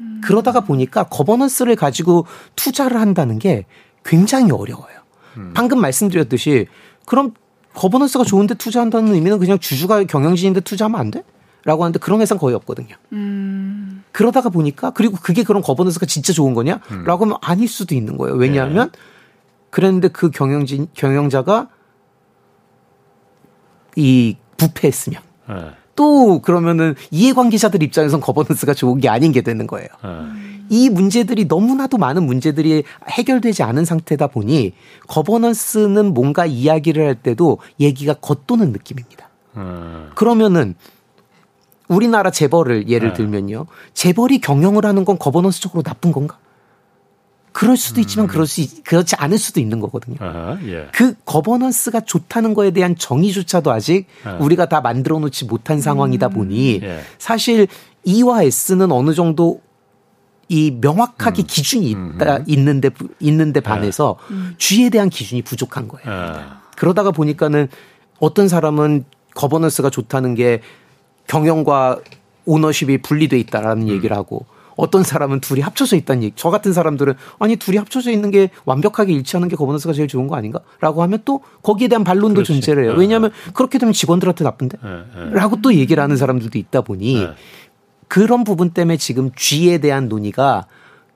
음. 0.01 0.21
그러다가 0.23 0.61
보니까 0.61 1.05
governance를 1.05 1.77
가지고 1.77 2.27
투자를 2.57 3.01
한다는 3.01 3.39
게 3.39 3.65
굉장히 4.05 4.51
어려워요. 4.51 4.97
음. 5.37 5.53
방금 5.55 5.81
말씀드렸듯이 5.81 6.67
그럼 7.07 7.33
governance가 7.75 8.25
좋은데 8.25 8.55
투자한다는 8.55 9.15
의미는 9.15 9.39
그냥 9.39 9.59
주주가 9.59 10.03
경영진인데 10.05 10.61
투자하면 10.61 10.99
안 10.99 11.11
돼? 11.11 11.23
라고 11.65 11.85
하는데 11.85 11.99
그런 11.99 12.21
회사는 12.21 12.41
거의 12.41 12.55
없거든요. 12.57 12.95
음. 13.13 14.05
그러다가 14.13 14.49
보니까 14.49 14.91
그리고 14.91 15.17
그게 15.21 15.43
그런 15.43 15.63
거버넌스가 15.63 16.07
진짜 16.07 16.33
좋은 16.33 16.55
거냐? 16.55 16.81
음. 16.91 17.05
라고 17.05 17.25
하면 17.25 17.39
아닐 17.41 17.69
수도 17.69 17.95
있는 17.95 18.17
거예요. 18.17 18.35
왜냐하면 18.37 18.91
네. 18.91 18.99
그랬는데 19.71 20.09
그 20.09 20.31
경영진 20.31 20.89
경영자가 20.95 21.69
이 23.97 24.37
부패했으면 24.57 25.21
네. 25.49 25.55
또 25.95 26.41
그러면은 26.43 26.95
이해관계자들 27.11 27.83
입장에선 27.83 28.21
거버넌스가 28.21 28.75
좋은 28.75 29.01
게 29.01 29.09
아닌 29.09 29.33
게 29.33 29.41
되는 29.41 29.67
거예요. 29.67 29.89
네. 30.03 30.11
이 30.69 30.91
문제들이 30.91 31.47
너무나도 31.47 31.97
많은 31.97 32.25
문제들이 32.25 32.83
해결되지 33.09 33.63
않은 33.63 33.85
상태다 33.85 34.27
보니 34.29 34.73
거버넌스는 35.07 36.13
뭔가 36.13 36.45
이야기를 36.45 37.07
할 37.07 37.15
때도 37.15 37.59
얘기가 37.81 38.15
겉도는 38.15 38.73
느낌입니다. 38.73 39.29
네. 39.55 39.63
그러면은 40.15 40.75
우리나라 41.89 42.31
재벌을 42.31 42.89
예를 42.89 43.11
네. 43.11 43.15
들면요. 43.15 43.67
재벌이 43.95 44.41
경영을 44.41 44.85
하는 44.85 45.05
건 45.05 45.19
거버넌스적으로 45.19 45.83
나쁜 45.83 46.13
건가? 46.13 46.39
그럴 47.57 47.79
수도 47.79 48.03
있지만 48.03 48.27
음. 48.27 48.29
그럴 48.29 48.47
수 48.47 48.63
그렇지 48.85 49.17
않을 49.17 49.39
수도 49.39 49.61
있는 49.61 49.81
거거든요. 49.81 50.17
아하, 50.21 50.59
예. 50.67 50.89
그 50.93 51.15
거버넌스가 51.25 52.03
좋다는 52.03 52.53
거에 52.53 52.71
대한 52.71 52.95
정의조차도 52.95 53.73
아직 53.73 54.05
아. 54.25 54.37
우리가 54.39 54.69
다 54.69 54.83
만들어 54.83 55.19
놓지 55.19 55.47
못한 55.47 55.81
상황이다 55.81 56.27
음. 56.27 56.33
보니 56.33 56.81
예. 56.83 57.01
사실 57.17 57.67
E와 58.05 58.43
S는 58.43 58.93
어느 58.93 59.15
정도 59.15 59.63
이 60.51 60.71
명확하게 60.71 61.45
음. 61.45 61.47
기준이 61.47 61.91
있다 61.93 62.41
있는데 62.47 62.91
있는데 63.21 63.61
반해서 63.61 64.19
음. 64.31 64.55
G에 64.59 64.91
대한 64.91 65.09
기준이 65.09 65.41
부족한 65.41 65.89
거예요. 65.89 66.07
아. 66.07 66.61
그러다가 66.77 67.11
보니까는 67.11 67.69
어떤 68.21 68.49
사람은 68.49 69.07
거버넌스가 69.35 69.89
좋다는 69.89 70.35
게 70.35 70.61
경영과 71.27 72.01
오너십이 72.45 72.99
분리돼 72.99 73.39
있다라는 73.39 73.85
음. 73.85 73.89
얘기를 73.89 74.15
하고 74.15 74.45
어떤 74.77 75.03
사람은 75.03 75.41
둘이 75.41 75.61
합쳐져 75.61 75.97
있다는 75.97 76.23
얘기. 76.23 76.33
저 76.37 76.51
같은 76.51 76.73
사람들은 76.73 77.15
아니 77.39 77.57
둘이 77.57 77.79
합쳐져 77.79 78.11
있는 78.11 78.31
게 78.31 78.51
완벽하게 78.65 79.13
일치하는 79.15 79.49
게 79.49 79.57
거버넌스가 79.57 79.95
제일 79.95 80.07
좋은 80.07 80.27
거 80.27 80.37
아닌가?라고 80.37 81.03
하면 81.03 81.21
또 81.25 81.41
거기에 81.63 81.89
대한 81.89 82.05
반론도 82.05 82.35
그렇지. 82.35 82.53
존재를 82.53 82.85
해요. 82.85 82.93
네, 82.93 82.99
왜냐하면 83.01 83.31
네. 83.31 83.53
그렇게 83.53 83.79
되면 83.79 83.93
직원들한테 83.93 84.45
나쁜데? 84.45 84.79
네, 84.83 84.91
네. 84.91 85.31
라고 85.33 85.61
또 85.63 85.75
얘기를 85.75 86.03
하는 86.03 86.17
사람들도 86.17 86.59
있다 86.59 86.83
보니 86.83 87.21
네. 87.21 87.31
그런 88.09 88.45
부분 88.45 88.71
때문에 88.71 88.97
지금 88.99 89.31
쥐에 89.35 89.79
대한 89.79 90.09
논의가 90.09 90.67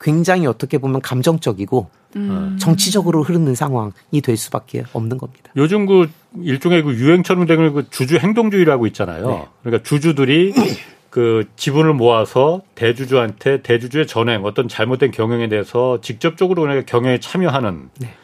굉장히 0.00 0.46
어떻게 0.46 0.78
보면 0.78 1.02
감정적이고 1.02 1.90
음. 2.16 2.56
정치적으로 2.58 3.22
흐르는 3.22 3.54
상황이 3.54 4.20
될 4.22 4.36
수밖에 4.36 4.84
없는 4.92 5.18
겁니다. 5.18 5.52
요즘 5.56 5.86
그 5.86 6.10
일종의 6.42 6.82
그 6.82 6.94
유행처럼 6.94 7.46
되는 7.46 7.72
그 7.72 7.88
주주 7.90 8.16
행동주의라고 8.16 8.86
있잖아요. 8.88 9.28
네. 9.28 9.46
그러니까 9.62 9.88
주주들이 9.88 10.54
그 11.10 11.48
지분을 11.56 11.92
모아서 11.92 12.62
대주주한테 12.76 13.62
대주주의 13.62 14.06
전행 14.06 14.44
어떤 14.44 14.68
잘못된 14.68 15.10
경영에 15.10 15.48
대해서 15.48 16.00
직접적으로 16.00 16.62
그러니까 16.62 16.86
경영에 16.86 17.18
참여하는 17.18 17.90
네. 17.98 18.14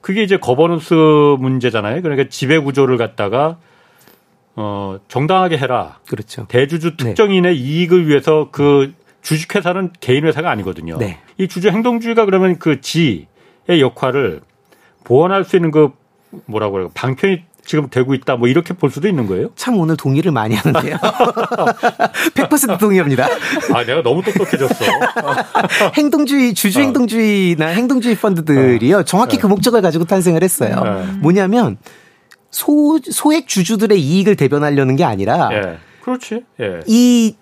그게 0.00 0.22
이제 0.22 0.36
거버넌스 0.36 0.94
문제잖아요. 1.38 2.02
그러니까 2.02 2.28
지배 2.28 2.58
구조를 2.58 2.96
갖다가 2.96 3.58
어 4.56 4.98
정당하게 5.08 5.56
해라. 5.58 6.00
그렇죠. 6.08 6.46
대주주 6.48 6.96
네. 6.96 7.04
특정인의 7.04 7.54
네. 7.54 7.60
이익을 7.60 8.08
위해서 8.08 8.48
그 8.50 8.92
주식회사는 9.22 9.92
개인 10.00 10.24
회사가 10.24 10.50
아니거든요. 10.50 10.98
네. 10.98 11.20
이 11.38 11.48
주주 11.48 11.68
행동주의가 11.68 12.24
그러면 12.24 12.58
그 12.58 12.80
지의 12.80 13.26
역할을 13.80 14.40
보완할 15.04 15.44
수 15.44 15.56
있는 15.56 15.70
그 15.70 15.90
뭐라고 16.46 16.72
그래요 16.72 16.90
방편이 16.94 17.42
지금 17.66 17.88
되고 17.90 18.14
있다 18.14 18.36
뭐 18.36 18.48
이렇게 18.48 18.72
볼 18.72 18.90
수도 18.90 19.08
있는 19.08 19.26
거예요? 19.26 19.50
참 19.56 19.76
오늘 19.78 19.96
동의를 19.96 20.32
많이 20.32 20.54
하는데요. 20.54 20.96
100% 22.34 22.78
동의합니다. 22.78 23.26
아 23.74 23.84
내가 23.84 24.02
너무 24.02 24.22
똑똑해졌어. 24.22 24.84
행동주의 25.94 26.54
주주 26.54 26.78
어. 26.78 26.82
행동주의나 26.82 27.66
행동주의 27.66 28.14
펀드들이요 28.16 29.02
정확히 29.02 29.36
어. 29.36 29.40
그 29.40 29.46
목적을 29.48 29.82
가지고 29.82 30.04
탄생을 30.04 30.42
했어요. 30.42 30.82
음. 30.84 31.18
뭐냐면 31.22 31.76
소 32.50 32.98
소액 33.02 33.48
주주들의 33.48 34.00
이익을 34.00 34.36
대변하려는 34.36 34.96
게 34.96 35.04
아니라 35.04 35.50
예. 35.52 35.78
그렇지. 36.02 36.44
예. 36.60 36.80
이 36.86 37.34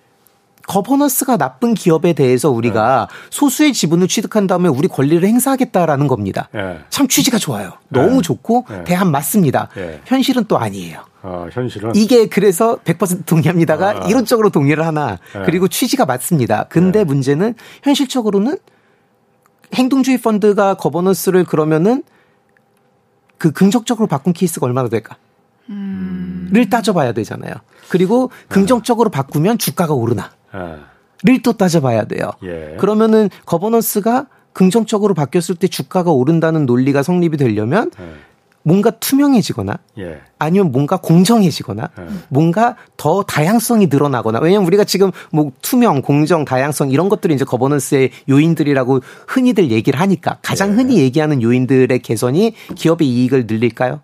governance가 0.66 1.37
나쁜 1.37 1.75
기업에 1.75 2.12
대해서 2.12 2.51
우리가 2.51 3.09
네. 3.11 3.17
소수의 3.31 3.73
지분을 3.73 4.09
취득한 4.09 4.47
다음에 4.47 4.69
우리 4.69 4.89
권리를 4.89 5.27
행사하겠다라는 5.27 6.07
겁니다. 6.07 6.49
네. 6.53 6.79
참 6.91 7.07
취지가 7.09 7.39
좋아요. 7.39 7.73
너무 7.89 8.17
네. 8.17 8.23
좋고 8.23 8.67
네. 8.69 8.85
대안 8.85 9.11
맞습니다. 9.11 9.69
네. 9.75 10.01
현실은 10.07 10.45
또 10.47 10.59
아니에요. 10.59 11.01
아, 11.23 11.49
현실은 11.51 11.93
이게 11.95 12.27
그래서 12.27 12.79
100% 12.85 13.27
동의합니다가 13.27 14.05
아. 14.05 14.09
이론적으로 14.09 14.51
동의를 14.51 14.87
하나 14.87 15.19
네. 15.33 15.43
그리고 15.45 15.69
취지가 15.69 16.07
맞습니다. 16.07 16.65
근데 16.69 17.05
문제는 17.05 17.55
현실적으로는 17.83 18.59
행동주의 19.75 20.19
펀드가 20.19 20.75
governance를 20.75 21.45
그러면은 21.45 22.03
그 23.39 23.53
긍정적으로 23.53 24.07
바꾼 24.07 24.33
케이스가 24.33 24.67
얼마나 24.67 24.89
될까? 24.89 25.17
음. 25.71 26.49
를 26.53 26.71
따져봐야 26.71 27.12
되잖아요. 27.12 27.55
그리고 27.89 28.31
긍정적으로 28.49 29.11
바꾸면 29.11 29.59
주가가 29.59 29.93
오르나. 29.93 30.31
예. 30.55 31.39
또 31.43 31.53
따져봐야 31.53 32.05
돼요. 32.05 32.31
예. 32.43 32.77
그러면은 32.79 33.31
거버넌스가 33.47 34.27
긍정적으로 34.53 35.15
바뀌었을 35.15 35.57
때 35.57 35.67
주가가 35.67 36.13
오른다는 36.13 36.65
논리가 36.67 37.03
성립이 37.03 37.37
되려면 37.37 37.91
예. 38.01 38.05
뭔가 38.63 38.91
투명해지거나 38.91 39.79
예. 39.99 40.21
아니면 40.39 40.73
뭔가 40.73 40.97
공정해지거나 40.97 41.91
예. 41.99 42.05
뭔가 42.29 42.77
더 42.97 43.23
다양성이 43.23 43.89
늘어나거나 43.89 44.39
왜냐면 44.41 44.67
우리가 44.67 44.85
지금 44.85 45.11
뭐 45.31 45.53
투명, 45.61 46.01
공정, 46.01 46.45
다양성 46.45 46.91
이런 46.91 47.09
것들이 47.09 47.35
이제 47.35 47.45
거버넌스의 47.45 48.11
요인들이라고 48.29 49.01
흔히들 49.29 49.71
얘기를 49.71 50.01
하니까 50.01 50.39
가장 50.41 50.71
예. 50.71 50.75
흔히 50.75 50.99
얘기하는 50.99 51.43
요인들의 51.43 51.99
개선이 51.99 52.55
기업의 52.75 53.07
이익을 53.07 53.47
늘릴까요? 53.47 54.01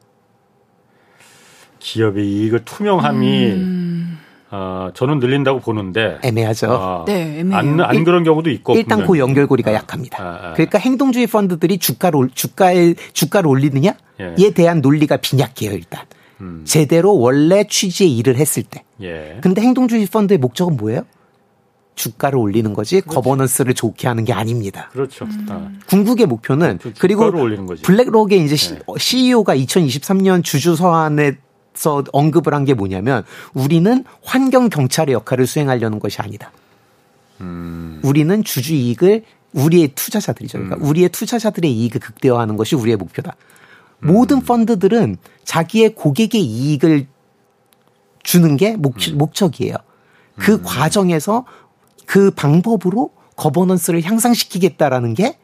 기업의 1.79 2.29
이익을 2.31 2.65
투명함이 2.67 3.47
음. 3.53 4.20
어, 4.53 4.91
저는 4.95 5.21
늘린다고 5.21 5.61
보는데 5.61 6.19
애매하죠. 6.23 6.71
어, 6.71 7.05
네, 7.07 7.41
애매해요. 7.41 7.57
안, 7.57 7.81
안 7.81 8.05
그런 8.05 8.25
경우도 8.25 8.51
있고 8.51 8.75
일단 8.75 9.07
그 9.07 9.19
연결고리가 9.19 9.71
아, 9.71 9.75
약합니다. 9.75 10.23
아, 10.23 10.27
아. 10.27 10.53
그러니까 10.55 10.79
행동주의 10.79 11.27
펀드들이 11.27 11.79
주가를 11.79 12.31
주가에 12.35 12.95
주가를 13.13 13.49
올리느냐에 13.49 13.95
예. 14.39 14.51
대한 14.51 14.81
논리가 14.81 15.19
빈약해요 15.19 15.73
일단. 15.73 16.05
음. 16.41 16.63
제대로 16.65 17.17
원래 17.19 17.65
취지의 17.65 18.17
일을 18.17 18.37
했을 18.37 18.63
때. 18.63 18.83
예. 19.03 19.39
근데 19.41 19.61
행동주의 19.63 20.07
펀드의 20.07 20.39
목적은 20.39 20.77
뭐예요? 20.77 21.03
주가를 21.95 22.39
올리는 22.39 22.73
거지 22.73 23.01
그렇죠. 23.03 23.21
거버넌스를 23.21 23.75
좋게 23.75 24.09
하는 24.09 24.25
게 24.25 24.33
아닙니다. 24.33 24.89
그렇죠. 24.93 25.27
음. 25.27 25.47
아. 25.51 25.71
궁극의 25.87 26.27
목표는 26.27 26.79
그리고 26.99 27.31
블랙록의 27.31 28.45
이제 28.45 28.57
네. 28.75 28.81
CEO가 28.99 29.55
2023년 29.55 30.43
주주 30.43 30.77
서한에 30.77 31.37
서 31.75 32.03
언급을 32.12 32.53
한 32.53 32.64
게 32.64 32.75
뭐냐면 32.75 33.25
우리는 33.55 34.05
환경 34.23 34.68
경찰의 34.68 35.14
역할을 35.14 35.47
수행하려는 35.47 35.99
것이 35.99 36.21
아니다. 36.21 36.53
음. 37.41 38.01
우리는 38.03 38.45
주주 38.45 38.75
이익을 38.75 39.25
우리의 39.53 39.89
투자자들이죠. 39.95 40.59
그러니까 40.59 40.77
음. 40.77 40.83
우리의 40.89 41.09
투자자들의 41.09 41.73
이익을 41.73 42.01
극대화하는 42.01 42.57
것이 42.57 42.77
우리의 42.77 42.97
목표다. 42.97 43.37
음. 44.01 44.12
모든 44.12 44.43
펀드들은 44.43 45.16
자기의 45.45 45.95
고객의 45.95 46.41
이익을 46.43 47.07
주는 48.23 48.57
게 48.57 48.77
목, 48.77 48.97
음. 49.09 49.18
목적이에요. 49.18 49.75
그 50.37 50.55
음. 50.55 50.62
과정에서 50.62 51.47
그 52.07 52.31
방법으로 52.31 53.11
거버넌스를 53.37 54.03
향상시키겠다라는 54.03 55.14
게 55.14 55.39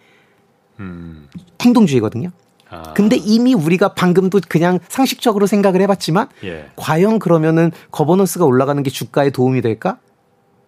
음. 0.81 1.29
행동주의거든요. 1.63 2.31
아. 2.71 2.93
근데 2.95 3.17
이미 3.17 3.55
우리가 3.55 3.95
방금도 3.95 4.41
그냥 4.49 4.79
상식적으로 4.89 5.47
생각을 5.47 5.81
해봤지만 5.83 6.29
예. 6.45 6.67
과연 6.77 7.19
그러면은 7.19 7.71
거버넌스가 7.91 8.45
올라가는 8.45 8.83
게 8.83 8.91
주가에 8.91 9.31
도움이 9.31 9.61
될까? 9.63 9.99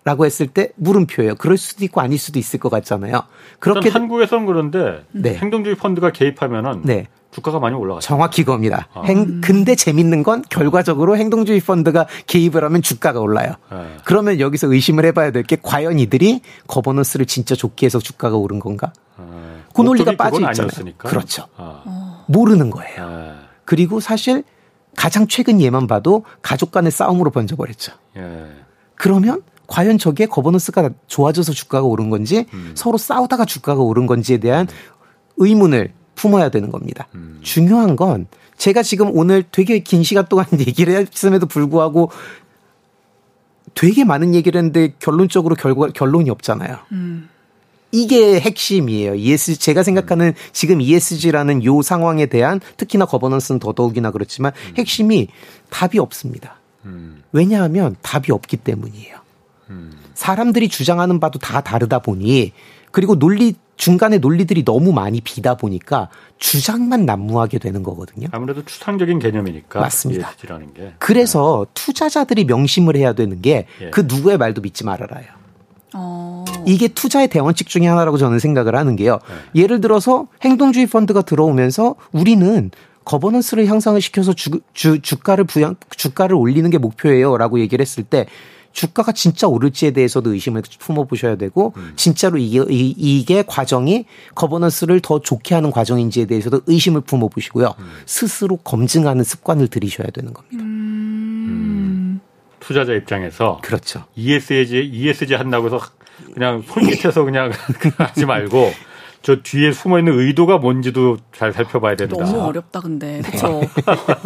라고 0.04 0.24
했을 0.24 0.46
때 0.46 0.70
물음표예요. 0.76 1.34
그럴 1.34 1.58
수도 1.58 1.84
있고 1.84 2.00
아닐 2.00 2.18
수도 2.18 2.38
있을 2.38 2.58
것 2.60 2.70
같잖아요. 2.70 3.24
그렇게 3.58 3.90
한국에서는 3.90 4.46
그런데 4.46 5.04
네. 5.10 5.34
행동주의 5.34 5.76
펀드가 5.76 6.12
개입하면은 6.12 6.80
네. 6.84 7.08
주가가 7.30 7.58
많이 7.58 7.76
올라가죠. 7.76 8.06
정확히 8.06 8.42
그겁니다. 8.42 8.88
아. 8.94 9.02
행, 9.02 9.42
근데 9.42 9.74
재밌는 9.74 10.22
건 10.22 10.42
결과적으로 10.48 11.18
행동주의 11.18 11.60
펀드가 11.60 12.06
개입을 12.26 12.64
하면 12.64 12.80
주가가 12.80 13.20
올라요. 13.20 13.52
네. 13.70 13.96
그러면 14.04 14.40
여기서 14.40 14.72
의심을 14.72 15.04
해봐야 15.04 15.30
될 15.30 15.42
게 15.42 15.58
과연 15.62 15.98
이들이 15.98 16.40
거버넌스를 16.68 17.26
진짜 17.26 17.54
좋게 17.54 17.84
해서 17.84 17.98
주가가 17.98 18.36
오른 18.36 18.60
건가? 18.60 18.92
그 19.82 19.88
논리가 19.88 20.12
빠져 20.16 20.36
있잖아요. 20.36 20.68
아니었으니까. 20.68 21.08
그렇죠. 21.08 21.46
아. 21.56 22.24
모르는 22.26 22.70
거예요. 22.70 22.96
아. 22.98 23.34
그리고 23.64 24.00
사실 24.00 24.44
가장 24.96 25.26
최근 25.28 25.60
예만 25.60 25.86
봐도 25.86 26.24
가족 26.42 26.72
간의 26.72 26.90
싸움으로 26.90 27.30
번져버렸죠. 27.30 27.92
예. 28.16 28.46
그러면 28.96 29.42
과연 29.68 29.98
저게 29.98 30.26
거버넌스가 30.26 30.90
좋아져서 31.06 31.52
주가가 31.52 31.86
오른 31.86 32.10
건지 32.10 32.46
음. 32.54 32.72
서로 32.74 32.98
싸우다가 32.98 33.44
주가가 33.44 33.80
오른 33.82 34.06
건지에 34.06 34.38
대한 34.38 34.66
의문을 35.36 35.92
품어야 36.14 36.48
되는 36.48 36.70
겁니다. 36.70 37.06
음. 37.14 37.38
중요한 37.42 37.94
건 37.94 38.26
제가 38.56 38.82
지금 38.82 39.16
오늘 39.16 39.44
되게 39.44 39.78
긴 39.78 40.02
시간 40.02 40.26
동안 40.26 40.46
얘기를 40.58 40.94
했음에도 40.94 41.46
불구하고 41.46 42.10
되게 43.74 44.04
많은 44.04 44.34
얘기를 44.34 44.58
했는데 44.58 44.94
결론적으로 44.98 45.54
결과, 45.54 45.88
결론이 45.88 46.28
없잖아요. 46.30 46.78
음. 46.92 47.28
이게 47.90 48.40
핵심이에요. 48.40 49.14
ES 49.14 49.58
제가 49.58 49.82
생각하는 49.82 50.34
지금 50.52 50.80
ESG라는 50.80 51.64
요 51.64 51.82
상황에 51.82 52.26
대한 52.26 52.60
특히나 52.76 53.06
거버넌스는 53.06 53.58
더더욱이나 53.58 54.10
그렇지만 54.10 54.52
음. 54.68 54.74
핵심이 54.76 55.28
답이 55.70 55.98
없습니다. 55.98 56.56
음. 56.84 57.22
왜냐하면 57.32 57.96
답이 58.02 58.32
없기 58.32 58.58
때문이에요. 58.58 59.16
음. 59.70 59.92
사람들이 60.14 60.68
주장하는 60.68 61.20
바도 61.20 61.38
다 61.38 61.60
다르다 61.60 62.00
보니 62.00 62.52
그리고 62.90 63.18
논리 63.18 63.54
중간에 63.76 64.18
논리들이 64.18 64.64
너무 64.64 64.92
많이 64.92 65.20
비다 65.20 65.56
보니까 65.56 66.08
주장만 66.38 67.06
난무하게 67.06 67.58
되는 67.58 67.82
거거든요. 67.84 68.26
아무래도 68.32 68.64
추상적인 68.64 69.20
개념이니까 69.20 69.80
맞습니다. 69.80 70.30
ESG라는 70.30 70.74
게. 70.74 70.92
그래서 70.98 71.66
투자자들이 71.74 72.44
명심을 72.44 72.96
해야 72.96 73.12
되는 73.12 73.40
게그 73.40 73.66
예. 73.82 73.90
누구의 74.04 74.36
말도 74.36 74.62
믿지 74.62 74.84
말아라요. 74.84 75.37
어. 75.94 76.44
이게 76.66 76.88
투자의 76.88 77.28
대원칙 77.28 77.68
중의 77.68 77.88
하나라고 77.88 78.18
저는 78.18 78.38
생각을 78.38 78.74
하는 78.74 78.96
게요. 78.96 79.18
네. 79.54 79.62
예를 79.62 79.80
들어서 79.80 80.26
행동주의 80.42 80.86
펀드가 80.86 81.22
들어오면서 81.22 81.94
우리는 82.12 82.70
거버넌스를 83.04 83.66
향상을 83.66 84.00
시켜서 84.02 84.34
주, 84.34 84.50
주, 84.74 85.00
주가를 85.00 85.44
부양, 85.44 85.76
주가를 85.96 86.36
올리는 86.36 86.68
게 86.68 86.76
목표예요. 86.78 87.38
라고 87.38 87.58
얘기를 87.58 87.82
했을 87.82 88.04
때 88.04 88.26
주가가 88.72 89.12
진짜 89.12 89.48
오를지에 89.48 89.92
대해서도 89.92 90.32
의심을 90.34 90.62
품어보셔야 90.78 91.36
되고 91.36 91.72
음. 91.78 91.94
진짜로 91.96 92.36
이게, 92.36 92.62
이 92.68 93.24
게 93.26 93.42
과정이 93.46 94.04
거버넌스를 94.34 95.00
더 95.00 95.20
좋게 95.20 95.54
하는 95.54 95.70
과정인지에 95.70 96.26
대해서도 96.26 96.60
의심을 96.66 97.00
품어보시고요. 97.00 97.74
음. 97.78 97.84
스스로 98.04 98.56
검증하는 98.58 99.24
습관을 99.24 99.68
들이셔야 99.68 100.08
되는 100.12 100.34
겁니다. 100.34 100.62
음. 100.62 101.27
투자자 102.68 102.92
입장에서 102.92 103.60
그렇죠. 103.62 104.04
ESG 104.14 104.90
ESG 104.92 105.32
한다고 105.36 105.64
해서 105.68 105.80
그냥 106.34 106.62
손밑에서 106.66 107.24
그냥 107.24 107.50
하지 107.96 108.26
말고 108.26 108.74
저 109.22 109.36
뒤에 109.36 109.72
숨어 109.72 109.98
있는 109.98 110.18
의도가 110.18 110.58
뭔지도 110.58 111.16
잘 111.34 111.54
살펴봐야 111.54 111.96
된다. 111.96 112.22
너무 112.22 112.42
어렵다 112.42 112.80
근데 112.80 113.22
그렇죠. 113.22 113.62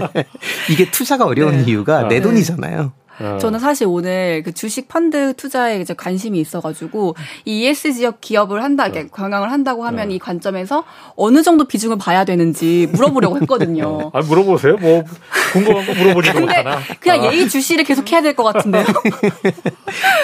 이게 0.68 0.90
투자가 0.90 1.24
어려운 1.24 1.58
네. 1.58 1.70
이유가 1.70 2.08
내 2.08 2.16
네. 2.16 2.20
돈이잖아요. 2.20 2.92
어. 3.20 3.38
저는 3.40 3.58
사실 3.58 3.86
오늘 3.86 4.42
그 4.44 4.52
주식 4.52 4.88
펀드 4.88 5.34
투자에 5.34 5.80
이제 5.80 5.94
관심이 5.94 6.40
있어가지고 6.40 7.14
이 7.44 7.64
ESG역 7.64 8.20
기업을 8.20 8.62
한다, 8.62 8.86
어. 8.86 8.92
경영을 9.14 9.50
한다고 9.50 9.84
하면 9.86 10.08
어. 10.08 10.10
이 10.10 10.18
관점에서 10.18 10.84
어느 11.16 11.42
정도 11.42 11.64
비중을 11.66 11.98
봐야 11.98 12.24
되는지 12.24 12.88
물어보려고 12.92 13.38
했거든요. 13.40 14.10
아 14.14 14.20
물어보세요. 14.20 14.76
뭐 14.78 15.04
궁금한 15.52 15.86
거 15.86 15.94
물어보지도 15.94 16.40
못하나. 16.40 16.78
그냥 17.00 17.24
예의 17.32 17.48
주시를 17.48 17.84
계속 17.84 18.10
해야 18.10 18.20
될 18.22 18.32
것 18.34 18.44
같은데요. 18.44 18.84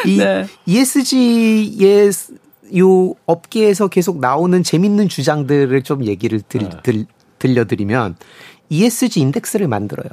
이 0.07 0.17
네. 0.19 0.47
ESG의 0.67 2.11
요 2.79 3.15
업계에서 3.27 3.89
계속 3.89 4.19
나오는 4.21 4.63
재밌는 4.63 5.09
주장들을 5.09 5.83
좀 5.83 6.05
얘기를 6.05 6.41
들, 6.41 6.61
네. 6.61 6.71
들, 6.83 7.07
들려드리면 7.39 8.17
ESG 8.71 9.21
인덱스를 9.21 9.69
만들어요. 9.69 10.09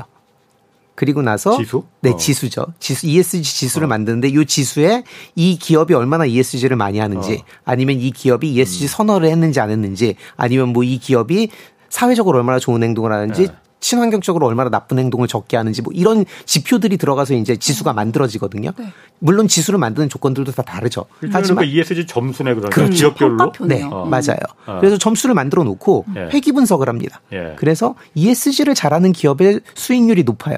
그리고 0.96 1.22
나서 1.22 1.58
지수? 1.58 1.84
네, 2.02 2.12
어. 2.12 2.16
지수죠. 2.16 2.66
지수 2.80 3.06
ESG 3.08 3.44
지수를 3.44 3.86
어. 3.86 3.90
만드는데 3.90 4.30
이 4.30 4.46
지수에 4.46 5.04
이 5.36 5.58
기업이 5.58 5.94
얼마나 5.94 6.26
ESG를 6.26 6.78
많이 6.78 7.00
하는지 7.00 7.34
어. 7.34 7.52
아니면 7.66 8.00
이 8.00 8.12
기업이 8.12 8.50
ESG 8.54 8.86
음. 8.86 8.88
선언을 8.88 9.30
했는지 9.30 9.60
안 9.60 9.70
했는지 9.70 10.16
아니면 10.38 10.70
뭐 10.70 10.86
이 10.86 11.00
기업이 11.00 11.50
사회적으로 11.90 12.38
얼마나 12.38 12.60
좋은 12.60 12.84
행동을 12.84 13.12
하는지 13.12 13.48
네. 13.48 13.54
친환경적으로 13.80 14.48
얼마나 14.48 14.70
나쁜 14.70 14.98
행동을 14.98 15.28
적게 15.28 15.58
하는지 15.58 15.82
뭐 15.82 15.94
이런 15.94 16.26
지표들이 16.46 16.98
들어가서 16.98 17.36
이제 17.36 17.56
지수가 17.56 17.92
음. 17.92 17.96
만들어지거든요. 17.96 18.72
네. 18.78 18.94
물론 19.20 19.48
지수를 19.48 19.80
만드는 19.80 20.10
조건들도 20.10 20.52
다 20.54 20.64
다르죠. 20.64 21.06
하지만 21.32 21.66
ESG 21.66 22.08
점수네 22.08 22.54
그러니까 22.56 22.70
그렇죠. 22.70 22.94
지역별로. 22.96 23.52
네, 23.62 23.84
어. 23.84 24.06
맞아요. 24.06 24.38
어. 24.66 24.80
그래서 24.80 24.98
점수를 24.98 25.36
만들어 25.36 25.64
놓고 25.64 26.06
예. 26.16 26.30
회기 26.34 26.52
분석을 26.52 26.90
합니다. 26.90 27.22
예. 27.34 27.56
그래서 27.58 27.96
ESG를 28.16 28.74
잘하는 28.74 29.12
기업의 29.12 29.62
수익률이 29.76 30.24
높아요. 30.24 30.56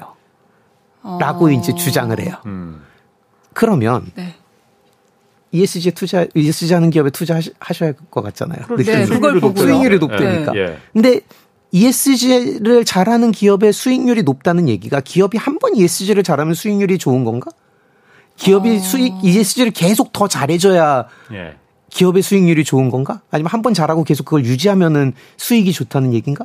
라고 1.20 1.46
어. 1.46 1.50
이제 1.50 1.74
주장을 1.74 2.18
해요. 2.20 2.34
음. 2.46 2.82
그러면 3.54 4.06
네. 4.14 4.34
ESG 5.50 5.92
투자, 5.92 6.26
ESG 6.34 6.74
하는 6.74 6.90
기업에 6.90 7.10
투자하셔야 7.10 7.52
할 7.60 7.94
것 8.10 8.22
같잖아요. 8.22 8.66
네, 8.76 9.06
그걸 9.06 9.40
보고 9.40 9.58
수익률이 9.60 9.98
높다니까. 9.98 10.52
네. 10.52 10.58
예. 10.58 10.78
근데 10.92 11.20
ESG를 11.72 12.84
잘하는 12.84 13.32
기업의 13.32 13.72
수익률이 13.72 14.22
높다는 14.22 14.68
얘기가 14.68 15.00
기업이 15.00 15.38
한 15.38 15.58
번 15.58 15.74
ESG를 15.76 16.22
잘하면 16.22 16.54
수익률이 16.54 16.98
좋은 16.98 17.24
건가? 17.24 17.50
기업이 18.36 18.76
어... 18.76 18.78
수익 18.78 19.12
ESG를 19.22 19.70
계속 19.72 20.12
더 20.12 20.28
잘해줘야 20.28 21.06
예. 21.32 21.56
기업의 21.90 22.22
수익률이 22.22 22.64
좋은 22.64 22.90
건가? 22.90 23.22
아니면 23.30 23.50
한 23.50 23.62
번 23.62 23.74
잘하고 23.74 24.04
계속 24.04 24.24
그걸 24.24 24.44
유지하면은 24.44 25.14
수익이 25.38 25.72
좋다는 25.72 26.12
얘기인가? 26.14 26.44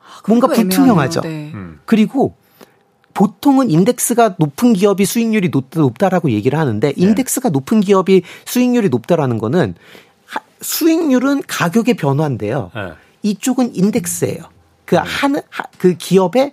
아, 0.00 0.22
뭔가 0.28 0.46
불투명하죠. 0.46 1.20
네. 1.22 1.50
음. 1.52 1.80
그리고 1.84 2.36
보통은 3.14 3.70
인덱스가 3.70 4.36
높은 4.38 4.72
기업이 4.72 5.04
수익률이 5.04 5.50
높다, 5.50 6.08
라고 6.08 6.30
얘기를 6.30 6.58
하는데 6.58 6.86
네. 6.88 6.94
인덱스가 6.96 7.48
네. 7.48 7.52
높은 7.52 7.80
기업이 7.80 8.22
수익률이 8.44 8.88
높다라는 8.88 9.38
거는 9.38 9.74
수익률은 10.60 11.42
가격의 11.46 11.94
변화인데요. 11.94 12.70
네. 12.74 12.92
이쪽은 13.22 13.74
인덱스예요. 13.74 14.42
그 14.84 14.94
네. 14.96 15.00
하는 15.04 15.40
그 15.78 15.94
기업의 15.96 16.52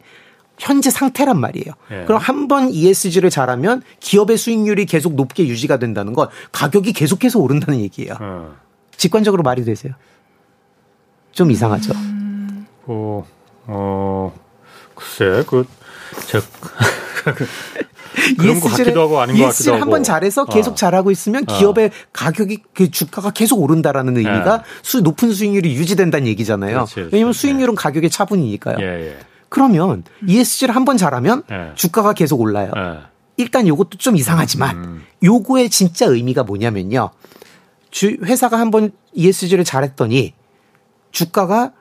현재 0.57 0.89
상태란 0.89 1.39
말이에요. 1.39 1.73
네. 1.89 2.05
그럼 2.05 2.19
한 2.19 2.47
번 2.47 2.69
ESG를 2.69 3.29
잘하면 3.29 3.83
기업의 3.99 4.37
수익률이 4.37 4.85
계속 4.85 5.13
높게 5.15 5.47
유지가 5.47 5.77
된다는 5.77 6.13
건 6.13 6.29
가격이 6.51 6.93
계속해서 6.93 7.39
오른다는 7.39 7.79
얘기예요. 7.81 8.15
어. 8.19 8.55
직관적으로 8.95 9.43
말이 9.43 9.63
되세요? 9.63 9.93
좀 11.31 11.51
이상하죠. 11.51 11.93
음... 11.93 12.65
어, 12.85 13.27
어, 13.67 14.33
글쎄, 14.95 15.43
그, 15.47 15.67
제, 16.27 16.41
그런 18.37 18.59
것 18.59 18.69
같기도 18.69 19.01
하고 19.01 19.19
아닌 19.19 19.37
것 19.37 19.45
같기도 19.49 19.73
하고. 19.73 19.81
한번 19.81 20.03
잘해서 20.03 20.45
계속 20.45 20.71
어. 20.71 20.75
잘하고 20.75 21.11
있으면 21.11 21.43
어. 21.47 21.57
기업의 21.57 21.87
어. 21.87 21.89
가격이 22.13 22.63
그 22.73 22.89
주가가 22.91 23.31
계속 23.31 23.59
오른다라는 23.61 24.17
의미가 24.17 24.57
네. 24.57 24.63
수 24.81 25.01
높은 25.01 25.31
수익률이 25.31 25.75
유지된다는 25.75 26.27
얘기잖아요. 26.27 26.73
그렇지, 26.73 26.95
그렇지. 26.95 27.09
왜냐하면 27.13 27.33
수익률은 27.33 27.75
네. 27.75 27.81
가격의 27.81 28.09
차분이니까요. 28.09 28.77
예, 28.79 29.07
예. 29.09 29.17
그러면 29.49 30.03
ESG를 30.27 30.75
한 30.75 30.83
번 30.85 30.97
잘하면 30.97 31.43
예. 31.51 31.71
주가가 31.75 32.13
계속 32.13 32.41
올라요. 32.41 32.71
예. 32.75 32.99
일단 33.37 33.67
요것도 33.67 33.97
좀 33.97 34.15
이상하지만 34.15 34.75
음. 34.77 35.03
요거의 35.23 35.69
진짜 35.69 36.05
의미가 36.05 36.43
뭐냐면요. 36.43 37.11
주 37.91 38.17
회사가 38.23 38.59
한 38.59 38.71
번 38.71 38.91
ESG를 39.13 39.63
잘했더니 39.63 40.33
주가가 41.11 41.71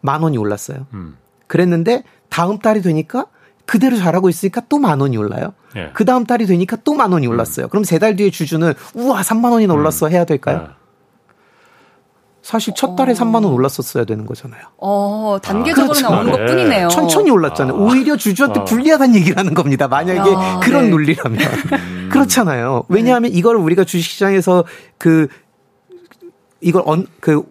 만 0.00 0.22
원이 0.22 0.38
올랐어요. 0.38 0.86
음. 0.92 1.16
그랬는데 1.46 2.02
다음 2.28 2.58
달이 2.58 2.82
되니까 2.82 3.26
그대로 3.68 3.96
잘하고 3.98 4.28
있으니까 4.30 4.62
또 4.68 4.78
만 4.78 4.98
원이 5.00 5.16
올라요. 5.18 5.52
예. 5.76 5.90
그 5.92 6.04
다음 6.06 6.24
달이 6.24 6.46
되니까 6.46 6.76
또 6.84 6.94
만 6.94 7.12
원이 7.12 7.26
음. 7.26 7.32
올랐어요. 7.32 7.66
음. 7.66 7.68
그럼 7.68 7.84
세 7.84 7.98
달 7.98 8.16
뒤에 8.16 8.30
주주는 8.30 8.72
우와 8.94 9.20
3만 9.20 9.52
원이나 9.52 9.74
음. 9.74 9.78
올랐어 9.78 10.08
해야 10.08 10.24
될까요? 10.24 10.68
예. 10.70 10.78
사실 12.40 12.72
첫 12.74 12.96
달에 12.96 13.12
어. 13.12 13.14
3만 13.14 13.34
원 13.44 13.46
올랐었어야 13.46 14.04
되는 14.04 14.24
거잖아요. 14.24 14.62
어, 14.78 15.36
단계적으로 15.42 15.94
아, 15.98 16.10
나오는 16.10 16.32
것 16.32 16.46
뿐이네요. 16.46 16.88
천천히 16.88 17.30
올랐잖아요. 17.30 17.76
아. 17.76 17.78
오히려 17.78 18.16
주주한테 18.16 18.60
아. 18.60 18.64
불리하다는 18.64 19.14
얘기를 19.16 19.36
하는 19.36 19.52
겁니다. 19.52 19.86
만약에 19.86 20.34
아, 20.34 20.60
그런 20.60 20.84
네. 20.84 20.90
논리라면. 20.90 21.38
음. 21.40 22.08
그렇잖아요. 22.10 22.84
왜냐하면 22.88 23.32
이걸 23.34 23.56
우리가 23.56 23.84
주식시장에서 23.84 24.64
그, 24.96 25.28
이걸 26.62 26.82
언, 26.86 27.06
그, 27.20 27.42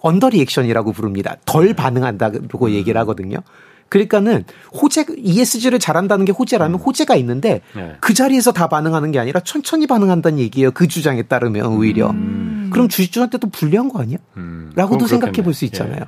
under 0.00 0.28
reaction이라고 0.28 0.92
부릅니다. 0.92 1.34
덜 1.44 1.74
반응한다고 1.74 2.66
음. 2.66 2.70
얘기를 2.70 3.00
하거든요. 3.00 3.38
그러니까는 3.90 4.44
호재 4.72 5.04
ESG를 5.18 5.78
잘한다는 5.78 6.24
게 6.24 6.32
호재라면 6.32 6.78
음. 6.78 6.80
호재가 6.80 7.16
있는데 7.16 7.60
네. 7.74 7.96
그 8.00 8.14
자리에서 8.14 8.52
다 8.52 8.68
반응하는 8.68 9.10
게 9.10 9.18
아니라 9.18 9.40
천천히 9.40 9.86
반응한다는 9.86 10.38
얘기예요. 10.38 10.70
그 10.70 10.88
주장에 10.88 11.22
따르면 11.22 11.66
오히려. 11.66 12.10
음. 12.10 12.70
그럼 12.72 12.88
주주한테도 12.88 13.50
불리한 13.50 13.88
거 13.88 14.00
아니야? 14.00 14.18
음. 14.38 14.72
라고도 14.76 15.06
생각해 15.06 15.42
볼 15.42 15.52
수 15.52 15.64
있잖아요. 15.66 16.00
예. 16.00 16.04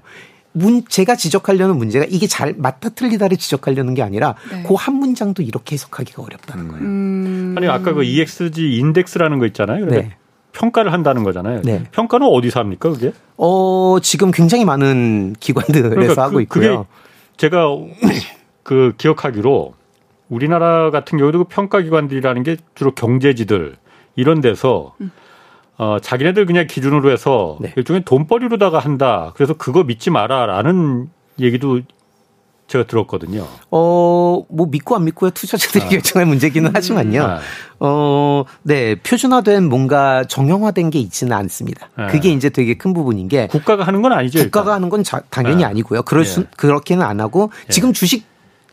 문 0.55 0.85
제가 0.87 1.17
지적하려는 1.17 1.77
문제가 1.77 2.05
이게 2.09 2.27
잘 2.27 2.55
맞다 2.57 2.91
틀리다를 2.91 3.37
지적하려는 3.37 3.95
게 3.95 4.03
아니라 4.03 4.35
네. 4.51 4.63
그한 4.63 4.95
문장도 4.95 5.43
이렇게 5.43 5.75
해석하기가 5.75 6.23
어렵다는 6.23 6.65
음. 6.65 6.69
거예요. 6.71 6.85
음. 6.85 7.55
아니 7.59 7.67
아까 7.69 7.93
그 7.93 8.05
EXG 8.05 8.77
인덱스라는 8.77 9.39
거 9.39 9.47
있잖아요. 9.47 9.87
네. 9.87 10.17
평가를 10.53 10.93
한다는 10.93 11.25
거잖아요. 11.25 11.63
네. 11.65 11.83
평가는 11.93 12.27
어디서 12.27 12.61
합니까, 12.61 12.91
그게? 12.91 13.13
어, 13.39 13.97
지금 14.03 14.31
굉장히 14.31 14.67
많은 14.67 15.35
기관들에서 15.41 15.89
그러니까 15.89 16.23
하고 16.23 16.35
그, 16.37 16.43
있고요. 16.43 16.87
제가 17.37 17.69
그 18.63 18.95
기억하기로 18.97 19.75
우리나라 20.29 20.91
같은 20.91 21.19
경우도 21.19 21.45
그 21.45 21.45
평가기관들이라는 21.45 22.43
게 22.43 22.57
주로 22.75 22.95
경제지들 22.95 23.77
이런 24.17 24.41
데서 24.41 24.95
어, 25.77 25.99
자기네들 26.01 26.47
그냥 26.47 26.67
기준으로 26.67 27.11
해서 27.11 27.59
네. 27.61 27.73
일종의 27.77 28.05
돈벌이로다가 28.05 28.79
한다. 28.79 29.33
그래서 29.35 29.55
그거 29.55 29.83
믿지 29.83 30.11
마라라는 30.11 31.09
얘기도 31.41 31.81
제가 32.73 32.85
들었거든요. 32.85 33.47
어, 33.71 34.45
뭐 34.49 34.67
믿고 34.71 34.97
안 34.97 35.05
믿고의 35.05 35.33
투자자들이 35.33 35.85
아. 35.85 35.89
결정할 35.91 36.27
문제기는 36.27 36.71
음. 36.71 36.75
하지만요. 36.75 37.23
아. 37.23 37.41
어, 37.81 38.45
네, 38.63 38.95
표준화된 38.95 39.69
뭔가 39.69 40.25
정형화된 40.25 40.89
게 40.89 40.99
있지는 40.99 41.35
않습니다. 41.35 41.91
아. 41.97 42.07
그게 42.07 42.31
이제 42.31 42.49
되게 42.49 42.75
큰 42.75 42.95
부분인 42.95 43.29
게 43.29 43.47
국가가 43.49 43.85
하는 43.85 44.01
건 44.01 44.13
아니죠. 44.13 44.39
국가가 44.39 44.71
일단. 44.71 44.75
하는 44.77 44.89
건 44.89 45.05
자, 45.05 45.21
당연히 45.29 45.65
아. 45.65 45.69
아니고요. 45.69 46.03
그럴 46.03 46.25
수 46.25 46.41
예. 46.41 46.45
그렇게는 46.57 47.05
안 47.05 47.21
하고 47.21 47.51
예. 47.69 47.73
지금 47.73 47.93
주식 47.93 48.25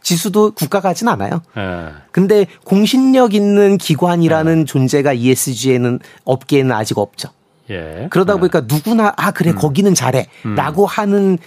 지수도 0.02 0.52
국가가 0.52 0.90
하진 0.90 1.10
않아요. 1.10 1.42
예. 1.58 1.90
근데 2.12 2.46
공신력 2.64 3.34
있는 3.34 3.78
기관이라는 3.78 4.62
예. 4.62 4.66
존재가 4.66 5.12
ESG에는 5.12 6.00
업계에는 6.24 6.72
아직 6.72 6.98
없죠. 6.98 7.30
예. 7.70 8.08
그러다 8.10 8.36
예. 8.36 8.38
보니까 8.38 8.62
누구나 8.62 9.14
아 9.18 9.32
그래 9.32 9.52
음. 9.52 9.56
거기는 9.56 9.94
잘해라고 9.94 10.84
음. 10.84 10.88
하는 10.88 11.38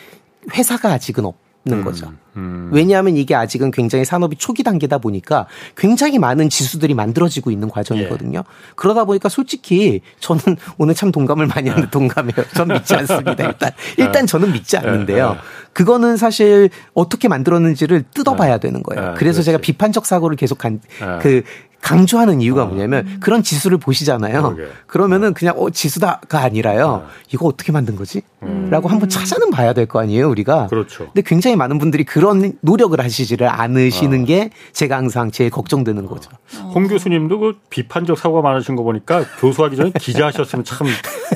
회사가 0.53 0.90
아직은 0.92 1.24
없. 1.24 1.41
는 1.65 1.79
음, 1.79 1.85
거죠. 1.85 2.13
음. 2.37 2.71
왜냐하면 2.73 3.17
이게 3.17 3.37
아직은 3.37 3.71
굉장히 3.71 4.05
산업이 4.05 4.35
초기 4.35 4.65
단계다 4.65 4.99
보니까 4.99 5.47
굉장히 5.77 6.19
많은 6.19 6.49
지수들이 6.49 6.93
만들어지고 6.93 7.53
있는 7.53 7.69
과정이거든요. 7.69 8.39
예. 8.41 8.43
그러다 8.75 9.05
보니까 9.05 9.29
솔직히 9.29 10.01
저는 10.19 10.41
오늘 10.77 10.95
참 10.97 11.13
동감을 11.13 11.47
많이 11.47 11.69
하는 11.69 11.85
네. 11.85 11.91
동감이에요. 11.91 12.47
전 12.55 12.67
믿지 12.67 12.97
않습니다. 12.97 13.45
일단 13.45 13.71
일단 13.97 14.27
저는 14.27 14.51
믿지 14.53 14.77
않는데요. 14.77 15.37
그거는 15.73 16.17
사실 16.17 16.69
어떻게 16.95 17.29
만들었는지를 17.29 18.07
뜯어봐야 18.13 18.59
되는 18.59 18.83
거예요. 18.83 19.15
그래서 19.17 19.37
그렇지. 19.37 19.45
제가 19.45 19.59
비판적 19.59 20.05
사고를 20.05 20.37
계속 20.37 20.59
간 20.59 20.81
그 21.23 21.43
강조하는 21.83 22.41
이유가 22.41 22.62
어. 22.62 22.66
뭐냐면 22.66 23.18
그런 23.20 23.43
지수를 23.43 23.76
보시잖아요. 23.76 24.57
그러면은 24.87 25.30
어. 25.30 25.33
그냥 25.35 25.55
어 25.59 25.68
지수다가 25.68 26.39
아니라요. 26.41 26.87
어. 26.87 27.09
이거 27.33 27.47
어떻게 27.47 27.72
만든 27.72 27.97
거지? 27.97 28.22
음. 28.43 28.68
라고 28.70 28.89
한번 28.89 29.09
찾아는 29.09 29.51
봐야 29.51 29.72
될 29.74 29.83
거 29.87 30.01
아니에요, 30.01 30.30
우리가. 30.30 30.68
그렇죠. 30.68 31.07
근데 31.07 31.22
굉장히 31.22 31.57
많은 31.57 31.78
분들이 31.78 32.05
그런 32.05 32.53
노력을 32.61 32.99
하시지를 32.99 33.49
않으시는 33.49 34.22
어. 34.22 34.24
게 34.24 34.51
제가 34.72 34.97
항상 34.97 35.30
제일 35.33 35.51
걱정되는 35.51 36.07
거죠. 36.07 36.30
어. 36.61 36.70
홍 36.74 36.87
교수님도 36.87 37.39
그 37.41 37.59
비판적 37.68 38.16
사고가 38.16 38.43
많으신 38.49 38.76
거 38.76 38.85
보니까 38.85 39.24
교수하기 39.41 39.76
전에 39.76 39.93
기자 40.01 40.26
하셨으면 40.26 40.64
참 40.64 40.87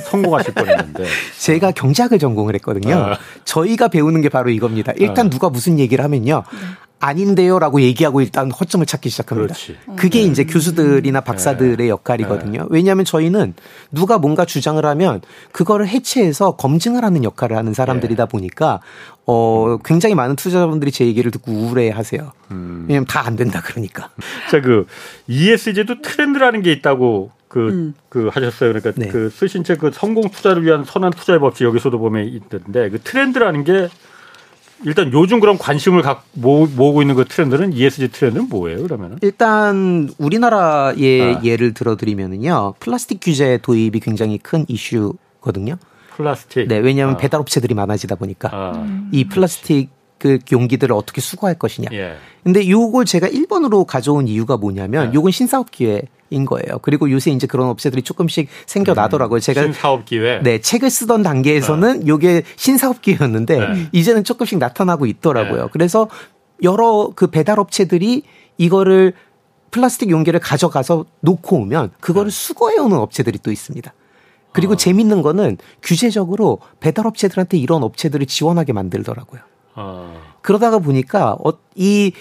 성공하실 0.09 0.53
뻔했는데. 0.53 1.05
제가 1.37 1.71
경제학을 1.71 2.19
전공을 2.19 2.55
했거든요. 2.55 2.95
아. 2.95 3.17
저희가 3.43 3.89
배우는 3.89 4.21
게 4.21 4.29
바로 4.29 4.49
이겁니다. 4.49 4.93
일단 4.95 5.29
누가 5.29 5.49
무슨 5.49 5.77
얘기를 5.77 6.03
하면요. 6.03 6.43
네. 6.99 7.05
아닌데요라고 7.07 7.81
얘기하고 7.81 8.21
일단 8.21 8.49
허점을 8.51 8.85
찾기 8.85 9.09
시작합니다. 9.09 9.53
그렇지. 9.53 9.77
그게 9.95 10.21
네. 10.21 10.25
이제 10.25 10.43
교수들이나 10.45 11.21
박사들의 11.21 11.77
네. 11.77 11.89
역할이거든요. 11.89 12.61
네. 12.61 12.67
왜냐하면 12.69 13.05
저희는 13.05 13.53
누가 13.91 14.17
뭔가 14.17 14.45
주장을 14.45 14.83
하면 14.83 15.21
그거를 15.51 15.87
해체해서 15.87 16.55
검증을 16.55 17.03
하는 17.03 17.23
역할을 17.23 17.55
하는 17.55 17.73
사람들이다 17.73 18.25
네. 18.25 18.29
보니까 18.29 18.79
어 19.25 19.77
굉장히 19.83 20.15
많은 20.15 20.35
투자자분들이 20.35 20.91
제 20.91 21.05
얘기를 21.05 21.29
듣고 21.31 21.51
우울해하세요. 21.51 22.31
음. 22.51 22.85
왜냐면 22.87 23.05
다 23.05 23.27
안 23.27 23.35
된다 23.35 23.61
그러니까. 23.63 24.09
자그 24.51 24.87
ESG도 25.27 26.01
트렌드라는 26.01 26.61
게 26.61 26.71
있다고 26.71 27.31
그, 27.49 27.69
음. 27.69 27.93
그 28.09 28.29
하셨어요. 28.31 28.71
그러니까 28.73 28.91
네. 28.95 29.07
그 29.07 29.29
쓰신 29.29 29.63
책 29.63 29.79
그 29.79 29.91
성공 29.93 30.29
투자를 30.29 30.63
위한 30.65 30.83
선한 30.83 31.11
투자의 31.11 31.39
법칙 31.39 31.65
여기서도 31.65 31.99
보면 31.99 32.25
있던데 32.27 32.89
그 32.89 32.99
트렌드라는 33.01 33.63
게 33.63 33.89
일단 34.85 35.11
요즘 35.13 35.39
그런 35.39 35.57
관심을 35.57 36.01
각 36.01 36.25
모, 36.33 36.65
모으고 36.65 37.01
있는 37.01 37.15
그 37.15 37.25
트렌드는 37.25 37.73
ESG 37.73 38.09
트렌드는 38.09 38.49
뭐예요, 38.49 38.83
그러면은? 38.83 39.17
일단 39.21 40.09
우리나라의 40.17 41.35
아. 41.35 41.41
예를 41.43 41.73
들어드리면은요. 41.73 42.75
플라스틱 42.79 43.19
규제 43.21 43.57
도입이 43.61 43.99
굉장히 43.99 44.37
큰 44.37 44.65
이슈거든요. 44.67 45.77
플라스틱. 46.15 46.67
네, 46.67 46.77
왜냐하면 46.77 47.15
아. 47.15 47.17
배달 47.17 47.39
업체들이 47.41 47.73
많아지다 47.73 48.15
보니까 48.15 48.49
아. 48.51 49.07
이 49.11 49.25
플라스틱 49.25 49.89
그 50.17 50.39
용기들을 50.51 50.95
어떻게 50.95 51.21
수거할 51.21 51.57
것이냐. 51.57 51.89
예. 51.93 52.15
근데 52.43 52.67
요걸 52.67 53.05
제가 53.05 53.27
1번으로 53.27 53.85
가져온 53.85 54.27
이유가 54.27 54.57
뭐냐면 54.57 55.09
예. 55.09 55.13
요건 55.13 55.31
신사업 55.31 55.71
기회 55.71 56.03
인 56.29 56.45
거예요. 56.45 56.79
그리고 56.81 57.09
요새 57.09 57.31
이제 57.31 57.47
그런 57.47 57.69
업체들이 57.69 58.01
조금씩 58.01 58.49
생겨나더라고요. 58.65 59.39
제가 59.39 59.61
신사업 59.63 60.05
기회. 60.05 60.41
네, 60.41 60.59
책을 60.59 60.89
쓰던 60.89 61.23
단계에서는 61.23 62.03
어. 62.03 62.07
요게 62.07 62.43
신사업 62.57 63.01
기회였는데 63.01 63.59
네. 63.59 63.89
이제는 63.93 64.23
조금씩 64.23 64.57
나타나고 64.57 65.05
있더라고요. 65.05 65.63
네. 65.63 65.69
그래서 65.71 66.09
여러 66.63 67.11
그 67.15 67.27
배달 67.27 67.59
업체들이 67.59 68.23
이거를 68.57 69.13
플라스틱 69.71 70.09
용기를 70.09 70.39
가져가서 70.39 71.05
놓고 71.21 71.57
오면 71.57 71.91
그거를 71.99 72.29
네. 72.29 72.35
수거해 72.35 72.77
오는 72.77 72.97
업체들이 72.97 73.39
또 73.39 73.51
있습니다. 73.51 73.93
그리고 74.51 74.73
어. 74.73 74.75
재밌는 74.75 75.21
거는 75.21 75.57
규제적으로 75.83 76.59
배달 76.79 77.07
업체들한테 77.07 77.57
이런 77.57 77.83
업체들을 77.83 78.25
지원하게 78.25 78.73
만들더라고요. 78.73 79.41
어. 79.75 80.19
그러다가 80.41 80.79
보니까 80.79 81.37
어, 81.43 81.53
이 81.75 82.11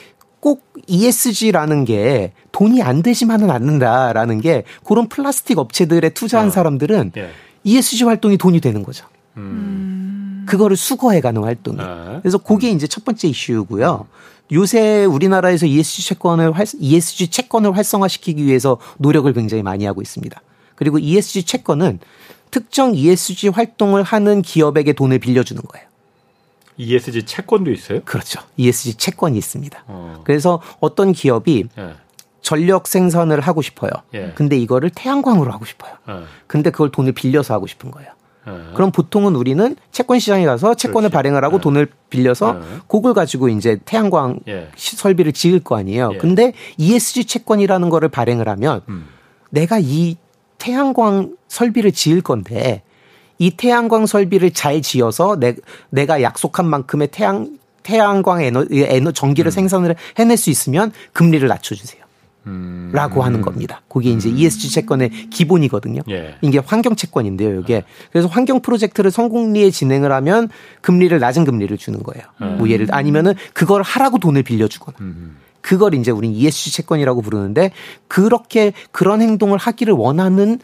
꼭 0.47 0.63
ESG라는 0.87 1.85
게 1.85 2.31
돈이 2.53 2.81
안 2.81 3.03
되지만은 3.03 3.51
않는다라는 3.51 4.41
게 4.41 4.63
그런 4.85 5.09
플라스틱 5.09 5.59
업체들에 5.59 6.11
투자한 6.11 6.47
어. 6.47 6.51
사람들은 6.53 7.11
예. 7.17 7.31
ESG 7.65 8.05
활동이 8.05 8.37
돈이 8.37 8.61
되는 8.61 8.85
거죠. 8.85 9.07
음. 9.39 10.47
그거를 10.47 10.77
수거해가는 10.77 11.43
활동이. 11.43 11.79
네. 11.79 11.85
그래서 12.23 12.39
그게 12.39 12.71
이제 12.71 12.87
첫 12.87 13.05
번째 13.05 13.27
이슈고요. 13.27 14.07
요새 14.53 15.05
우리나라에서 15.05 15.67
ESG 15.67 16.07
채권을 16.11 16.53
활, 16.53 16.65
ESG 16.79 17.27
채권을 17.27 17.77
활성화시키기 17.77 18.45
위해서 18.45 18.79
노력을 18.99 19.33
굉장히 19.33 19.65
많이 19.65 19.85
하고 19.85 20.01
있습니다. 20.01 20.41
그리고 20.77 21.01
ESG 21.01 21.43
채권은 21.43 21.99
특정 22.53 22.95
ESG 22.95 23.49
활동을 23.49 24.05
하는 24.05 24.43
기업에게 24.43 24.93
돈을 24.93 25.19
빌려주는 25.19 25.61
거예요. 25.61 25.89
ESG 26.79 27.25
채권도 27.25 27.71
있어요? 27.73 28.01
그렇죠. 28.05 28.41
ESG 28.57 28.95
채권이 28.95 29.37
있습니다. 29.39 29.85
어. 29.87 30.21
그래서 30.25 30.61
어떤 30.81 31.13
기업이 31.13 31.65
예. 31.79 31.95
전력 32.43 32.87
생산을 32.87 33.41
하고 33.41 33.63
싶어요. 33.63 33.91
예. 34.15 34.33
근데 34.35 34.57
이거를 34.57 34.91
태양광으로 34.91 35.53
하고 35.53 35.65
싶어요. 35.65 35.95
예. 36.09 36.13
근데 36.47 36.71
그걸 36.71 36.91
돈을 36.91 37.13
빌려서 37.13 37.55
하고 37.55 37.67
싶은 37.67 37.91
거예요. 37.91 38.11
예. 38.47 38.75
그럼 38.75 38.93
보통은 38.93 39.35
우리는 39.35 39.75
채권 39.91 40.19
시장에 40.19 40.45
가서 40.45 40.75
채권을 40.75 41.09
그렇지. 41.09 41.13
발행을 41.13 41.45
하고 41.45 41.57
예. 41.57 41.61
돈을 41.61 41.89
빌려서 42.11 42.61
예. 42.61 42.79
그걸 42.87 43.15
가지고 43.15 43.49
이제 43.49 43.79
태양광 43.85 44.39
설비를 44.77 45.33
지을 45.33 45.61
거 45.61 45.77
아니에요. 45.77 46.13
근데 46.19 46.53
ESG 46.79 47.25
채권이라는 47.25 47.89
거를 47.91 48.09
발행을 48.09 48.49
하면 48.49 48.83
음. 48.89 49.07
내가 49.51 49.79
이 49.81 50.17
태양광 50.59 51.37
설비를 51.49 51.93
지을 51.93 52.21
건데 52.21 52.83
이 53.39 53.51
태양광 53.51 54.07
설비를 54.07 54.53
잘 54.53 54.83
지어서 54.83 55.39
내, 55.39 55.55
내가 55.91 56.23
약속한 56.23 56.67
만큼의 56.67 57.09
태양 57.11 57.59
태양광 57.83 58.43
에너, 58.43 58.67
에너 58.71 59.13
전기를 59.13 59.49
음. 59.49 59.53
생산을 59.53 59.95
해낼 60.19 60.37
수 60.37 60.51
있으면 60.51 60.91
금리를 61.13 61.47
낮춰주세요. 61.47 62.07
음. 62.47 62.91
라고 62.93 63.23
하는 63.23 63.41
겁니다. 63.43 63.83
그게 63.89 64.11
이제 64.11 64.29
음. 64.29 64.37
ESG 64.37 64.71
채권의 64.71 65.11
기본이거든요. 65.31 66.03
예. 66.11 66.37
이게 66.43 66.59
환경 66.59 66.95
채권인데요, 66.95 67.61
이게. 67.61 67.85
그래서 68.13 68.29
환경 68.29 68.61
프로젝트를 68.61 69.11
성공리에 69.11 69.71
진행을 69.71 70.13
하면 70.13 70.49
금리를 70.81 71.19
낮은 71.19 71.45
금리를 71.45 71.77
주는 71.77 72.03
거예요. 72.03 72.25
음. 72.43 72.59
뭐 72.59 72.69
예를 72.69 72.89
아니면은 72.91 73.35
그걸 73.53 73.83
하라고 73.83 74.19
돈을 74.19 74.43
빌려주거나. 74.43 74.97
음. 75.01 75.37
그걸 75.61 75.95
이제 75.95 76.13
우리 76.13 76.31
ESG 76.31 76.71
채권이라고 76.73 77.23
부르는데 77.23 77.73
그렇게 78.07 78.73
그런 78.93 79.21
행동을 79.21 79.59
하기를 79.59 79.95
원하는 79.95 80.61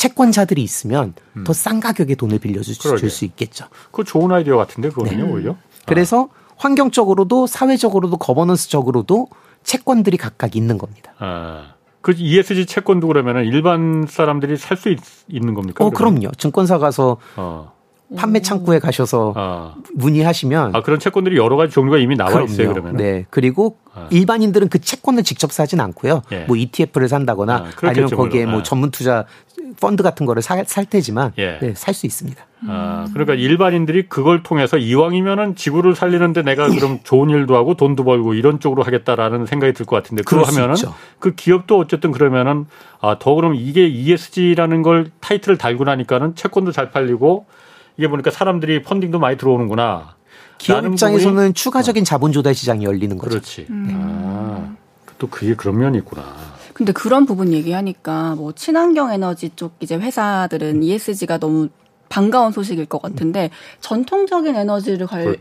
채권자들이 0.00 0.62
있으면 0.62 1.12
음. 1.36 1.44
더싼 1.44 1.78
가격에 1.78 2.14
돈을 2.14 2.38
빌려줄 2.38 3.10
수 3.10 3.24
있겠죠. 3.26 3.66
그 3.92 4.02
좋은 4.02 4.32
아이디어 4.32 4.56
같은데 4.56 4.88
그거는요 4.88 5.26
네. 5.26 5.30
오히려. 5.30 5.56
그래서 5.84 6.28
아. 6.32 6.54
환경적으로도 6.56 7.46
사회적으로도 7.46 8.16
거버넌스적으로도 8.16 9.28
채권들이 9.62 10.16
각각 10.16 10.56
있는 10.56 10.78
겁니다. 10.78 11.12
아. 11.18 11.74
그 12.00 12.14
ESG 12.16 12.64
채권도 12.64 13.08
그러면은 13.08 13.44
일반 13.44 14.06
사람들이 14.08 14.56
살 14.56 14.78
수 14.78 14.94
있는 15.28 15.52
겁니까? 15.52 15.84
어, 15.84 15.90
그러면? 15.90 16.20
그럼요. 16.20 16.34
증권사 16.36 16.78
가서 16.78 17.18
어. 17.36 17.72
판매 18.16 18.40
창구에 18.40 18.78
가셔서 18.80 19.32
아. 19.36 19.74
문의하시면 19.94 20.74
아 20.74 20.82
그런 20.82 20.98
채권들이 20.98 21.36
여러 21.36 21.56
가지 21.56 21.72
종류가 21.72 21.98
이미 21.98 22.16
나와 22.16 22.30
그럼요. 22.30 22.46
있어요 22.46 22.68
그러면 22.70 22.96
네 22.96 23.24
그리고 23.30 23.76
아. 23.94 24.08
일반인들은 24.10 24.68
그 24.68 24.80
채권을 24.80 25.22
직접 25.22 25.52
사진 25.52 25.80
않고요 25.80 26.22
예. 26.32 26.44
뭐 26.46 26.56
ETF를 26.56 27.08
산다거나 27.08 27.66
아, 27.82 27.92
니면 27.92 28.10
거기에 28.10 28.46
뭐 28.46 28.60
아. 28.60 28.62
전문 28.62 28.90
투자 28.90 29.26
펀드 29.80 30.02
같은 30.02 30.26
거를 30.26 30.42
사, 30.42 30.62
살 30.64 30.84
테지만 30.84 31.32
예. 31.38 31.58
네, 31.60 31.74
살수 31.74 32.04
있습니다. 32.06 32.44
아, 32.68 33.06
그러니까 33.14 33.34
일반인들이 33.34 34.08
그걸 34.08 34.42
통해서 34.42 34.76
이왕이면은 34.76 35.54
지구를 35.56 35.94
살리는데 35.94 36.42
내가 36.42 36.68
그럼 36.68 36.98
좋은 37.02 37.30
일도 37.30 37.56
하고 37.56 37.74
돈도 37.74 38.04
벌고 38.04 38.34
이런 38.34 38.60
쪽으로 38.60 38.82
하겠다라는 38.82 39.46
생각이 39.46 39.72
들 39.72 39.86
것 39.86 39.96
같은데 39.96 40.22
그거 40.22 40.42
하면은 40.42 40.74
그 41.18 41.34
기업도 41.34 41.78
어쨌든 41.78 42.10
그러면은 42.10 42.66
아, 43.00 43.16
더 43.18 43.34
그럼 43.34 43.54
이게 43.54 43.86
ESG라는 43.88 44.82
걸 44.82 45.10
타이틀을 45.20 45.56
달고 45.56 45.84
나니까는 45.84 46.34
채권도 46.34 46.72
잘 46.72 46.90
팔리고 46.90 47.46
이게 47.96 48.08
보니까 48.08 48.30
사람들이 48.30 48.82
펀딩도 48.82 49.18
많이 49.18 49.36
들어오는구나. 49.36 50.16
기업 50.58 50.84
입장에서는 50.84 51.54
추가적인 51.54 52.04
자본 52.04 52.32
조달 52.32 52.54
시장이 52.54 52.84
열리는 52.84 53.16
거죠. 53.16 53.30
그렇지. 53.30 53.66
음. 53.70 53.88
아, 53.94 54.76
또 55.18 55.26
그게 55.28 55.54
그런 55.54 55.78
면이 55.78 55.98
있구나. 55.98 56.22
근데 56.74 56.92
그런 56.92 57.26
부분 57.26 57.52
얘기하니까 57.52 58.34
뭐 58.36 58.52
친환경 58.52 59.12
에너지 59.12 59.50
쪽 59.56 59.72
이제 59.80 59.96
회사들은 59.96 60.82
ESG가 60.82 61.38
너무 61.38 61.68
반가운 62.08 62.50
소식일 62.52 62.86
것 62.86 63.00
같은데 63.00 63.50
전통적인 63.80 64.56
에너지를 64.56 65.06
관리하는 65.06 65.38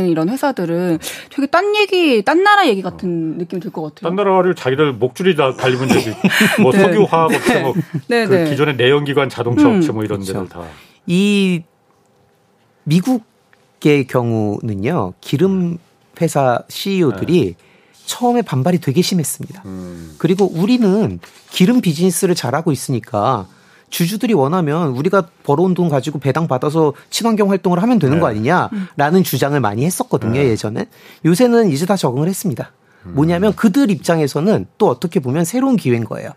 그렇지. 0.00 0.10
이런 0.10 0.28
회사들은 0.30 0.98
되게 1.30 1.46
딴 1.46 1.76
얘기, 1.76 2.22
딴 2.24 2.42
나라 2.42 2.66
얘기 2.66 2.80
같은 2.82 3.34
어. 3.34 3.38
느낌이 3.38 3.60
들 3.60 3.70
것 3.70 3.82
같아요. 3.82 4.08
딴 4.08 4.16
나라를 4.16 4.54
자기들 4.54 4.94
목줄이 4.94 5.36
다 5.36 5.54
달리면 5.54 5.88
되지. 5.88 6.14
뭐 6.62 6.72
네. 6.72 6.78
석유 6.78 7.02
화학 7.04 7.34
업체, 7.34 7.60
뭐 7.60 7.74
네, 8.08 8.26
그 8.26 8.34
네. 8.34 8.50
기존의 8.50 8.76
내연기관 8.76 9.28
자동차 9.28 9.68
음. 9.68 9.76
업체 9.76 9.92
뭐 9.92 10.04
이런 10.04 10.20
그렇죠. 10.20 10.32
데들 10.32 10.48
다. 10.48 10.62
이 11.06 11.62
미국의 12.86 14.06
경우는요 14.08 15.14
기름 15.20 15.78
회사 16.20 16.62
CEO들이 16.68 17.54
네. 17.58 17.66
처음에 18.06 18.42
반발이 18.42 18.80
되게 18.80 19.02
심했습니다. 19.02 19.62
음. 19.66 20.14
그리고 20.18 20.46
우리는 20.46 21.18
기름 21.50 21.80
비즈니스를 21.80 22.34
잘하고 22.34 22.72
있으니까 22.72 23.48
주주들이 23.90 24.32
원하면 24.32 24.90
우리가 24.90 25.28
벌어온 25.42 25.74
돈 25.74 25.88
가지고 25.88 26.18
배당 26.18 26.48
받아서 26.48 26.92
친환경 27.10 27.50
활동을 27.50 27.82
하면 27.82 27.98
되는 27.98 28.16
네. 28.16 28.20
거 28.20 28.28
아니냐라는 28.28 29.24
주장을 29.24 29.58
많이 29.60 29.84
했었거든요 29.84 30.40
네. 30.40 30.48
예전에 30.48 30.86
요새는 31.24 31.70
이제 31.70 31.86
다 31.86 31.96
적응을 31.96 32.28
했습니다. 32.28 32.72
음. 33.06 33.14
뭐냐면 33.14 33.54
그들 33.54 33.90
입장에서는 33.90 34.66
또 34.78 34.88
어떻게 34.88 35.20
보면 35.20 35.44
새로운 35.44 35.76
기회인 35.76 36.04
거예요. 36.04 36.30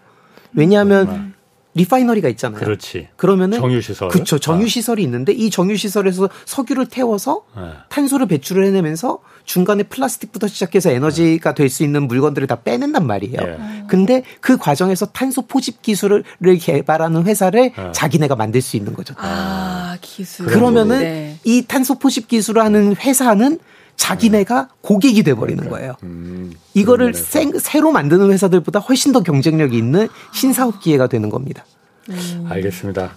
왜냐하면 0.54 1.34
리파이너리가 1.76 2.30
있잖아요. 2.30 2.60
그렇지. 2.60 3.10
그러면은 3.16 3.60
정유 3.60 3.82
시설. 3.82 4.10
그렇죠. 4.10 4.40
정유 4.40 4.68
시설이 4.68 5.04
있는데 5.04 5.32
이 5.32 5.50
정유 5.50 5.78
시설에서 5.78 6.30
석유를 6.46 6.88
태워서 6.88 7.44
네. 7.56 7.64
탄소를 7.90 8.28
배출을 8.28 8.66
해내면서 8.66 9.20
중간에 9.46 9.84
플라스틱부터 9.84 10.48
시작해서 10.48 10.92
에너지가 10.92 11.54
될 11.54 11.70
수 11.70 11.84
있는 11.84 12.08
물건들을 12.08 12.48
다 12.48 12.56
빼낸단 12.64 13.06
말이에요. 13.06 13.38
네. 13.40 13.84
근데 13.88 14.24
그 14.42 14.58
과정에서 14.58 15.06
탄소 15.08 15.44
포집 15.44 15.84
기술을 15.84 16.24
개발하는 16.60 17.24
회사를 17.24 17.72
네. 17.76 17.92
자기네가 17.92 18.36
만들 18.36 18.62
수 18.62 18.76
있는 18.76 18.94
거죠. 18.94 19.14
아, 19.18 19.98
기술. 20.02 20.48
그러면은 20.48 21.00
네. 21.00 21.38
이 21.44 21.64
탄소 21.68 22.00
포집 22.00 22.28
기술을 22.28 22.64
하는 22.64 22.96
회사는 22.96 23.60
자기네가 24.00 24.70
고객이 24.82 25.24
돼버리는 25.24 25.70
거예요. 25.70 25.94
음, 26.04 26.54
이거를 26.74 27.14
생, 27.14 27.60
새로 27.60 27.92
만드는 27.92 28.32
회사들보다 28.32 28.80
훨씬 28.80 29.12
더 29.12 29.22
경쟁력이 29.22 29.78
있는 29.78 30.08
신사업 30.34 30.80
기회가 30.80 31.08
되는 31.08 31.30
겁니다. 31.30 31.66
음. 32.10 32.46
알겠습니다. 32.50 33.12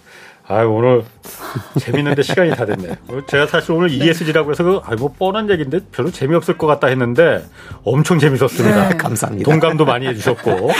아 0.48 0.64
오늘 0.64 1.04
재밌는데 1.78 2.22
시간이 2.22 2.50
다 2.50 2.66
됐네요. 2.66 2.96
뭐 3.06 3.24
제가 3.26 3.46
사실 3.46 3.70
오늘 3.72 3.96
네. 3.96 4.06
ESG라고 4.06 4.50
해서 4.50 4.64
그, 4.64 4.80
아, 4.84 4.96
뭐 4.96 5.14
뻔한 5.16 5.48
얘기인데 5.50 5.78
별로 5.92 6.10
재미없을 6.10 6.58
것 6.58 6.66
같다 6.66 6.88
했는데 6.88 7.44
엄청 7.84 8.18
재밌었습니다. 8.18 8.88
네. 8.88 8.96
감사합니다. 8.96 9.48
동감도 9.48 9.84
많이 9.86 10.06
해주셨고. 10.08 10.70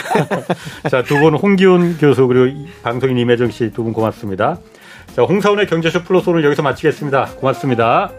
자, 0.91 1.05
두 1.05 1.21
분 1.21 1.35
홍기훈 1.35 1.97
교수 1.99 2.27
그리고 2.27 2.67
방송인 2.83 3.17
임혜정 3.19 3.53
씨 3.53 3.71
두 3.71 3.85
분 3.85 3.93
고맙습니다. 3.93 4.59
자, 5.15 5.23
홍사원의 5.23 5.69
경제쇼 5.69 6.03
플러스 6.03 6.29
오늘 6.29 6.45
여기서 6.45 6.63
마치겠습니다. 6.63 7.27
고맙습니다. 7.37 8.11